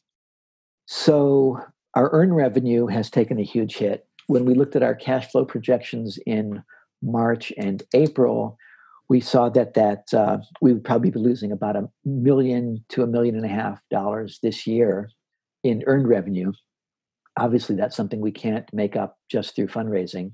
So 0.86 1.60
our 1.94 2.10
earned 2.12 2.36
revenue 2.36 2.86
has 2.86 3.10
taken 3.10 3.38
a 3.38 3.44
huge 3.44 3.76
hit. 3.76 4.06
When 4.26 4.44
we 4.44 4.54
looked 4.54 4.76
at 4.76 4.82
our 4.82 4.94
cash 4.94 5.30
flow 5.30 5.44
projections 5.44 6.18
in 6.26 6.62
March 7.02 7.52
and 7.58 7.82
April, 7.94 8.58
we 9.08 9.20
saw 9.20 9.48
that 9.50 9.74
that 9.74 10.12
uh, 10.14 10.38
we 10.60 10.72
would 10.72 10.84
probably 10.84 11.10
be 11.10 11.18
losing 11.18 11.52
about 11.52 11.76
a 11.76 11.88
million 12.04 12.84
to 12.90 13.02
a 13.02 13.06
million 13.06 13.36
and 13.36 13.44
a 13.44 13.48
half 13.48 13.80
dollars 13.90 14.38
this 14.42 14.66
year 14.66 15.10
in 15.62 15.84
earned 15.86 16.08
revenue. 16.08 16.52
Obviously, 17.38 17.76
that's 17.76 17.96
something 17.96 18.20
we 18.20 18.32
can't 18.32 18.72
make 18.72 18.96
up 18.96 19.18
just 19.30 19.54
through 19.54 19.68
fundraising. 19.68 20.32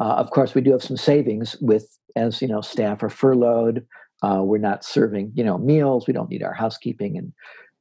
Uh, 0.00 0.14
of 0.14 0.30
course, 0.30 0.54
we 0.54 0.60
do 0.60 0.72
have 0.72 0.82
some 0.82 0.96
savings 0.96 1.56
with, 1.60 1.98
as 2.16 2.42
you 2.42 2.48
know, 2.48 2.60
staff 2.60 3.02
are 3.02 3.10
furloughed. 3.10 3.86
Uh, 4.22 4.40
we're 4.42 4.58
not 4.58 4.84
serving, 4.84 5.30
you 5.34 5.44
know, 5.44 5.58
meals. 5.58 6.06
We 6.06 6.14
don't 6.14 6.30
need 6.30 6.42
our 6.42 6.54
housekeeping 6.54 7.16
and 7.16 7.32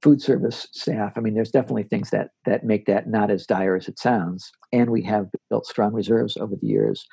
food 0.04 0.22
service 0.22 0.68
staff. 0.74 1.14
I 1.16 1.22
mean, 1.22 1.34
there's 1.34 1.52
definitely 1.52 1.84
things 1.84 2.10
that 2.10 2.32
that 2.46 2.66
make 2.66 2.86
that 2.88 3.08
not 3.08 3.32
as 3.32 3.48
dire 3.48 3.78
as 3.78 3.88
it 3.88 3.98
sounds. 3.98 4.52
And 4.74 4.90
we 4.90 5.02
have 5.04 5.28
built 5.50 5.66
strong 5.66 5.94
reserves 5.94 6.36
over 6.36 6.56
the 6.56 6.68
years. 6.68 7.08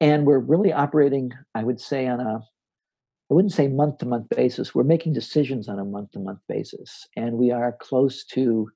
And 0.00 0.26
we're 0.26 0.40
really 0.40 0.72
operating, 0.72 1.30
I 1.54 1.62
would 1.62 1.80
say, 1.80 2.08
on 2.08 2.20
a 2.20 2.40
I 3.30 3.34
wouldn't 3.34 3.52
say 3.52 3.68
month 3.68 3.98
to 3.98 4.06
month 4.06 4.28
basis. 4.34 4.74
We're 4.74 4.82
making 4.82 5.12
decisions 5.12 5.68
on 5.68 5.78
a 5.78 5.84
month 5.84 6.10
to 6.12 6.18
month 6.18 6.40
basis, 6.48 7.06
and 7.16 7.34
we 7.38 7.52
are 7.52 7.76
close 7.80 8.24
to 8.32 8.68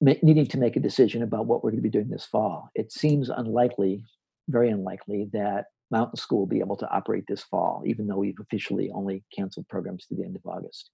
ma- 0.00 0.14
needing 0.22 0.46
to 0.46 0.58
make 0.58 0.76
a 0.76 0.80
decision 0.80 1.22
about 1.22 1.44
what 1.44 1.62
we're 1.62 1.70
going 1.70 1.82
to 1.82 1.88
be 1.88 1.90
doing 1.90 2.08
this 2.08 2.24
fall. 2.24 2.70
It 2.74 2.90
seems 2.90 3.28
unlikely, 3.28 4.06
very 4.48 4.70
unlikely, 4.70 5.28
that 5.34 5.66
Mountain 5.90 6.16
School 6.16 6.38
will 6.38 6.46
be 6.46 6.60
able 6.60 6.76
to 6.76 6.88
operate 6.90 7.24
this 7.28 7.42
fall, 7.42 7.82
even 7.84 8.06
though 8.06 8.16
we've 8.16 8.40
officially 8.40 8.90
only 8.92 9.24
canceled 9.36 9.68
programs 9.68 10.06
to 10.06 10.14
the 10.14 10.24
end 10.24 10.36
of 10.36 10.46
August 10.46 10.90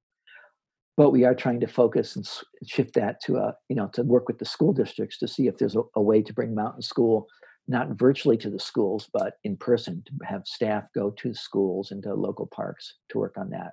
but 0.96 1.10
we 1.10 1.24
are 1.24 1.34
trying 1.34 1.60
to 1.60 1.66
focus 1.66 2.16
and 2.16 2.26
shift 2.66 2.94
that 2.94 3.20
to 3.22 3.36
a 3.36 3.54
you 3.68 3.76
know 3.76 3.88
to 3.92 4.02
work 4.02 4.28
with 4.28 4.38
the 4.38 4.44
school 4.44 4.72
districts 4.72 5.18
to 5.18 5.28
see 5.28 5.46
if 5.46 5.58
there's 5.58 5.76
a, 5.76 5.82
a, 5.94 6.02
way 6.02 6.22
to 6.22 6.32
bring 6.32 6.54
mountain 6.54 6.82
school 6.82 7.26
not 7.68 7.90
virtually 7.90 8.36
to 8.36 8.50
the 8.50 8.60
schools 8.60 9.08
but 9.12 9.34
in 9.44 9.56
person 9.56 10.02
to 10.06 10.12
have 10.24 10.46
staff 10.46 10.84
go 10.94 11.10
to 11.10 11.34
schools 11.34 11.90
and 11.90 12.02
to 12.02 12.14
local 12.14 12.46
parks 12.46 12.94
to 13.08 13.18
work 13.18 13.36
on 13.36 13.50
that. 13.50 13.72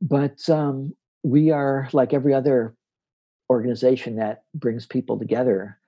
But 0.00 0.48
um, 0.48 0.94
we 1.22 1.50
are 1.50 1.88
like 1.92 2.14
every 2.14 2.32
other 2.32 2.74
organization 3.50 4.16
that 4.16 4.44
brings 4.54 4.86
people 4.86 5.18
together 5.18 5.78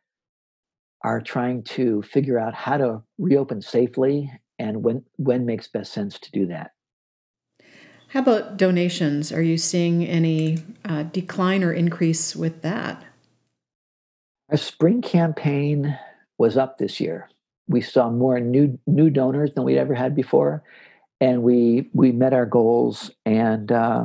are 1.04 1.20
trying 1.20 1.62
to 1.62 2.02
figure 2.02 2.38
out 2.38 2.54
how 2.54 2.76
to 2.76 3.02
reopen 3.18 3.62
safely 3.62 4.30
and 4.58 4.84
when 4.84 5.02
when 5.16 5.46
makes 5.46 5.68
best 5.68 5.92
sense 5.92 6.18
to 6.18 6.30
do 6.32 6.46
that 6.46 6.72
how 8.12 8.20
about 8.20 8.58
donations? 8.58 9.32
Are 9.32 9.40
you 9.40 9.56
seeing 9.56 10.04
any 10.04 10.58
uh, 10.84 11.04
decline 11.04 11.64
or 11.64 11.72
increase 11.72 12.36
with 12.36 12.60
that? 12.60 13.02
Our 14.50 14.58
spring 14.58 15.00
campaign 15.00 15.98
was 16.36 16.58
up 16.58 16.76
this 16.76 17.00
year. 17.00 17.30
We 17.68 17.80
saw 17.80 18.10
more 18.10 18.38
new 18.38 18.78
new 18.86 19.08
donors 19.08 19.52
than 19.54 19.64
we'd 19.64 19.78
ever 19.78 19.94
had 19.94 20.14
before, 20.14 20.62
and 21.22 21.42
we 21.42 21.88
we 21.94 22.12
met 22.12 22.34
our 22.34 22.44
goals. 22.44 23.10
And 23.24 23.72
uh, 23.72 24.04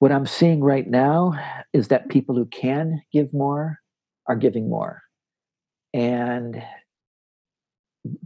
what 0.00 0.10
I'm 0.10 0.26
seeing 0.26 0.60
right 0.60 0.88
now 0.88 1.34
is 1.72 1.86
that 1.88 2.08
people 2.08 2.34
who 2.34 2.46
can 2.46 3.00
give 3.12 3.32
more 3.32 3.78
are 4.26 4.34
giving 4.34 4.68
more, 4.68 5.02
and 5.94 6.60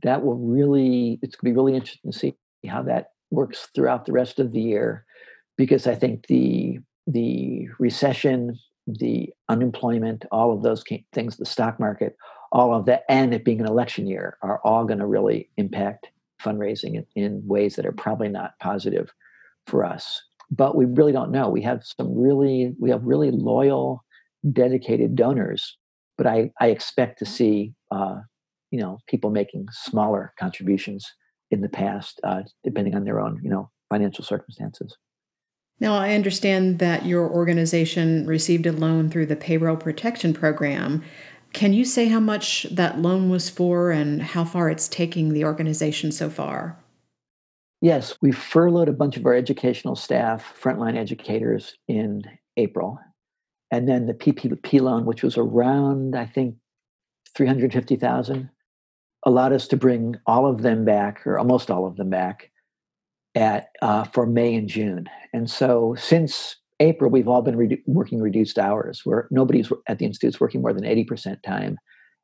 that 0.03 0.25
will 0.25 0.37
really 0.37 1.19
it's 1.21 1.37
going 1.37 1.53
to 1.53 1.55
be 1.55 1.61
really 1.63 1.77
interesting 1.77 2.11
to 2.11 2.19
see 2.19 2.37
how 2.67 2.85
that 2.85 3.11
works 3.31 3.69
throughout 3.75 4.07
the 4.07 4.13
rest 4.13 4.41
of 4.41 4.53
the 4.53 4.63
year 4.63 5.05
because 5.61 5.87
I 5.87 5.95
think 5.95 6.27
the 6.27 6.79
the 7.07 7.69
recession, 7.79 8.59
the 8.87 9.29
unemployment, 9.51 10.25
all 10.33 10.55
of 10.55 10.63
those 10.63 10.83
things, 11.13 11.37
the 11.37 11.45
stock 11.45 11.79
market, 11.79 12.17
all 12.51 12.75
of 12.75 12.87
that, 12.87 13.03
and 13.11 13.35
it 13.35 13.45
being 13.45 13.61
an 13.61 13.67
election 13.67 14.07
year, 14.07 14.39
are 14.41 14.59
all 14.65 14.87
going 14.87 15.01
to 15.01 15.07
really 15.07 15.51
impact 15.59 16.09
fundraising 16.43 16.95
in, 16.95 17.07
in 17.15 17.47
ways 17.47 17.77
that 17.77 17.85
are 17.85 17.93
probably 17.93 18.31
not 18.31 18.59
positive 18.59 19.13
for 19.67 19.85
us. 19.85 20.23
But 20.51 20.77
we 20.77 20.87
really 20.87 21.13
don't 21.13 21.31
know. 21.31 21.51
We 21.51 21.63
have 21.63 21.85
some 21.85 22.19
really, 22.19 22.75
we 22.81 22.89
have 22.89 23.05
really 23.05 23.31
loyal, 23.31 24.03
dedicated 24.51 25.15
donors. 25.15 25.77
But 26.17 26.27
I, 26.27 26.53
I 26.59 26.69
expect 26.69 27.19
to 27.19 27.27
see, 27.27 27.75
uh, 27.91 28.21
you 28.71 28.81
know, 28.81 28.99
people 29.09 29.29
making 29.29 29.67
smaller 29.73 30.33
contributions 30.39 31.13
in 31.51 31.61
the 31.61 31.69
past, 31.69 32.19
uh, 32.25 32.45
depending 32.65 32.95
on 32.95 33.05
their 33.05 33.21
own, 33.21 33.41
you 33.43 33.51
know, 33.51 33.71
financial 33.91 34.25
circumstances. 34.25 34.97
Now, 35.81 35.97
I 35.97 36.13
understand 36.13 36.79
that 36.79 37.07
your 37.07 37.29
organization 37.29 38.27
received 38.27 38.67
a 38.67 38.73
loan 38.73 39.09
through 39.09 39.27
the 39.27 39.37
Payroll 39.37 39.79
Protection 39.79 40.35
Program. 40.35 41.03
Can 41.55 41.73
you 41.73 41.87
say 41.87 42.09
how 42.09 42.21
much 42.21 42.67
that 42.71 43.01
loan 43.01 43.31
was 43.31 43.49
for 43.49 43.91
and 43.91 44.23
how 44.23 44.45
far 44.45 44.69
it's 44.69 44.89
taking 44.89 45.33
the 45.33 45.45
organization 45.45 46.13
so 46.13 46.29
far? 46.29 46.79
Yes, 47.81 48.15
we 48.21 48.31
furloughed 48.31 48.91
a 48.91 48.93
bunch 48.93 49.17
of 49.17 49.25
our 49.25 49.35
educational 49.35 49.97
staff, 49.97 50.55
frontline 50.61 50.99
educators, 50.99 51.75
in 51.89 52.23
April. 52.59 53.01
And 53.71 53.89
then 53.89 54.07
the 54.07 54.13
PPP 54.13 54.83
loan, 54.83 55.07
which 55.07 55.23
was 55.23 55.39
around, 55.39 56.15
I 56.15 56.27
think, 56.27 56.57
350,000, 57.35 58.51
allowed 59.25 59.53
us 59.55 59.67
to 59.69 59.79
bring 59.79 60.17
all 60.27 60.47
of 60.47 60.61
them 60.61 60.85
back, 60.85 61.27
or 61.27 61.39
almost 61.39 61.71
all 61.71 61.87
of 61.87 61.97
them 61.97 62.11
back, 62.11 62.51
at 63.35 63.69
uh, 63.83 64.05
for 64.05 64.27
May 64.27 64.55
and 64.55 64.69
June. 64.69 65.07
And 65.33 65.51
so 65.51 65.95
since 65.99 66.57
April, 66.81 67.11
we've 67.11 67.29
all 67.29 67.43
been 67.43 67.79
working 67.87 68.21
reduced 68.21 68.59
hours 68.59 69.03
where 69.05 69.29
nobody's 69.31 69.71
at 69.87 69.99
the 69.99 70.07
institutes 70.07 70.41
working 70.41 70.63
more 70.63 70.73
than 70.73 70.85
80% 70.85 71.43
time. 71.43 71.77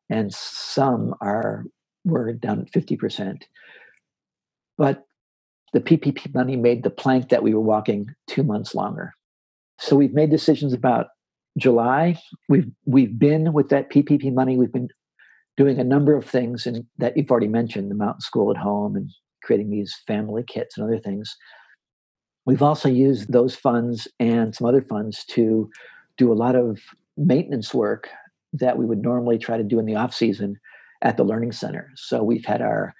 And 0.08 0.32
some 0.32 1.14
are 1.20 1.64
were 2.04 2.32
down 2.32 2.60
at 2.60 2.70
50%. 2.70 3.42
But 4.78 5.04
the 5.72 5.80
PPP 5.80 6.32
money 6.32 6.56
made 6.56 6.84
the 6.84 6.90
plank 6.90 7.28
that 7.28 7.42
we 7.42 7.52
were 7.52 7.60
walking 7.60 8.14
two 8.28 8.42
months 8.42 8.74
longer. 8.74 9.12
So 9.78 9.96
we've 9.96 10.14
made 10.14 10.30
decisions 10.30 10.72
about 10.72 11.08
July. 11.58 12.18
We've 12.48 12.70
we've 12.86 13.18
been 13.18 13.52
with 13.52 13.68
that 13.70 13.90
PPP 13.90 14.32
money. 14.32 14.56
We've 14.56 14.72
been 14.72 14.88
doing 15.56 15.78
a 15.78 15.84
number 15.84 16.14
of 16.14 16.24
things 16.24 16.66
and 16.66 16.84
that 16.98 17.16
you've 17.16 17.30
already 17.30 17.48
mentioned, 17.48 17.90
the 17.90 17.94
mountain 17.94 18.20
school 18.20 18.50
at 18.50 18.56
home 18.56 18.94
and 18.94 19.10
creating 19.46 19.70
these 19.70 19.94
family 20.06 20.42
kits 20.46 20.76
and 20.76 20.84
other 20.84 20.98
things. 20.98 21.36
We've 22.44 22.62
also 22.62 22.88
used 22.88 23.32
those 23.32 23.54
funds 23.54 24.08
and 24.18 24.54
some 24.54 24.66
other 24.66 24.82
funds 24.82 25.24
to 25.26 25.70
do 26.18 26.32
a 26.32 26.34
lot 26.34 26.56
of 26.56 26.80
maintenance 27.16 27.72
work 27.72 28.08
that 28.52 28.76
we 28.76 28.84
would 28.84 29.02
normally 29.02 29.38
try 29.38 29.56
to 29.56 29.64
do 29.64 29.78
in 29.78 29.86
the 29.86 29.96
off 29.96 30.12
season 30.12 30.56
at 31.02 31.16
the 31.16 31.24
learning 31.24 31.52
center. 31.52 31.90
So 31.96 32.22
we've 32.22 32.44
had 32.44 32.62
our 32.62 32.94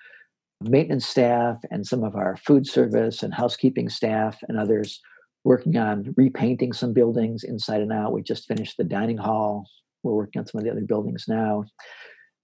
maintenance 0.62 1.06
staff 1.06 1.59
and 1.70 1.87
some 1.87 2.04
of 2.04 2.14
our 2.14 2.37
food 2.37 2.66
service 2.66 3.22
and 3.22 3.35
housekeeping 3.35 3.88
staff 3.88 4.38
and 4.48 4.59
others 4.59 5.00
working 5.44 5.76
on 5.76 6.14
repainting 6.16 6.72
some 6.72 6.92
buildings 6.92 7.44
inside 7.44 7.80
and 7.80 7.92
out. 7.92 8.12
We 8.12 8.22
just 8.22 8.48
finished 8.48 8.76
the 8.76 8.85
dining 8.85 9.18
hall. 9.18 9.68
We're 10.02 10.14
working 10.14 10.40
on 10.40 10.46
some 10.46 10.59
of 10.59 10.64
the 10.64 10.70
other 10.70 10.85
buildings 10.85 11.26
now. 11.28 11.64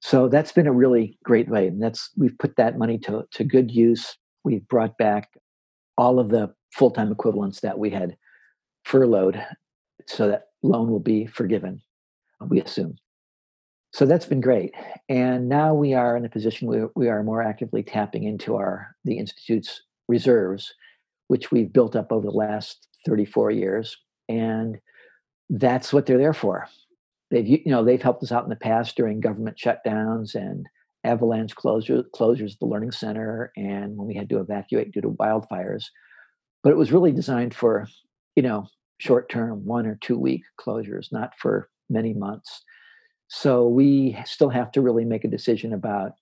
So 0.03 0.29
that's 0.29 0.51
been 0.51 0.67
a 0.67 0.73
really 0.73 1.17
great 1.23 1.49
way. 1.49 1.69
And 1.69 1.81
that's 1.81 2.11
we've 2.17 2.37
put 2.39 2.57
that 2.57 2.77
money 2.77 2.99
to, 2.99 3.23
to 3.31 3.45
good 3.45 3.71
use. 3.71 4.17
We've 4.43 4.67
brought 4.67 4.99
back 4.99 5.31
all 5.97 6.19
of 6.19 6.29
the 6.29 6.53
full-time 6.73 7.13
equivalents 7.13 7.61
that 7.61 7.79
we 7.79 7.91
had 7.91 8.17
furloughed 8.85 9.41
so 10.09 10.27
that 10.27 10.47
loan 10.65 10.91
will 10.91 11.01
be 11.01 11.27
forgiven, 11.27 11.81
uh, 12.41 12.47
we 12.47 12.61
assume. 12.61 12.97
So 13.93 14.05
that's 14.05 14.27
been 14.27 14.41
great. 14.41 14.75
And 15.09 15.49
now 15.49 15.73
we 15.73 15.95
are 15.95 16.17
in 16.17 16.25
a 16.25 16.31
position 16.31 16.67
where 16.67 16.89
we 16.97 17.09
are 17.09 17.23
more 17.23 17.41
actively 17.41 17.85
tapping 17.85 18.25
into 18.25 18.57
our 18.57 18.97
the 19.05 19.19
Institute's 19.19 19.83
reserves, 20.09 20.75
which 21.29 21.53
we've 21.53 21.73
built 21.73 21.95
up 21.95 22.11
over 22.11 22.27
the 22.27 22.33
last 22.33 22.89
34 23.07 23.53
years. 23.53 23.97
And 24.29 24.81
that's 25.49 25.93
what 25.93 26.07
they're 26.07 26.19
there 26.19 26.35
for 26.35 26.67
they've 27.33 27.49
you 27.49 27.63
know 27.67 27.83
they've 27.83 28.03
helped 28.03 28.23
us 28.23 28.31
out 28.31 28.45
in 28.45 28.51
the 28.51 28.57
past 28.57 28.97
during 28.97 29.19
government 29.19 29.57
shutdowns 29.57 30.37
and 30.37 30.67
avalanche 31.05 31.57
closure, 31.57 32.05
closures 32.15 32.53
of 32.53 32.59
the 32.61 32.67
learning 32.67 32.93
center 32.93 33.51
and 33.57 33.97
when 33.97 34.07
we 34.07 34.15
had 34.15 34.29
to 34.29 34.39
evacuate 34.39 34.93
due 34.93 35.01
to 35.01 35.11
wildfires. 35.11 35.87
But 36.63 36.71
it 36.71 36.77
was 36.77 36.93
really 36.93 37.11
designed 37.11 37.55
for 37.55 37.89
you 38.37 38.43
know 38.43 38.69
short 38.99 39.29
term 39.29 39.65
one 39.65 39.87
or 39.87 39.99
two 40.01 40.19
week 40.19 40.43
closures 40.61 41.11
not 41.11 41.33
for 41.39 41.69
many 41.91 42.15
months. 42.15 42.63
So 43.29 43.67
we 43.67 44.17
still 44.27 44.51
have 44.51 44.71
to 44.73 44.83
really 44.83 45.07
make 45.07 45.25
a 45.25 45.29
decision 45.29 45.73
about 45.73 46.13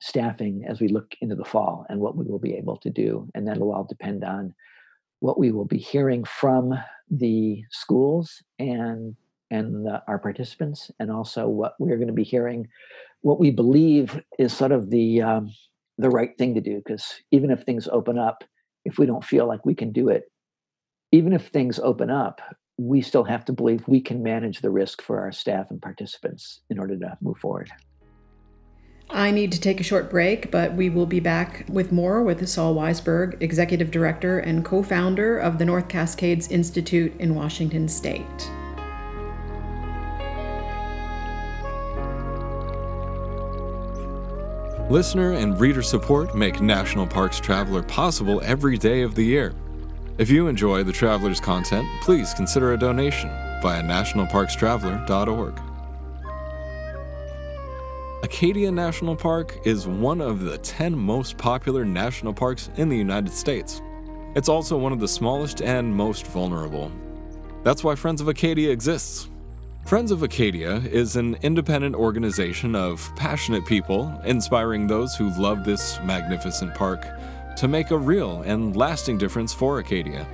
staffing 0.00 0.64
as 0.68 0.80
we 0.80 0.88
look 0.88 1.12
into 1.22 1.34
the 1.34 1.44
fall 1.44 1.86
and 1.88 2.00
what 2.00 2.16
we 2.16 2.26
will 2.26 2.38
be 2.38 2.54
able 2.54 2.76
to 2.78 2.90
do. 2.90 3.28
And 3.34 3.48
that'll 3.48 3.72
all 3.72 3.84
depend 3.84 4.24
on 4.24 4.54
what 5.20 5.38
we 5.38 5.52
will 5.52 5.64
be 5.64 5.78
hearing 5.78 6.24
from 6.24 6.74
the 7.10 7.62
schools 7.70 8.42
and 8.58 9.16
and 9.50 9.88
uh, 9.88 10.00
our 10.08 10.18
participants, 10.18 10.90
and 10.98 11.10
also 11.10 11.48
what 11.48 11.74
we're 11.78 11.96
going 11.96 12.08
to 12.08 12.14
be 12.14 12.24
hearing, 12.24 12.68
what 13.20 13.40
we 13.40 13.50
believe 13.50 14.20
is 14.38 14.52
sort 14.52 14.72
of 14.72 14.90
the 14.90 15.22
um, 15.22 15.50
the 15.98 16.10
right 16.10 16.36
thing 16.38 16.54
to 16.54 16.60
do 16.60 16.76
because 16.76 17.22
even 17.30 17.50
if 17.50 17.62
things 17.62 17.88
open 17.88 18.18
up, 18.18 18.44
if 18.84 18.98
we 18.98 19.06
don't 19.06 19.24
feel 19.24 19.46
like 19.46 19.64
we 19.64 19.74
can 19.74 19.92
do 19.92 20.08
it, 20.08 20.24
even 21.12 21.32
if 21.32 21.48
things 21.48 21.78
open 21.78 22.10
up, 22.10 22.40
we 22.76 23.00
still 23.00 23.24
have 23.24 23.44
to 23.44 23.52
believe 23.52 23.86
we 23.86 24.00
can 24.00 24.22
manage 24.22 24.60
the 24.60 24.70
risk 24.70 25.00
for 25.00 25.20
our 25.20 25.30
staff 25.30 25.70
and 25.70 25.80
participants 25.80 26.60
in 26.70 26.78
order 26.78 26.98
to 26.98 27.16
move 27.20 27.38
forward. 27.38 27.70
I 29.10 29.30
need 29.30 29.52
to 29.52 29.60
take 29.60 29.80
a 29.80 29.84
short 29.84 30.10
break, 30.10 30.50
but 30.50 30.74
we 30.74 30.90
will 30.90 31.06
be 31.06 31.20
back 31.20 31.66
with 31.68 31.92
more 31.92 32.22
with 32.22 32.48
Saul 32.48 32.74
Weisberg, 32.74 33.40
Executive 33.40 33.90
Director 33.90 34.40
and 34.40 34.64
co 34.64 34.82
founder 34.82 35.38
of 35.38 35.58
the 35.58 35.64
North 35.64 35.88
Cascades 35.88 36.48
Institute 36.48 37.14
in 37.20 37.34
Washington 37.34 37.86
State. 37.86 38.50
Listener 44.90 45.32
and 45.32 45.58
reader 45.58 45.80
support 45.80 46.36
make 46.36 46.60
National 46.60 47.06
Parks 47.06 47.40
Traveler 47.40 47.82
possible 47.82 48.42
every 48.44 48.76
day 48.76 49.00
of 49.00 49.14
the 49.14 49.24
year. 49.24 49.54
If 50.18 50.28
you 50.28 50.46
enjoy 50.46 50.84
the 50.84 50.92
Traveler's 50.92 51.40
content, 51.40 51.88
please 52.02 52.34
consider 52.34 52.74
a 52.74 52.78
donation 52.78 53.30
via 53.62 53.82
nationalparkstraveler.org. 53.82 55.58
Acadia 58.22 58.70
National 58.70 59.16
Park 59.16 59.58
is 59.64 59.86
one 59.86 60.20
of 60.20 60.40
the 60.40 60.58
10 60.58 60.94
most 60.94 61.38
popular 61.38 61.86
national 61.86 62.34
parks 62.34 62.68
in 62.76 62.90
the 62.90 62.96
United 62.96 63.32
States. 63.32 63.80
It's 64.34 64.50
also 64.50 64.76
one 64.76 64.92
of 64.92 65.00
the 65.00 65.08
smallest 65.08 65.62
and 65.62 65.94
most 65.94 66.26
vulnerable. 66.26 66.92
That's 67.62 67.82
why 67.82 67.94
Friends 67.94 68.20
of 68.20 68.28
Acadia 68.28 68.70
exists. 68.70 69.30
Friends 69.86 70.10
of 70.10 70.22
Acadia 70.22 70.76
is 70.76 71.16
an 71.16 71.36
independent 71.42 71.94
organization 71.94 72.74
of 72.74 73.12
passionate 73.16 73.66
people 73.66 74.18
inspiring 74.24 74.86
those 74.86 75.14
who 75.14 75.28
love 75.38 75.62
this 75.62 76.00
magnificent 76.02 76.74
park 76.74 77.06
to 77.58 77.68
make 77.68 77.90
a 77.90 77.98
real 77.98 78.40
and 78.46 78.74
lasting 78.74 79.18
difference 79.18 79.52
for 79.52 79.80
Acadia. 79.80 80.26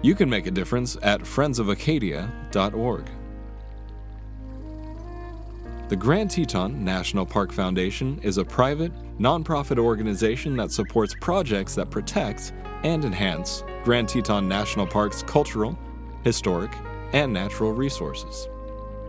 You 0.00 0.14
can 0.14 0.30
make 0.30 0.46
a 0.46 0.50
difference 0.50 0.96
at 1.02 1.20
friendsofacadia.org. 1.20 3.10
The 5.90 5.96
Grand 5.96 6.30
Teton 6.30 6.82
National 6.82 7.26
Park 7.26 7.52
Foundation 7.52 8.18
is 8.22 8.38
a 8.38 8.44
private, 8.44 8.92
nonprofit 9.18 9.78
organization 9.78 10.56
that 10.56 10.72
supports 10.72 11.14
projects 11.20 11.74
that 11.74 11.90
protect 11.90 12.54
and 12.84 13.04
enhance 13.04 13.64
Grand 13.84 14.08
Teton 14.08 14.48
National 14.48 14.86
Park's 14.86 15.22
cultural, 15.22 15.78
historic, 16.24 16.72
and 17.12 17.30
natural 17.30 17.74
resources. 17.74 18.48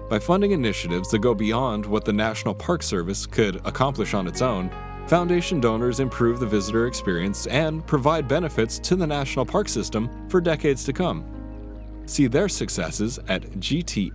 By 0.09 0.17
funding 0.17 0.51
initiatives 0.51 1.11
that 1.11 1.19
go 1.19 1.35
beyond 1.35 1.85
what 1.85 2.03
the 2.03 2.13
National 2.13 2.55
Park 2.55 2.81
Service 2.81 3.27
could 3.27 3.57
accomplish 3.65 4.15
on 4.15 4.27
its 4.27 4.41
own, 4.41 4.71
Foundation 5.09 5.59
donors 5.59 5.99
improve 5.99 6.39
the 6.39 6.45
visitor 6.45 6.85
experience 6.85 7.47
and 7.47 7.85
provide 7.87 8.27
benefits 8.27 8.77
to 8.77 8.95
the 8.95 9.07
national 9.07 9.43
park 9.43 9.67
system 9.67 10.07
for 10.29 10.39
decades 10.39 10.83
to 10.83 10.93
come. 10.93 11.25
See 12.05 12.27
their 12.27 12.47
successes 12.47 13.17
at 13.27 13.41
gtnpf.org. 13.59 14.09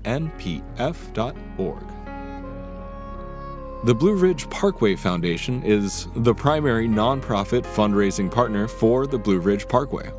The 3.85 3.95
Blue 3.95 4.15
Ridge 4.15 4.49
Parkway 4.51 4.95
Foundation 4.95 5.65
is 5.65 6.07
the 6.15 6.33
primary 6.35 6.87
nonprofit 6.89 7.63
fundraising 7.63 8.31
partner 8.31 8.69
for 8.69 9.09
the 9.09 9.19
Blue 9.19 9.41
Ridge 9.41 9.67
Parkway. 9.67 10.13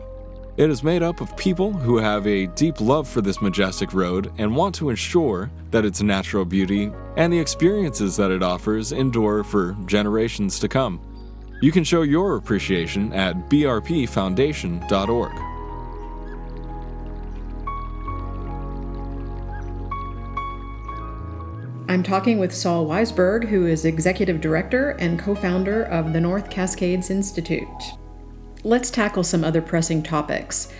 It 0.57 0.69
is 0.69 0.83
made 0.83 1.03
up 1.03 1.19
of 1.19 1.35
people 1.35 1.73
who 1.73 1.97
have 1.97 2.25
a 2.25 2.47
deep 2.47 2.79
love 2.79 3.09
for 3.09 3.19
this 3.21 3.41
majestic 3.41 3.93
road 3.93 4.31
and 4.37 4.55
want 4.55 4.73
to 4.75 4.89
ensure 4.89 5.51
that 5.71 5.83
its 5.83 6.01
natural 6.01 6.45
beauty 6.45 6.93
and 7.17 7.33
the 7.33 7.39
experiences 7.39 8.15
that 8.15 8.31
it 8.31 8.41
offers 8.41 8.93
endure 8.93 9.43
for 9.43 9.75
generations 9.85 10.57
to 10.59 10.69
come. 10.69 11.01
You 11.61 11.73
can 11.73 11.83
show 11.83 12.03
your 12.03 12.37
appreciation 12.37 13.11
at 13.11 13.49
brpfoundation.org. 13.49 15.31
I'm 21.89 22.01
talking 22.01 22.39
with 22.39 22.55
Saul 22.55 22.87
Weisberg, 22.87 23.45
who 23.45 23.67
is 23.67 23.83
Executive 23.83 24.39
Director 24.39 24.91
and 24.91 25.19
co 25.19 25.35
founder 25.35 25.83
of 25.83 26.13
the 26.13 26.21
North 26.21 26.49
Cascades 26.49 27.09
Institute. 27.09 27.67
Let's 28.65 28.89
tackle 28.89 29.23
some 29.23 29.43
other 29.43 29.61
pressing 29.61 30.01
topics 30.01 30.73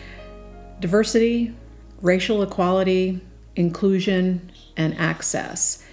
diversity, 0.80 1.54
racial 2.02 2.42
equality, 2.42 3.22
inclusion, 3.56 4.52
and 4.76 4.98
access. 4.98 5.86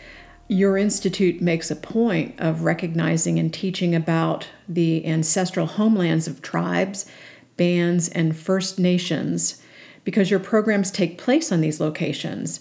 Your 0.48 0.78
institute 0.78 1.42
makes 1.42 1.70
a 1.70 1.76
point 1.76 2.40
of 2.40 2.62
recognizing 2.62 3.38
and 3.38 3.52
teaching 3.52 3.94
about 3.94 4.48
the 4.66 5.04
ancestral 5.04 5.66
homelands 5.66 6.26
of 6.26 6.40
tribes, 6.40 7.04
bands, 7.58 8.08
and 8.08 8.34
First 8.34 8.78
Nations 8.78 9.62
because 10.02 10.30
your 10.30 10.40
programs 10.40 10.90
take 10.90 11.18
place 11.18 11.52
on 11.52 11.60
these 11.60 11.78
locations. 11.78 12.60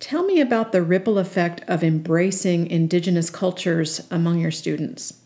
Tell 0.00 0.24
me 0.24 0.40
about 0.40 0.72
the 0.72 0.82
ripple 0.82 1.18
effect 1.18 1.60
of 1.68 1.84
embracing 1.84 2.70
Indigenous 2.70 3.28
cultures 3.28 4.06
among 4.10 4.38
your 4.38 4.50
students. 4.50 5.20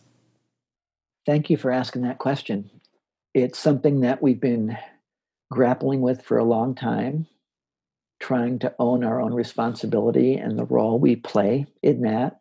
Thank 1.26 1.48
you 1.48 1.56
for 1.56 1.70
asking 1.70 2.02
that 2.02 2.18
question. 2.18 2.68
It's 3.32 3.58
something 3.58 4.00
that 4.00 4.22
we've 4.22 4.40
been 4.40 4.76
grappling 5.50 6.00
with 6.00 6.22
for 6.22 6.38
a 6.38 6.44
long 6.44 6.74
time, 6.74 7.26
trying 8.18 8.58
to 8.60 8.74
own 8.78 9.04
our 9.04 9.20
own 9.20 9.32
responsibility 9.32 10.34
and 10.34 10.58
the 10.58 10.64
role 10.64 10.98
we 10.98 11.16
play 11.16 11.66
in 11.82 12.02
that. 12.02 12.40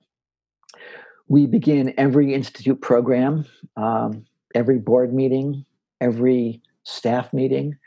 We 1.28 1.45
begin 1.45 1.93
every 1.97 2.34
institute 2.34 2.82
program, 2.82 3.45
um, 3.78 4.25
every 4.56 4.80
board 4.80 5.13
meeting, 5.13 5.65
every 6.02 6.62
staff 6.84 7.34
meeting 7.34 7.78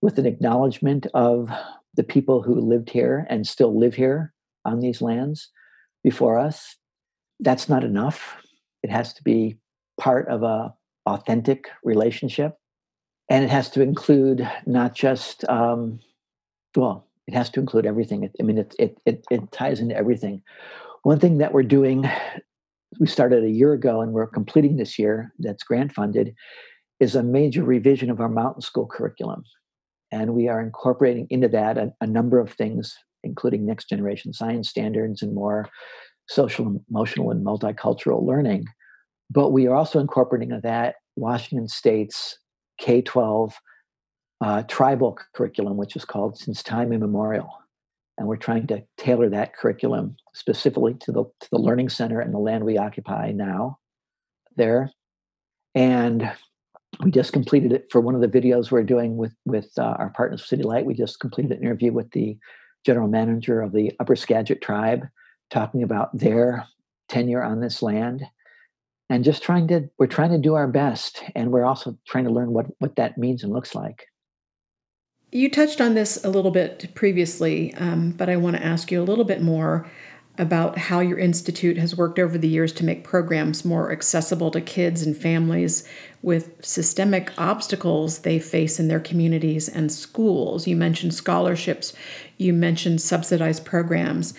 with 0.00 0.18
an 0.18 0.26
acknowledgement 0.26 1.06
of 1.14 1.50
the 1.94 2.02
people 2.02 2.42
who 2.42 2.54
lived 2.60 2.90
here 2.90 3.26
and 3.30 3.46
still 3.46 3.78
live 3.78 3.94
here 3.94 4.32
on 4.64 4.80
these 4.80 5.00
lands 5.00 5.50
before 6.02 6.38
us. 6.38 6.76
That's 7.38 7.68
not 7.68 7.84
enough. 7.84 8.36
It 8.82 8.90
has 8.90 9.12
to 9.14 9.22
be 9.22 9.58
part 9.98 10.26
of 10.28 10.42
a 10.42 10.74
authentic 11.10 11.68
relationship, 11.84 12.56
and 13.28 13.44
it 13.44 13.50
has 13.50 13.70
to 13.70 13.82
include 13.82 14.48
not 14.66 14.94
just 14.94 15.44
um, 15.48 16.00
well, 16.76 17.06
it 17.26 17.34
has 17.34 17.50
to 17.50 17.60
include 17.60 17.86
everything. 17.86 18.28
I 18.40 18.42
mean, 18.42 18.58
it, 18.58 18.74
it 18.78 18.98
it 19.06 19.24
it 19.30 19.52
ties 19.52 19.80
into 19.80 19.96
everything. 19.96 20.42
One 21.02 21.18
thing 21.18 21.38
that 21.38 21.52
we're 21.52 21.62
doing, 21.62 22.08
we 22.98 23.06
started 23.06 23.44
a 23.44 23.50
year 23.50 23.72
ago, 23.72 24.00
and 24.00 24.12
we're 24.12 24.26
completing 24.26 24.76
this 24.76 24.98
year. 24.98 25.32
That's 25.38 25.62
grant 25.62 25.92
funded, 25.92 26.34
is 27.00 27.14
a 27.14 27.22
major 27.22 27.64
revision 27.64 28.10
of 28.10 28.20
our 28.20 28.28
mountain 28.28 28.62
school 28.62 28.86
curriculum. 28.86 29.44
And 30.12 30.34
we 30.34 30.48
are 30.48 30.60
incorporating 30.60 31.26
into 31.30 31.48
that 31.48 31.78
a, 31.78 31.92
a 32.00 32.06
number 32.06 32.40
of 32.40 32.52
things, 32.52 32.96
including 33.22 33.64
next 33.64 33.88
generation 33.88 34.32
science 34.32 34.68
standards 34.68 35.22
and 35.22 35.34
more 35.34 35.68
social, 36.28 36.80
emotional, 36.90 37.30
and 37.30 37.44
multicultural 37.44 38.26
learning. 38.26 38.64
But 39.30 39.50
we 39.50 39.66
are 39.66 39.74
also 39.74 40.00
incorporating 40.00 40.60
that 40.62 40.96
Washington 41.16 41.68
State's 41.68 42.38
K 42.78 43.02
12 43.02 43.54
uh, 44.40 44.62
tribal 44.62 45.18
curriculum, 45.34 45.76
which 45.76 45.96
is 45.96 46.04
called 46.04 46.38
Since 46.38 46.62
Time 46.62 46.92
Immemorial. 46.92 47.50
And 48.16 48.26
we're 48.26 48.36
trying 48.36 48.66
to 48.68 48.82
tailor 48.98 49.28
that 49.30 49.56
curriculum 49.56 50.16
specifically 50.34 50.94
to 51.00 51.12
the, 51.12 51.24
to 51.24 51.48
the 51.52 51.58
Learning 51.58 51.88
Center 51.88 52.20
and 52.20 52.34
the 52.34 52.38
land 52.38 52.64
we 52.64 52.78
occupy 52.78 53.32
now 53.32 53.78
there. 54.56 54.90
And 55.74 56.30
we 57.02 57.10
just 57.10 57.32
completed 57.32 57.72
it 57.72 57.86
for 57.90 58.00
one 58.00 58.14
of 58.14 58.20
the 58.20 58.28
videos 58.28 58.70
we're 58.70 58.82
doing 58.82 59.16
with 59.16 59.32
with 59.46 59.70
uh, 59.78 59.94
our 59.98 60.10
partners 60.10 60.46
City 60.46 60.62
Light. 60.62 60.84
We 60.84 60.94
just 60.94 61.20
completed 61.20 61.52
an 61.52 61.62
interview 61.62 61.92
with 61.92 62.10
the 62.10 62.36
general 62.84 63.08
manager 63.08 63.60
of 63.60 63.72
the 63.72 63.92
Upper 64.00 64.16
Skagit 64.16 64.60
tribe, 64.60 65.06
talking 65.50 65.82
about 65.82 66.16
their 66.16 66.66
tenure 67.08 67.42
on 67.42 67.60
this 67.60 67.82
land, 67.82 68.24
and 69.10 69.24
just 69.24 69.42
trying 69.42 69.68
to 69.68 69.90
we're 69.98 70.06
trying 70.06 70.30
to 70.30 70.38
do 70.38 70.54
our 70.54 70.68
best, 70.68 71.22
and 71.34 71.50
we're 71.50 71.64
also 71.64 71.98
trying 72.06 72.24
to 72.24 72.30
learn 72.30 72.52
what 72.52 72.66
what 72.78 72.96
that 72.96 73.18
means 73.18 73.42
and 73.42 73.52
looks 73.52 73.74
like. 73.74 74.06
You 75.32 75.50
touched 75.50 75.80
on 75.80 75.94
this 75.94 76.24
a 76.24 76.30
little 76.30 76.50
bit 76.50 76.94
previously, 76.94 77.74
um, 77.74 78.12
but 78.12 78.28
I 78.28 78.36
want 78.36 78.56
to 78.56 78.64
ask 78.64 78.90
you 78.90 79.00
a 79.00 79.04
little 79.04 79.24
bit 79.24 79.42
more 79.42 79.88
about 80.38 80.78
how 80.78 81.00
your 81.00 81.18
institute 81.18 81.76
has 81.76 81.96
worked 81.96 82.18
over 82.18 82.38
the 82.38 82.48
years 82.48 82.72
to 82.72 82.84
make 82.84 83.04
programs 83.04 83.64
more 83.64 83.92
accessible 83.92 84.50
to 84.50 84.60
kids 84.60 85.02
and 85.02 85.16
families 85.16 85.86
with 86.22 86.64
systemic 86.64 87.30
obstacles 87.36 88.20
they 88.20 88.38
face 88.38 88.80
in 88.80 88.88
their 88.88 89.00
communities 89.00 89.68
and 89.68 89.92
schools. 89.92 90.66
You 90.66 90.76
mentioned 90.76 91.14
scholarships, 91.14 91.92
you 92.38 92.52
mentioned 92.52 93.02
subsidized 93.02 93.64
programs. 93.64 94.34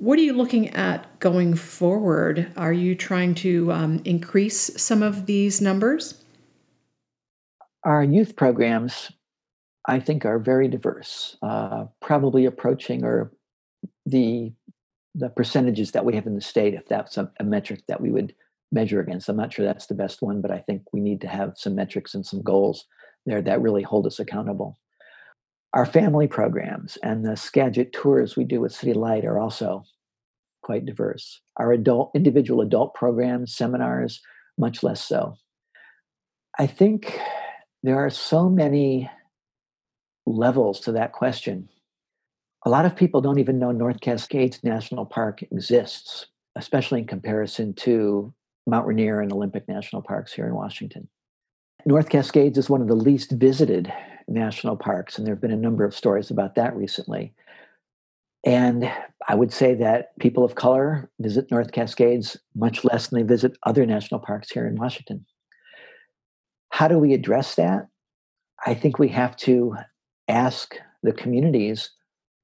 What 0.00 0.18
are 0.18 0.22
you 0.22 0.32
looking 0.32 0.70
at 0.70 1.20
going 1.20 1.54
forward? 1.56 2.50
Are 2.56 2.72
you 2.72 2.94
trying 2.94 3.34
to 3.34 3.70
um, 3.70 4.00
increase 4.06 4.70
some 4.82 5.02
of 5.02 5.26
these 5.26 5.60
numbers? 5.60 6.24
Our 7.84 8.02
youth 8.02 8.34
programs, 8.34 9.12
I 9.86 10.00
think, 10.00 10.24
are 10.24 10.38
very 10.38 10.68
diverse, 10.68 11.36
uh, 11.42 11.84
probably 12.00 12.46
approaching 12.46 13.04
or 13.04 13.30
the 14.06 14.54
the 15.14 15.28
percentages 15.28 15.90
that 15.90 16.06
we 16.06 16.14
have 16.14 16.26
in 16.26 16.34
the 16.34 16.40
state, 16.40 16.72
if 16.72 16.86
that's 16.86 17.18
a, 17.18 17.30
a 17.38 17.44
metric 17.44 17.82
that 17.88 18.00
we 18.00 18.10
would 18.10 18.34
measure 18.72 19.00
against. 19.00 19.28
I'm 19.28 19.36
not 19.36 19.52
sure 19.52 19.66
that's 19.66 19.86
the 19.86 19.94
best 19.94 20.22
one, 20.22 20.40
but 20.40 20.50
I 20.50 20.60
think 20.60 20.82
we 20.94 21.00
need 21.00 21.20
to 21.20 21.28
have 21.28 21.54
some 21.56 21.74
metrics 21.74 22.14
and 22.14 22.24
some 22.24 22.40
goals 22.40 22.86
there 23.26 23.42
that 23.42 23.60
really 23.60 23.82
hold 23.82 24.06
us 24.06 24.18
accountable. 24.18 24.78
Our 25.72 25.86
family 25.86 26.26
programs 26.26 26.98
and 27.02 27.24
the 27.24 27.36
Skagit 27.36 27.92
tours 27.92 28.36
we 28.36 28.44
do 28.44 28.60
with 28.60 28.72
City 28.72 28.92
Light 28.92 29.24
are 29.24 29.38
also 29.38 29.84
quite 30.62 30.84
diverse. 30.84 31.40
Our 31.56 31.72
adult, 31.72 32.10
individual 32.14 32.60
adult 32.60 32.94
programs, 32.94 33.54
seminars, 33.54 34.20
much 34.58 34.82
less 34.82 35.04
so. 35.04 35.36
I 36.58 36.66
think 36.66 37.18
there 37.82 38.04
are 38.04 38.10
so 38.10 38.48
many 38.48 39.08
levels 40.26 40.80
to 40.80 40.92
that 40.92 41.12
question. 41.12 41.68
A 42.66 42.70
lot 42.70 42.84
of 42.84 42.96
people 42.96 43.20
don't 43.20 43.38
even 43.38 43.58
know 43.58 43.70
North 43.70 44.00
Cascades 44.00 44.62
National 44.62 45.06
Park 45.06 45.42
exists, 45.42 46.26
especially 46.56 47.00
in 47.00 47.06
comparison 47.06 47.74
to 47.74 48.34
Mount 48.66 48.86
Rainier 48.86 49.20
and 49.20 49.32
Olympic 49.32 49.66
National 49.68 50.02
Parks 50.02 50.32
here 50.32 50.46
in 50.46 50.54
Washington. 50.54 51.08
North 51.86 52.08
Cascades 52.08 52.58
is 52.58 52.70
one 52.70 52.82
of 52.82 52.88
the 52.88 52.94
least 52.94 53.32
visited 53.32 53.92
national 54.28 54.76
parks, 54.76 55.16
and 55.16 55.26
there 55.26 55.34
have 55.34 55.40
been 55.40 55.50
a 55.50 55.56
number 55.56 55.84
of 55.84 55.94
stories 55.94 56.30
about 56.30 56.54
that 56.54 56.74
recently. 56.76 57.32
And 58.44 58.90
I 59.28 59.34
would 59.34 59.52
say 59.52 59.74
that 59.74 60.18
people 60.18 60.44
of 60.44 60.54
color 60.54 61.10
visit 61.18 61.50
North 61.50 61.72
Cascades 61.72 62.36
much 62.54 62.84
less 62.84 63.08
than 63.08 63.18
they 63.18 63.26
visit 63.26 63.58
other 63.64 63.84
national 63.84 64.20
parks 64.20 64.50
here 64.50 64.66
in 64.66 64.76
Washington. 64.76 65.26
How 66.70 66.88
do 66.88 66.98
we 66.98 67.12
address 67.12 67.56
that? 67.56 67.88
I 68.66 68.74
think 68.74 68.98
we 68.98 69.08
have 69.08 69.36
to 69.38 69.76
ask 70.28 70.76
the 71.02 71.12
communities 71.12 71.90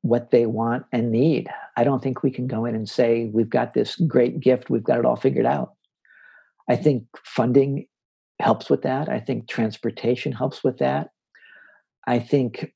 what 0.03 0.31
they 0.31 0.47
want 0.47 0.85
and 0.93 1.11
need. 1.11 1.49
I 1.77 1.85
don't 1.85 2.03
think 2.03 2.23
we 2.23 2.31
can 2.31 2.47
go 2.47 2.65
in 2.65 2.75
and 2.75 2.89
say, 2.89 3.31
we've 3.33 3.51
got 3.51 3.75
this 3.75 3.97
great 3.97 4.41
gift, 4.41 4.71
we've 4.71 4.85
got 4.85 4.99
it 4.99 5.05
all 5.05 5.17
figured 5.17 5.47
out. 5.47 5.75
I 6.69 6.77
think 6.77 7.05
funding 7.25 7.87
helps 8.41 8.69
with 8.69 8.83
that. 8.83 9.09
I 9.09 9.21
think 9.21 9.49
transportation 9.49 10.33
helps 10.33 10.63
with 10.63 10.79
that. 10.79 11.11
I 12.07 12.19
think 12.19 12.73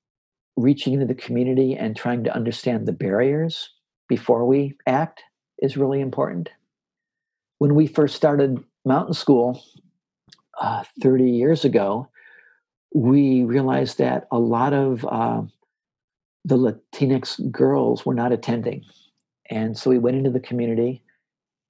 reaching 0.57 0.95
into 0.95 1.07
the 1.07 1.15
community 1.15 1.75
and 1.77 1.97
trying 1.97 2.25
to 2.25 2.35
understand 2.35 2.87
the 2.87 2.93
barriers 2.93 3.71
before 4.09 4.45
we 4.45 4.77
act 4.87 5.23
is 5.59 5.77
really 5.77 6.01
important. 6.01 6.49
When 7.59 7.75
we 7.75 7.87
first 7.87 8.17
started 8.17 8.63
mountain 8.85 9.15
school 9.15 9.63
uh, 10.61 10.85
30 11.03 11.31
years 11.31 11.65
ago, 11.65 12.09
we 12.95 13.45
realized 13.45 13.99
that 13.99 14.27
a 14.33 14.39
lot 14.39 14.73
of 14.73 15.05
uh, 15.05 15.43
the 16.45 16.57
Latinx 16.57 17.51
girls 17.51 18.05
were 18.05 18.15
not 18.15 18.33
attending. 18.33 18.85
And 19.51 19.77
so 19.77 19.91
we 19.91 19.99
went 19.99 20.17
into 20.17 20.31
the 20.31 20.41
community 20.41 21.03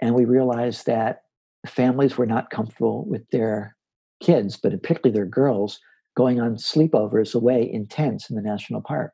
and 0.00 0.14
we 0.14 0.24
realized 0.24 0.86
that 0.86 1.24
families 1.66 2.16
were 2.16 2.26
not 2.26 2.50
comfortable 2.50 3.04
with 3.04 3.28
their 3.30 3.76
kids, 4.20 4.56
but 4.56 4.72
particularly 4.82 5.14
their 5.14 5.26
girls, 5.26 5.80
going 6.16 6.40
on 6.40 6.56
sleepovers 6.56 7.34
away 7.34 7.62
in 7.62 7.86
tents 7.86 8.28
in 8.28 8.36
the 8.36 8.42
national 8.42 8.82
park. 8.82 9.12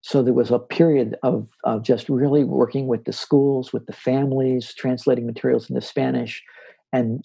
So 0.00 0.22
there 0.22 0.34
was 0.34 0.50
a 0.50 0.58
period 0.58 1.16
of, 1.22 1.48
of 1.64 1.82
just 1.82 2.08
really 2.08 2.44
working 2.44 2.86
with 2.86 3.04
the 3.04 3.12
schools, 3.12 3.72
with 3.72 3.86
the 3.86 3.92
families, 3.92 4.74
translating 4.74 5.26
materials 5.26 5.68
into 5.68 5.80
Spanish. 5.80 6.42
And 6.92 7.24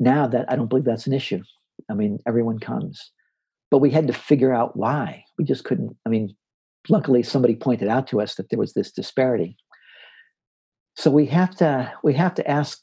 now 0.00 0.26
that 0.26 0.50
I 0.50 0.56
don't 0.56 0.68
believe 0.68 0.84
that's 0.84 1.06
an 1.06 1.12
issue. 1.12 1.42
I 1.90 1.94
mean, 1.94 2.18
everyone 2.26 2.58
comes. 2.58 3.12
But 3.70 3.78
we 3.78 3.90
had 3.90 4.06
to 4.06 4.12
figure 4.12 4.52
out 4.52 4.76
why. 4.76 5.24
We 5.38 5.44
just 5.44 5.64
couldn't. 5.64 5.96
I 6.04 6.08
mean, 6.08 6.34
luckily 6.88 7.22
somebody 7.22 7.54
pointed 7.54 7.88
out 7.88 8.06
to 8.08 8.20
us 8.20 8.34
that 8.36 8.50
there 8.50 8.58
was 8.58 8.72
this 8.72 8.92
disparity. 8.92 9.56
So 10.96 11.10
we 11.10 11.26
have 11.26 11.54
to 11.56 11.92
we 12.02 12.14
have 12.14 12.34
to 12.34 12.50
ask 12.50 12.80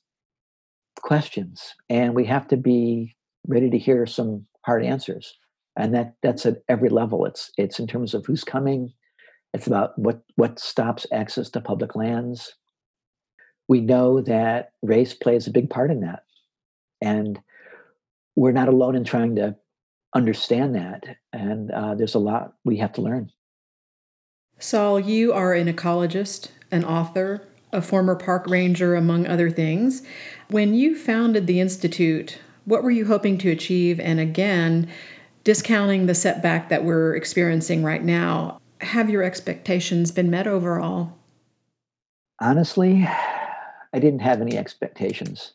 questions 0.97 1.73
and 1.89 2.13
we 2.13 2.25
have 2.25 2.47
to 2.49 2.57
be 2.57 3.15
ready 3.47 3.69
to 3.69 3.77
hear 3.77 4.05
some 4.05 4.45
hard 4.61 4.83
answers. 4.83 5.37
And 5.75 5.93
that 5.95 6.15
that's 6.21 6.45
at 6.45 6.61
every 6.69 6.89
level. 6.89 7.25
It's 7.25 7.51
it's 7.57 7.79
in 7.79 7.87
terms 7.87 8.13
of 8.13 8.25
who's 8.25 8.43
coming. 8.43 8.93
It's 9.53 9.67
about 9.67 9.97
what 9.97 10.21
what 10.35 10.59
stops 10.59 11.07
access 11.11 11.49
to 11.51 11.61
public 11.61 11.95
lands. 11.95 12.55
We 13.67 13.81
know 13.81 14.21
that 14.21 14.73
race 14.81 15.13
plays 15.13 15.47
a 15.47 15.51
big 15.51 15.69
part 15.69 15.89
in 15.89 16.01
that. 16.01 16.23
And 17.01 17.39
we're 18.35 18.51
not 18.51 18.67
alone 18.67 18.95
in 18.95 19.03
trying 19.03 19.35
to 19.35 19.55
understand 20.13 20.75
that. 20.75 21.03
And 21.31 21.71
uh, 21.71 21.95
there's 21.95 22.15
a 22.15 22.19
lot 22.19 22.53
we 22.65 22.77
have 22.77 22.93
to 22.93 23.01
learn. 23.01 23.31
Saul, 24.59 24.99
you 24.99 25.33
are 25.33 25.53
an 25.53 25.67
ecologist, 25.67 26.49
an 26.71 26.85
author, 26.85 27.45
a 27.71 27.81
former 27.81 28.15
park 28.15 28.45
ranger, 28.47 28.95
among 28.95 29.27
other 29.27 29.49
things. 29.49 30.03
When 30.49 30.73
you 30.73 30.95
founded 30.95 31.47
the 31.47 31.59
Institute, 31.59 32.39
what 32.65 32.83
were 32.83 32.91
you 32.91 33.05
hoping 33.05 33.37
to 33.39 33.49
achieve? 33.49 33.99
And 33.99 34.19
again, 34.19 34.89
discounting 35.43 36.05
the 36.05 36.15
setback 36.15 36.69
that 36.69 36.83
we're 36.83 37.15
experiencing 37.15 37.83
right 37.83 38.03
now, 38.03 38.59
have 38.81 39.09
your 39.09 39.23
expectations 39.23 40.11
been 40.11 40.29
met 40.29 40.47
overall? 40.47 41.17
Honestly, 42.39 43.07
I 43.93 43.99
didn't 43.99 44.21
have 44.21 44.41
any 44.41 44.57
expectations. 44.57 45.53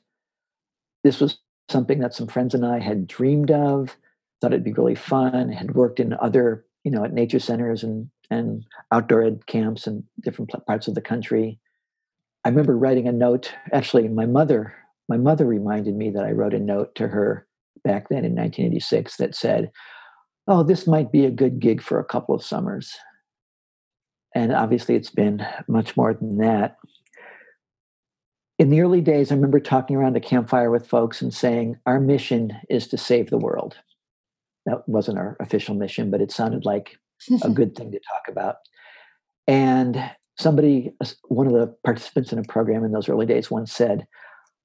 This 1.05 1.21
was 1.21 1.39
something 1.69 2.01
that 2.01 2.15
some 2.15 2.27
friends 2.27 2.55
and 2.55 2.65
I 2.65 2.79
had 2.79 3.07
dreamed 3.07 3.51
of, 3.51 3.97
thought 4.41 4.53
it'd 4.53 4.65
be 4.65 4.73
really 4.73 4.95
fun, 4.95 5.51
had 5.51 5.75
worked 5.75 6.01
in 6.01 6.15
other, 6.15 6.65
you 6.85 6.91
know, 6.91 7.05
at 7.05 7.13
nature 7.13 7.41
centers 7.41 7.83
and 7.83 8.11
and 8.31 8.67
outdoor 8.93 9.23
ed 9.23 9.47
camps 9.47 9.87
in 9.87 10.05
different 10.21 10.51
parts 10.67 10.87
of 10.87 10.95
the 10.95 11.01
country. 11.01 11.59
I 12.45 12.51
remember 12.51 12.77
writing 12.77 13.09
a 13.09 13.13
note. 13.13 13.55
Actually, 13.73 14.07
my 14.09 14.27
mother 14.27 14.75
my 15.09 15.17
mother 15.17 15.47
reminded 15.47 15.95
me 15.95 16.11
that 16.11 16.25
I 16.25 16.33
wrote 16.33 16.55
a 16.55 16.59
note 16.59 16.95
to 16.97 17.09
her 17.09 17.47
back 17.85 18.09
then 18.09 18.25
in 18.25 18.35
1986 18.35 19.17
that 19.17 19.35
said, 19.35 19.71
Oh, 20.47 20.63
this 20.63 20.87
might 20.87 21.13
be 21.13 21.27
a 21.27 21.31
good 21.31 21.61
gig 21.61 21.83
for 21.83 21.99
a 21.99 22.05
couple 22.05 22.35
of 22.35 22.43
summers. 22.43 22.95
And 24.35 24.53
obviously, 24.53 24.95
it's 24.95 25.11
been 25.11 25.47
much 25.69 25.97
more 25.97 26.15
than 26.15 26.39
that. 26.39 26.77
In 28.59 28.71
the 28.71 28.81
early 28.81 29.01
days, 29.01 29.31
I 29.31 29.35
remember 29.35 29.61
talking 29.61 29.97
around 29.97 30.17
a 30.17 30.21
campfire 30.21 30.71
with 30.71 30.89
folks 30.89 31.23
and 31.23 31.33
saying, 31.33 31.79
Our 31.87 32.01
mission 32.01 32.53
is 32.69 32.89
to 32.89 32.99
save 32.99 33.31
the 33.31 33.39
world. 33.39 33.77
That 34.67 34.89
wasn't 34.89 35.19
our 35.19 35.37
official 35.41 35.75
mission, 35.75 36.11
but 36.11 36.21
it 36.21 36.33
sounded 36.33 36.65
like 36.65 36.97
a 37.43 37.51
good 37.51 37.75
thing 37.75 37.93
to 37.93 37.99
talk 37.99 38.23
about. 38.29 38.57
And 39.47 40.11
somebody, 40.39 40.93
uh, 41.01 41.07
one 41.29 41.47
of 41.47 41.53
the 41.53 41.75
participants 41.85 42.33
in 42.33 42.39
a 42.39 42.45
program 42.45 42.85
in 42.85 42.93
those 42.93 43.09
early 43.09 43.27
days, 43.27 43.51
once 43.51 43.73
said, 43.73 44.07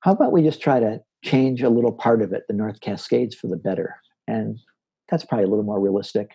how 0.04 0.12
about 0.12 0.34
we 0.34 0.44
just 0.44 0.62
try 0.62 0.82
to 0.82 1.00
change 1.24 1.64
a 1.64 1.70
little 1.70 1.94
part 1.94 2.22
of 2.22 2.34
it, 2.34 2.44
the 2.50 2.54
North 2.54 2.82
Cascades, 2.82 3.36
for 3.36 3.48
the 3.48 3.56
better? 3.56 3.96
And 4.28 4.60
that's 5.10 5.24
probably 5.24 5.46
a 5.46 5.48
little 5.48 5.64
more 5.64 5.80
realistic. 5.80 6.32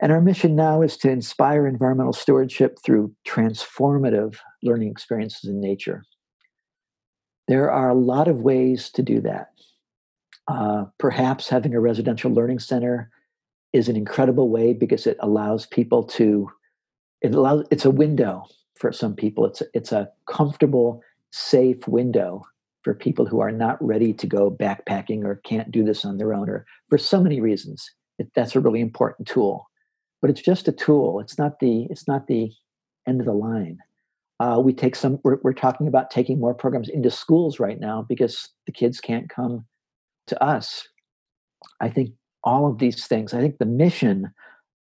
And 0.00 0.10
our 0.10 0.22
mission 0.22 0.56
now 0.56 0.80
is 0.80 0.96
to 0.98 1.10
inspire 1.10 1.66
environmental 1.66 2.14
stewardship 2.14 2.78
through 2.82 3.14
transformative 3.28 4.36
learning 4.62 4.90
experiences 4.90 5.48
in 5.48 5.60
nature. 5.60 6.04
There 7.48 7.70
are 7.70 7.90
a 7.90 7.94
lot 7.94 8.28
of 8.28 8.40
ways 8.40 8.88
to 8.92 9.02
do 9.02 9.20
that. 9.20 9.48
Uh, 10.48 10.84
perhaps 10.98 11.50
having 11.50 11.74
a 11.74 11.80
residential 11.80 12.30
learning 12.30 12.60
center 12.60 13.10
is 13.74 13.90
an 13.90 13.96
incredible 13.96 14.48
way 14.48 14.72
because 14.72 15.06
it 15.06 15.18
allows 15.20 15.66
people 15.66 16.02
to 16.04 16.48
it 17.20 17.34
allows 17.34 17.66
it's 17.70 17.86
a 17.86 17.90
window 17.90 18.44
for 18.74 18.92
some 18.92 19.14
people 19.14 19.46
it's 19.46 19.62
it's 19.72 19.90
a 19.90 20.10
comfortable 20.26 21.00
safe 21.32 21.88
window 21.88 22.42
for 22.84 22.94
people 22.94 23.26
who 23.26 23.40
are 23.40 23.50
not 23.50 23.82
ready 23.84 24.12
to 24.12 24.26
go 24.26 24.50
backpacking 24.50 25.24
or 25.24 25.40
can't 25.44 25.72
do 25.72 25.82
this 25.82 26.04
on 26.04 26.18
their 26.18 26.34
own 26.34 26.48
or 26.48 26.66
for 26.88 26.98
so 26.98 27.20
many 27.20 27.40
reasons 27.40 27.90
it, 28.18 28.30
that's 28.34 28.54
a 28.54 28.60
really 28.60 28.80
important 28.80 29.26
tool. 29.26 29.68
But 30.20 30.30
it's 30.30 30.42
just 30.42 30.68
a 30.68 30.72
tool. 30.72 31.20
It's 31.20 31.38
not 31.38 31.60
the 31.60 31.86
it's 31.90 32.08
not 32.08 32.26
the 32.26 32.52
end 33.06 33.20
of 33.20 33.26
the 33.26 33.32
line. 33.32 33.78
Uh, 34.40 34.60
we 34.62 34.72
take 34.72 34.96
some 34.96 35.18
we're, 35.22 35.38
we're 35.42 35.52
talking 35.52 35.86
about 35.86 36.10
taking 36.10 36.40
more 36.40 36.54
programs 36.54 36.88
into 36.88 37.10
schools 37.10 37.60
right 37.60 37.78
now 37.80 38.04
because 38.08 38.48
the 38.66 38.72
kids 38.72 39.00
can't 39.00 39.28
come 39.28 39.64
to 40.28 40.42
us. 40.42 40.88
I 41.80 41.88
think 41.88 42.10
all 42.44 42.70
of 42.70 42.78
these 42.78 43.06
things 43.06 43.32
i 43.32 43.40
think 43.40 43.56
the 43.56 43.64
mission 43.64 44.30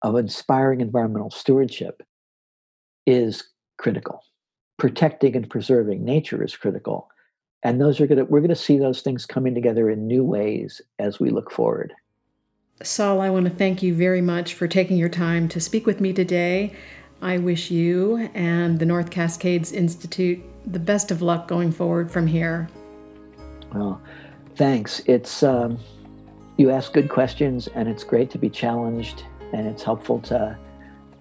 of 0.02 0.16
inspiring 0.16 0.82
environmental 0.82 1.32
stewardship 1.32 2.02
is 3.06 3.50
critical. 3.78 4.22
Protecting 4.78 5.36
and 5.36 5.50
preserving 5.50 6.04
nature 6.04 6.44
is 6.44 6.56
critical 6.56 7.08
and 7.66 7.82
those 7.82 8.00
are 8.00 8.06
going 8.06 8.20
to 8.20 8.26
we're 8.26 8.42
going 8.42 8.50
to 8.50 8.56
see 8.56 8.78
those 8.78 9.02
things 9.02 9.26
coming 9.26 9.56
together 9.56 9.90
in 9.90 10.06
new 10.06 10.24
ways 10.24 10.82
as 11.00 11.20
we 11.20 11.32
look 11.32 11.52
forward. 11.52 11.94
Saul 12.84 13.20
i 13.22 13.30
want 13.30 13.46
to 13.46 13.54
thank 13.54 13.82
you 13.82 13.94
very 13.96 14.22
much 14.22 14.54
for 14.54 14.68
taking 14.68 14.98
your 14.98 15.10
time 15.10 15.50
to 15.50 15.60
speak 15.60 15.86
with 15.88 16.00
me 16.00 16.14
today. 16.14 16.74
I 17.22 17.40
wish 17.40 17.72
you 17.72 18.30
and 18.36 18.78
the 18.78 18.86
north 18.86 19.10
cascades 19.10 19.72
institute 19.72 20.44
the 20.68 20.80
best 20.80 21.10
of 21.10 21.24
luck 21.24 21.48
going 21.48 21.72
forward 21.72 22.12
from 22.12 22.28
here. 22.28 22.70
Well 23.74 24.00
thanks. 24.56 25.02
It's 25.08 25.42
um, 25.42 25.80
you 26.58 26.70
ask 26.70 26.94
good 26.94 27.10
questions 27.10 27.68
and 27.74 27.90
it's 27.90 28.04
great 28.04 28.30
to 28.32 28.38
be 28.38 28.50
challenged 28.50 29.24
and 29.54 29.66
it's 29.66 29.82
helpful 29.82 30.20
to 30.20 30.56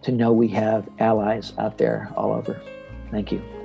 to 0.02 0.12
know 0.12 0.30
we 0.30 0.48
have 0.48 0.86
allies 0.98 1.54
out 1.56 1.78
there 1.78 2.12
all 2.16 2.34
over. 2.34 2.60
Thank 3.10 3.32
you 3.32 3.63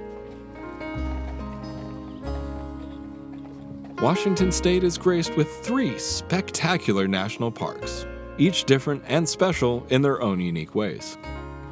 Washington 4.02 4.50
state 4.50 4.86
is 4.86 4.98
graced 4.98 5.36
with 5.36 5.60
three 5.60 6.00
spectacular 6.00 7.06
national 7.06 7.52
parks, 7.52 8.06
each 8.38 8.64
different 8.64 9.04
and 9.06 9.28
special 9.28 9.86
in 9.90 10.02
their 10.02 10.22
own 10.22 10.40
unique 10.40 10.74
ways. 10.74 11.18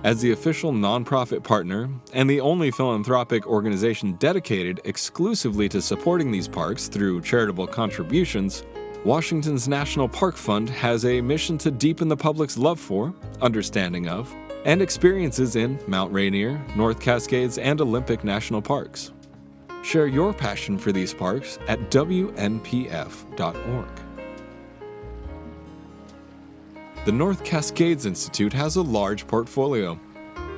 As 0.04 0.20
the 0.20 0.34
official 0.34 0.74
nonprofit 0.74 1.42
partner 1.42 1.90
and 2.12 2.30
the 2.30 2.42
only 2.42 2.70
philanthropic 2.70 3.48
organization 3.48 4.12
dedicated 4.16 4.82
exclusively 4.84 5.70
to 5.70 5.82
supporting 5.82 6.30
these 6.30 6.50
parks 6.50 6.90
through 6.90 7.22
charitable 7.22 7.66
contributions, 7.66 8.66
Washington's 9.06 9.70
National 9.70 10.10
Park 10.10 10.36
Fund 10.36 10.70
has 10.70 11.06
a 11.06 11.22
mission 11.22 11.58
to 11.60 11.72
deepen 11.72 12.10
the 12.10 12.18
public's 12.18 12.58
love 12.58 12.78
for, 12.78 13.14
understanding 13.42 14.10
of, 14.10 14.36
and 14.66 14.82
experiences 14.82 15.56
in 15.56 15.80
Mount 15.88 16.12
Rainier, 16.12 16.62
North 16.76 17.00
Cascades, 17.00 17.58
and 17.58 17.80
Olympic 17.80 18.26
National 18.26 18.62
Parks. 18.62 19.14
Share 19.84 20.08
your 20.08 20.34
passion 20.34 20.78
for 20.78 20.92
these 20.92 21.14
parks 21.14 21.60
at 21.68 21.90
WNPF.org. 21.92 23.88
The 27.06 27.12
North 27.14 27.44
Cascades 27.46 28.06
Institute 28.06 28.52
has 28.52 28.76
a 28.76 28.82
large 28.82 29.26
portfolio. 29.28 29.98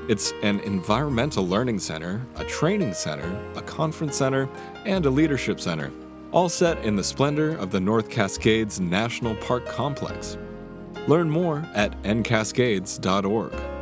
It's 0.08 0.34
an 0.42 0.60
environmental 0.62 1.48
learning 1.48 1.78
center, 1.78 2.26
a 2.38 2.44
training 2.44 2.96
center, 2.96 3.40
a 3.56 3.62
conference 3.62 4.16
center, 4.16 4.50
and 4.86 5.06
a 5.06 5.10
leadership 5.12 5.60
center, 5.60 5.92
all 6.32 6.50
set 6.50 6.84
in 6.84 6.96
the 6.96 7.04
splendor 7.04 7.56
of 7.58 7.70
the 7.70 7.80
North 7.80 8.10
Cascades 8.10 8.80
National 8.80 9.36
Park 9.36 9.68
Complex. 9.68 10.40
Learn 11.08 11.30
more 11.30 11.68
at 11.76 12.02
ncascades.org. 12.02 13.79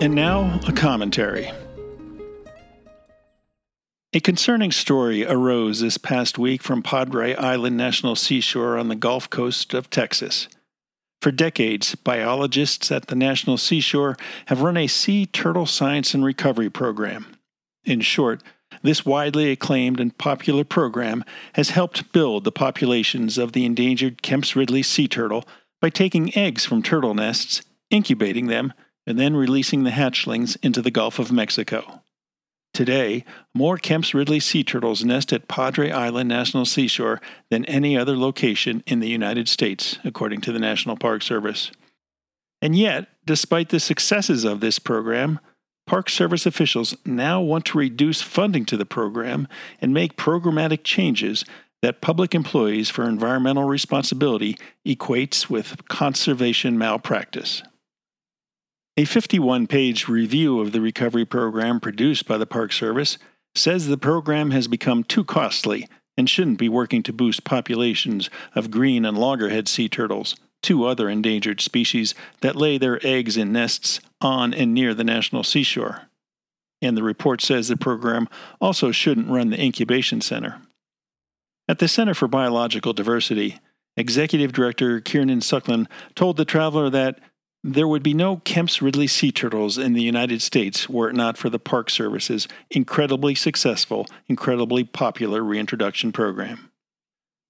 And 0.00 0.14
now, 0.14 0.58
a 0.66 0.72
commentary. 0.72 1.52
A 4.14 4.20
concerning 4.20 4.72
story 4.72 5.26
arose 5.26 5.80
this 5.80 5.98
past 5.98 6.38
week 6.38 6.62
from 6.62 6.82
Padre 6.82 7.34
Island 7.34 7.76
National 7.76 8.16
Seashore 8.16 8.78
on 8.78 8.88
the 8.88 8.94
Gulf 8.94 9.28
Coast 9.28 9.74
of 9.74 9.90
Texas. 9.90 10.48
For 11.20 11.30
decades, 11.30 11.96
biologists 11.96 12.90
at 12.90 13.08
the 13.08 13.14
National 13.14 13.58
Seashore 13.58 14.16
have 14.46 14.62
run 14.62 14.78
a 14.78 14.86
sea 14.86 15.26
turtle 15.26 15.66
science 15.66 16.14
and 16.14 16.24
recovery 16.24 16.70
program. 16.70 17.36
In 17.84 18.00
short, 18.00 18.42
this 18.82 19.04
widely 19.04 19.50
acclaimed 19.50 20.00
and 20.00 20.16
popular 20.16 20.64
program 20.64 21.26
has 21.52 21.70
helped 21.70 22.10
build 22.14 22.44
the 22.44 22.52
populations 22.52 23.36
of 23.36 23.52
the 23.52 23.66
endangered 23.66 24.22
Kemp's 24.22 24.56
Ridley 24.56 24.82
sea 24.82 25.08
turtle 25.08 25.44
by 25.78 25.90
taking 25.90 26.34
eggs 26.34 26.64
from 26.64 26.82
turtle 26.82 27.12
nests, 27.12 27.60
incubating 27.90 28.46
them, 28.46 28.72
and 29.10 29.18
then 29.18 29.34
releasing 29.34 29.82
the 29.82 29.90
hatchlings 29.90 30.56
into 30.62 30.80
the 30.80 30.90
Gulf 30.90 31.18
of 31.18 31.32
Mexico. 31.32 32.00
Today, 32.72 33.24
more 33.52 33.76
Kemp's 33.76 34.14
Ridley 34.14 34.38
sea 34.38 34.62
turtles 34.62 35.04
nest 35.04 35.32
at 35.32 35.48
Padre 35.48 35.90
Island 35.90 36.28
National 36.28 36.64
Seashore 36.64 37.20
than 37.50 37.64
any 37.64 37.98
other 37.98 38.16
location 38.16 38.84
in 38.86 39.00
the 39.00 39.08
United 39.08 39.48
States, 39.48 39.98
according 40.04 40.42
to 40.42 40.52
the 40.52 40.60
National 40.60 40.96
Park 40.96 41.22
Service. 41.22 41.72
And 42.62 42.76
yet, 42.76 43.08
despite 43.26 43.70
the 43.70 43.80
successes 43.80 44.44
of 44.44 44.60
this 44.60 44.78
program, 44.78 45.40
Park 45.88 46.08
Service 46.08 46.46
officials 46.46 46.96
now 47.04 47.40
want 47.40 47.64
to 47.66 47.78
reduce 47.78 48.22
funding 48.22 48.64
to 48.66 48.76
the 48.76 48.86
program 48.86 49.48
and 49.80 49.92
make 49.92 50.16
programmatic 50.16 50.84
changes 50.84 51.44
that 51.82 52.00
public 52.00 52.32
employees 52.32 52.88
for 52.90 53.08
environmental 53.08 53.64
responsibility 53.64 54.56
equates 54.86 55.50
with 55.50 55.88
conservation 55.88 56.78
malpractice. 56.78 57.64
A 58.96 59.04
51 59.04 59.66
page 59.66 60.08
review 60.08 60.60
of 60.60 60.72
the 60.72 60.80
recovery 60.80 61.24
program 61.24 61.80
produced 61.80 62.26
by 62.26 62.36
the 62.36 62.46
Park 62.46 62.72
Service 62.72 63.18
says 63.54 63.86
the 63.86 63.96
program 63.96 64.50
has 64.50 64.68
become 64.68 65.04
too 65.04 65.24
costly 65.24 65.88
and 66.16 66.28
shouldn't 66.28 66.58
be 66.58 66.68
working 66.68 67.02
to 67.04 67.12
boost 67.12 67.44
populations 67.44 68.28
of 68.54 68.70
green 68.70 69.04
and 69.04 69.16
loggerhead 69.16 69.68
sea 69.68 69.88
turtles, 69.88 70.36
two 70.62 70.84
other 70.84 71.08
endangered 71.08 71.60
species 71.60 72.14
that 72.40 72.56
lay 72.56 72.78
their 72.78 73.04
eggs 73.06 73.36
in 73.36 73.52
nests 73.52 74.00
on 74.20 74.52
and 74.52 74.74
near 74.74 74.92
the 74.92 75.04
national 75.04 75.44
seashore. 75.44 76.02
And 76.82 76.96
the 76.96 77.02
report 77.02 77.40
says 77.40 77.68
the 77.68 77.76
program 77.76 78.28
also 78.60 78.90
shouldn't 78.90 79.30
run 79.30 79.50
the 79.50 79.62
incubation 79.62 80.20
center. 80.20 80.60
At 81.68 81.78
the 81.78 81.88
Center 81.88 82.14
for 82.14 82.26
Biological 82.26 82.92
Diversity, 82.92 83.58
Executive 83.96 84.52
Director 84.52 85.00
Kierán 85.00 85.42
Suckling 85.42 85.86
told 86.14 86.36
the 86.36 86.44
traveler 86.44 86.90
that 86.90 87.20
there 87.62 87.88
would 87.88 88.02
be 88.02 88.14
no 88.14 88.38
Kemp's 88.38 88.80
Ridley 88.80 89.06
sea 89.06 89.30
turtles 89.30 89.76
in 89.76 89.92
the 89.92 90.02
United 90.02 90.40
States 90.40 90.88
were 90.88 91.10
it 91.10 91.16
not 91.16 91.36
for 91.36 91.50
the 91.50 91.58
Park 91.58 91.90
Service's 91.90 92.48
incredibly 92.70 93.34
successful, 93.34 94.06
incredibly 94.28 94.84
popular 94.84 95.42
reintroduction 95.42 96.12
program. 96.12 96.70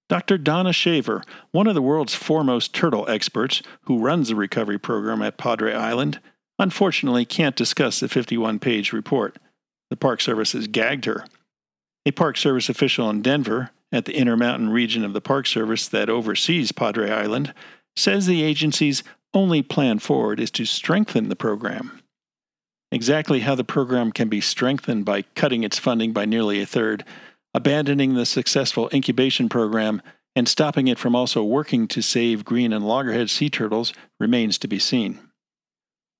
Dr. 0.09 0.37
Donna 0.37 0.73
Shaver, 0.73 1.23
one 1.51 1.67
of 1.67 1.75
the 1.75 1.81
world's 1.81 2.13
foremost 2.13 2.73
turtle 2.73 3.09
experts 3.09 3.61
who 3.83 3.99
runs 3.99 4.27
the 4.27 4.35
recovery 4.35 4.77
program 4.77 5.21
at 5.21 5.37
Padre 5.37 5.73
Island, 5.73 6.19
unfortunately 6.59 7.23
can't 7.23 7.55
discuss 7.55 8.01
the 8.01 8.09
51 8.09 8.59
page 8.59 8.91
report. 8.91 9.37
The 9.89 9.95
Park 9.95 10.19
Service 10.19 10.51
has 10.51 10.67
gagged 10.67 11.05
her. 11.05 11.25
A 12.05 12.11
Park 12.11 12.35
Service 12.35 12.67
official 12.67 13.09
in 13.09 13.21
Denver, 13.21 13.71
at 13.91 14.05
the 14.05 14.15
Intermountain 14.15 14.69
region 14.69 15.03
of 15.03 15.13
the 15.13 15.21
Park 15.21 15.45
Service 15.47 15.87
that 15.89 16.09
oversees 16.09 16.71
Padre 16.71 17.09
Island, 17.09 17.53
says 17.95 18.25
the 18.25 18.43
agency's 18.43 19.03
only 19.33 19.61
plan 19.61 19.99
forward 19.99 20.39
is 20.39 20.51
to 20.51 20.65
strengthen 20.65 21.29
the 21.29 21.35
program. 21.35 22.01
Exactly 22.91 23.39
how 23.39 23.55
the 23.55 23.63
program 23.63 24.11
can 24.11 24.27
be 24.27 24.41
strengthened 24.41 25.05
by 25.05 25.21
cutting 25.35 25.63
its 25.63 25.79
funding 25.79 26.11
by 26.11 26.25
nearly 26.25 26.61
a 26.61 26.65
third, 26.65 27.05
abandoning 27.53 28.15
the 28.15 28.25
successful 28.25 28.89
incubation 28.93 29.47
program, 29.47 30.01
and 30.35 30.47
stopping 30.47 30.87
it 30.87 30.99
from 30.99 31.15
also 31.15 31.43
working 31.43 31.87
to 31.87 32.01
save 32.01 32.45
green 32.45 32.73
and 32.73 32.85
loggerhead 32.85 33.29
sea 33.29 33.49
turtles 33.49 33.93
remains 34.19 34.57
to 34.57 34.67
be 34.67 34.79
seen. 34.79 35.19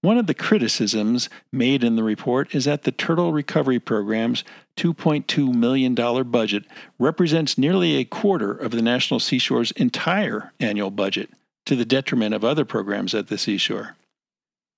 One 0.01 0.17
of 0.17 0.25
the 0.25 0.33
criticisms 0.33 1.29
made 1.53 1.83
in 1.83 1.95
the 1.95 2.03
report 2.03 2.55
is 2.55 2.65
that 2.65 2.83
the 2.83 2.91
Turtle 2.91 3.33
Recovery 3.33 3.79
Program's 3.79 4.43
$2.2 4.77 5.53
million 5.53 5.93
budget 5.93 6.63
represents 6.97 7.57
nearly 7.57 7.97
a 7.97 8.05
quarter 8.05 8.51
of 8.51 8.71
the 8.71 8.81
National 8.81 9.19
Seashore's 9.19 9.71
entire 9.71 10.53
annual 10.59 10.89
budget, 10.89 11.29
to 11.65 11.75
the 11.75 11.85
detriment 11.85 12.33
of 12.33 12.43
other 12.43 12.65
programs 12.65 13.13
at 13.13 13.27
the 13.27 13.37
seashore. 13.37 13.95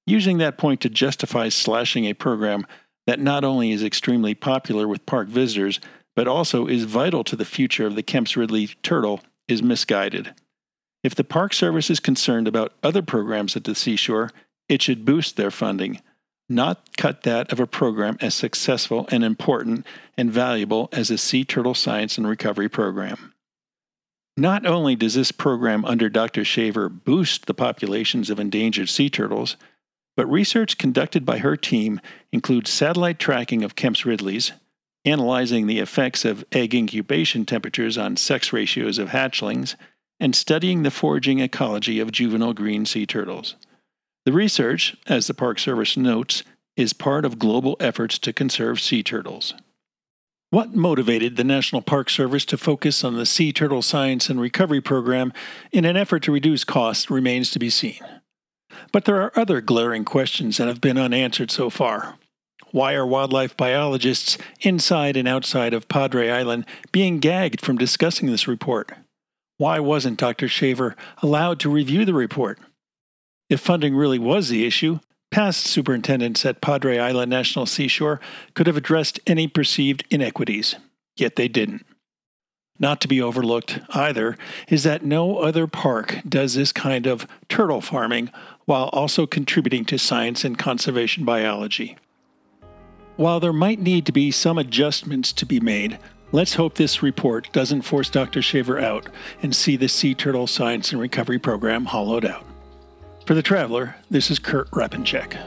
Using 0.05 0.37
that 0.39 0.57
point 0.57 0.81
to 0.81 0.89
justify 0.89 1.49
slashing 1.49 2.05
a 2.05 2.13
program 2.13 2.65
that 3.07 3.19
not 3.19 3.43
only 3.43 3.71
is 3.71 3.83
extremely 3.83 4.33
popular 4.33 4.87
with 4.87 5.05
park 5.05 5.27
visitors, 5.27 5.79
but 6.15 6.27
also 6.27 6.67
is 6.67 6.83
vital 6.83 7.23
to 7.23 7.35
the 7.35 7.45
future 7.45 7.85
of 7.85 7.95
the 7.95 8.03
Kemp's 8.03 8.37
Ridley 8.37 8.67
turtle 8.81 9.21
is 9.47 9.63
misguided. 9.63 10.33
If 11.03 11.15
the 11.15 11.23
Park 11.23 11.53
Service 11.53 11.89
is 11.89 11.99
concerned 11.99 12.47
about 12.47 12.73
other 12.81 13.01
programs 13.01 13.55
at 13.55 13.65
the 13.65 13.75
seashore, 13.75 14.31
it 14.69 14.81
should 14.81 15.05
boost 15.05 15.35
their 15.35 15.51
funding, 15.51 16.01
not 16.47 16.95
cut 16.97 17.23
that 17.23 17.51
of 17.51 17.59
a 17.59 17.67
program 17.67 18.17
as 18.21 18.35
successful 18.35 19.07
and 19.11 19.23
important 19.23 19.85
and 20.17 20.31
valuable 20.31 20.87
as 20.93 21.09
the 21.09 21.17
Sea 21.17 21.43
Turtle 21.43 21.73
Science 21.73 22.17
and 22.17 22.27
Recovery 22.27 22.69
Program. 22.69 23.32
Not 24.35 24.65
only 24.65 24.95
does 24.95 25.13
this 25.13 25.31
program 25.31 25.85
under 25.85 26.09
Dr. 26.09 26.43
Shaver 26.43 26.89
boost 26.89 27.45
the 27.45 27.53
populations 27.53 28.29
of 28.29 28.39
endangered 28.39 28.89
sea 28.89 29.09
turtles, 29.09 29.57
but 30.15 30.25
research 30.27 30.77
conducted 30.77 31.25
by 31.25 31.39
her 31.39 31.55
team 31.55 32.01
includes 32.31 32.71
satellite 32.71 33.19
tracking 33.19 33.63
of 33.63 33.75
Kemp's 33.75 34.05
Ridleys, 34.05 34.51
analyzing 35.05 35.67
the 35.67 35.79
effects 35.79 36.25
of 36.25 36.45
egg 36.51 36.73
incubation 36.73 37.45
temperatures 37.45 37.97
on 37.97 38.17
sex 38.17 38.51
ratios 38.51 38.97
of 38.97 39.09
hatchlings, 39.09 39.75
and 40.19 40.35
studying 40.35 40.83
the 40.83 40.91
foraging 40.91 41.39
ecology 41.39 41.99
of 41.99 42.11
juvenile 42.11 42.53
green 42.53 42.85
sea 42.85 43.05
turtles. 43.05 43.55
The 44.25 44.33
research, 44.33 44.95
as 45.07 45.27
the 45.27 45.33
Park 45.33 45.59
Service 45.59 45.97
notes, 45.97 46.43
is 46.75 46.93
part 46.93 47.25
of 47.25 47.37
global 47.37 47.75
efforts 47.79 48.17
to 48.19 48.33
conserve 48.33 48.79
sea 48.79 49.03
turtles. 49.03 49.53
What 50.53 50.75
motivated 50.75 51.35
the 51.35 51.43
National 51.43 51.81
Park 51.81 52.11
Service 52.11 52.45
to 52.45 52.59
focus 52.59 53.03
on 53.03 53.15
the 53.15 53.25
Sea 53.25 53.51
Turtle 53.51 53.81
Science 53.81 54.29
and 54.29 54.39
Recovery 54.39 54.81
Program 54.81 55.33
in 55.71 55.83
an 55.83 55.97
effort 55.97 56.21
to 56.21 56.31
reduce 56.31 56.63
costs 56.63 57.09
remains 57.09 57.49
to 57.49 57.57
be 57.57 57.71
seen. 57.71 57.99
But 58.91 59.05
there 59.05 59.19
are 59.19 59.35
other 59.35 59.61
glaring 59.61 60.05
questions 60.05 60.57
that 60.57 60.67
have 60.67 60.79
been 60.79 60.99
unanswered 60.99 61.49
so 61.49 61.71
far. 61.71 62.19
Why 62.69 62.93
are 62.93 63.03
wildlife 63.03 63.57
biologists 63.57 64.37
inside 64.61 65.17
and 65.17 65.27
outside 65.27 65.73
of 65.73 65.87
Padre 65.87 66.29
Island 66.29 66.67
being 66.91 67.17
gagged 67.17 67.59
from 67.59 67.79
discussing 67.79 68.27
this 68.27 68.47
report? 68.47 68.91
Why 69.57 69.79
wasn't 69.79 70.19
Dr. 70.19 70.47
Shaver 70.47 70.95
allowed 71.23 71.59
to 71.61 71.69
review 71.71 72.05
the 72.05 72.13
report? 72.13 72.59
If 73.49 73.59
funding 73.59 73.95
really 73.95 74.19
was 74.19 74.49
the 74.49 74.67
issue, 74.67 74.99
Past 75.33 75.65
superintendents 75.65 76.45
at 76.45 76.61
Padre 76.61 76.99
Island 76.99 77.31
National 77.31 77.65
Seashore 77.65 78.21
could 78.53 78.67
have 78.67 78.77
addressed 78.77 79.19
any 79.25 79.47
perceived 79.47 80.03
inequities, 80.11 80.75
yet 81.15 81.37
they 81.37 81.47
didn't. 81.47 81.87
Not 82.77 83.01
to 83.01 83.07
be 83.07 83.19
overlooked 83.19 83.79
either 83.89 84.37
is 84.67 84.83
that 84.83 85.03
no 85.03 85.39
other 85.39 85.65
park 85.65 86.19
does 86.29 86.53
this 86.53 86.71
kind 86.71 87.07
of 87.07 87.25
turtle 87.49 87.81
farming 87.81 88.29
while 88.65 88.89
also 88.93 89.25
contributing 89.25 89.85
to 89.85 89.97
science 89.97 90.45
and 90.45 90.55
conservation 90.55 91.25
biology. 91.25 91.97
While 93.15 93.39
there 93.39 93.51
might 93.51 93.79
need 93.79 94.05
to 94.05 94.11
be 94.11 94.29
some 94.29 94.59
adjustments 94.59 95.33
to 95.33 95.47
be 95.47 95.59
made, 95.59 95.97
let's 96.31 96.53
hope 96.53 96.75
this 96.75 97.01
report 97.01 97.51
doesn't 97.53 97.81
force 97.81 98.11
Dr. 98.11 98.43
Shaver 98.43 98.79
out 98.79 99.09
and 99.41 99.55
see 99.55 99.77
the 99.77 99.89
Sea 99.89 100.13
Turtle 100.13 100.45
Science 100.45 100.91
and 100.91 101.01
Recovery 101.01 101.39
Program 101.39 101.85
hollowed 101.85 102.23
out. 102.23 102.45
For 103.25 103.35
the 103.35 103.41
Traveler, 103.41 103.95
this 104.11 104.29
is 104.29 104.37
Kurt 104.37 104.69
Repanshek. 104.71 105.37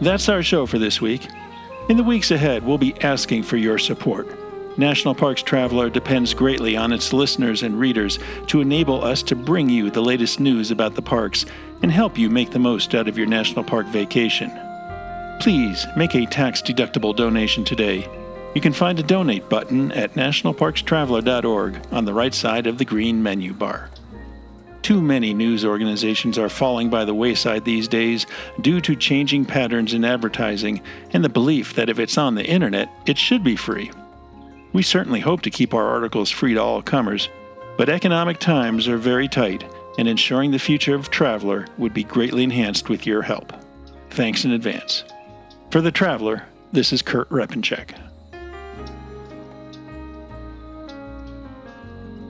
That's 0.00 0.30
our 0.30 0.42
show 0.42 0.64
for 0.64 0.78
this 0.78 1.02
week. 1.02 1.28
In 1.90 1.98
the 1.98 2.02
weeks 2.02 2.30
ahead, 2.30 2.64
we'll 2.64 2.78
be 2.78 2.98
asking 3.02 3.42
for 3.42 3.58
your 3.58 3.76
support. 3.76 4.26
National 4.78 5.14
Parks 5.14 5.42
Traveler 5.42 5.90
depends 5.90 6.32
greatly 6.32 6.78
on 6.78 6.92
its 6.92 7.12
listeners 7.12 7.62
and 7.62 7.78
readers 7.78 8.18
to 8.46 8.62
enable 8.62 9.04
us 9.04 9.22
to 9.24 9.36
bring 9.36 9.68
you 9.68 9.90
the 9.90 10.02
latest 10.02 10.40
news 10.40 10.70
about 10.70 10.94
the 10.94 11.02
parks 11.02 11.44
and 11.82 11.92
help 11.92 12.16
you 12.16 12.30
make 12.30 12.52
the 12.52 12.58
most 12.58 12.94
out 12.94 13.06
of 13.06 13.18
your 13.18 13.26
national 13.26 13.64
park 13.64 13.86
vacation. 13.88 14.50
Please 15.40 15.86
make 15.94 16.14
a 16.14 16.24
tax 16.24 16.62
deductible 16.62 17.14
donation 17.14 17.62
today. 17.62 18.08
You 18.56 18.62
can 18.62 18.72
find 18.72 18.98
a 18.98 19.02
donate 19.02 19.50
button 19.50 19.92
at 19.92 20.14
nationalparkstraveler.org 20.14 21.78
on 21.92 22.06
the 22.06 22.14
right 22.14 22.32
side 22.32 22.66
of 22.66 22.78
the 22.78 22.86
green 22.86 23.22
menu 23.22 23.52
bar. 23.52 23.90
Too 24.80 25.02
many 25.02 25.34
news 25.34 25.62
organizations 25.62 26.38
are 26.38 26.48
falling 26.48 26.88
by 26.88 27.04
the 27.04 27.12
wayside 27.12 27.66
these 27.66 27.86
days 27.86 28.24
due 28.62 28.80
to 28.80 28.96
changing 28.96 29.44
patterns 29.44 29.92
in 29.92 30.06
advertising 30.06 30.80
and 31.10 31.22
the 31.22 31.28
belief 31.28 31.74
that 31.74 31.90
if 31.90 31.98
it's 31.98 32.16
on 32.16 32.34
the 32.34 32.46
internet, 32.46 32.88
it 33.04 33.18
should 33.18 33.44
be 33.44 33.56
free. 33.56 33.90
We 34.72 34.82
certainly 34.82 35.20
hope 35.20 35.42
to 35.42 35.50
keep 35.50 35.74
our 35.74 35.86
articles 35.86 36.30
free 36.30 36.54
to 36.54 36.62
all 36.62 36.80
comers, 36.80 37.28
but 37.76 37.90
economic 37.90 38.38
times 38.38 38.88
are 38.88 38.96
very 38.96 39.28
tight, 39.28 39.64
and 39.98 40.08
ensuring 40.08 40.50
the 40.50 40.58
future 40.58 40.94
of 40.94 41.10
Traveler 41.10 41.66
would 41.76 41.92
be 41.92 42.04
greatly 42.04 42.44
enhanced 42.44 42.88
with 42.88 43.06
your 43.06 43.20
help. 43.20 43.52
Thanks 44.08 44.46
in 44.46 44.52
advance. 44.52 45.04
For 45.70 45.82
The 45.82 45.92
Traveler, 45.92 46.46
this 46.72 46.90
is 46.90 47.02
Kurt 47.02 47.28
Repanshek. 47.28 48.05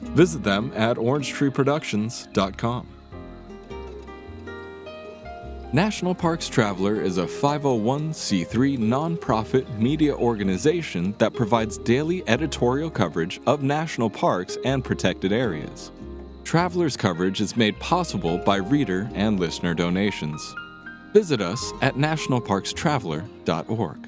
Visit 0.00 0.42
them 0.42 0.72
at 0.74 0.96
orangetreeproductions.com. 0.96 2.86
National 5.70 6.14
Parks 6.14 6.48
Traveler 6.48 7.02
is 7.02 7.18
a 7.18 7.26
501c3 7.26 8.78
nonprofit 8.78 9.78
media 9.78 10.16
organization 10.16 11.14
that 11.18 11.34
provides 11.34 11.76
daily 11.76 12.26
editorial 12.26 12.88
coverage 12.88 13.38
of 13.46 13.62
national 13.62 14.08
parks 14.08 14.56
and 14.64 14.82
protected 14.82 15.30
areas. 15.30 15.92
Traveler's 16.42 16.96
coverage 16.96 17.42
is 17.42 17.54
made 17.54 17.78
possible 17.80 18.38
by 18.38 18.56
reader 18.56 19.10
and 19.12 19.38
listener 19.38 19.74
donations. 19.74 20.54
Visit 21.12 21.42
us 21.42 21.74
at 21.82 21.96
nationalparkstraveler.org. 21.96 24.07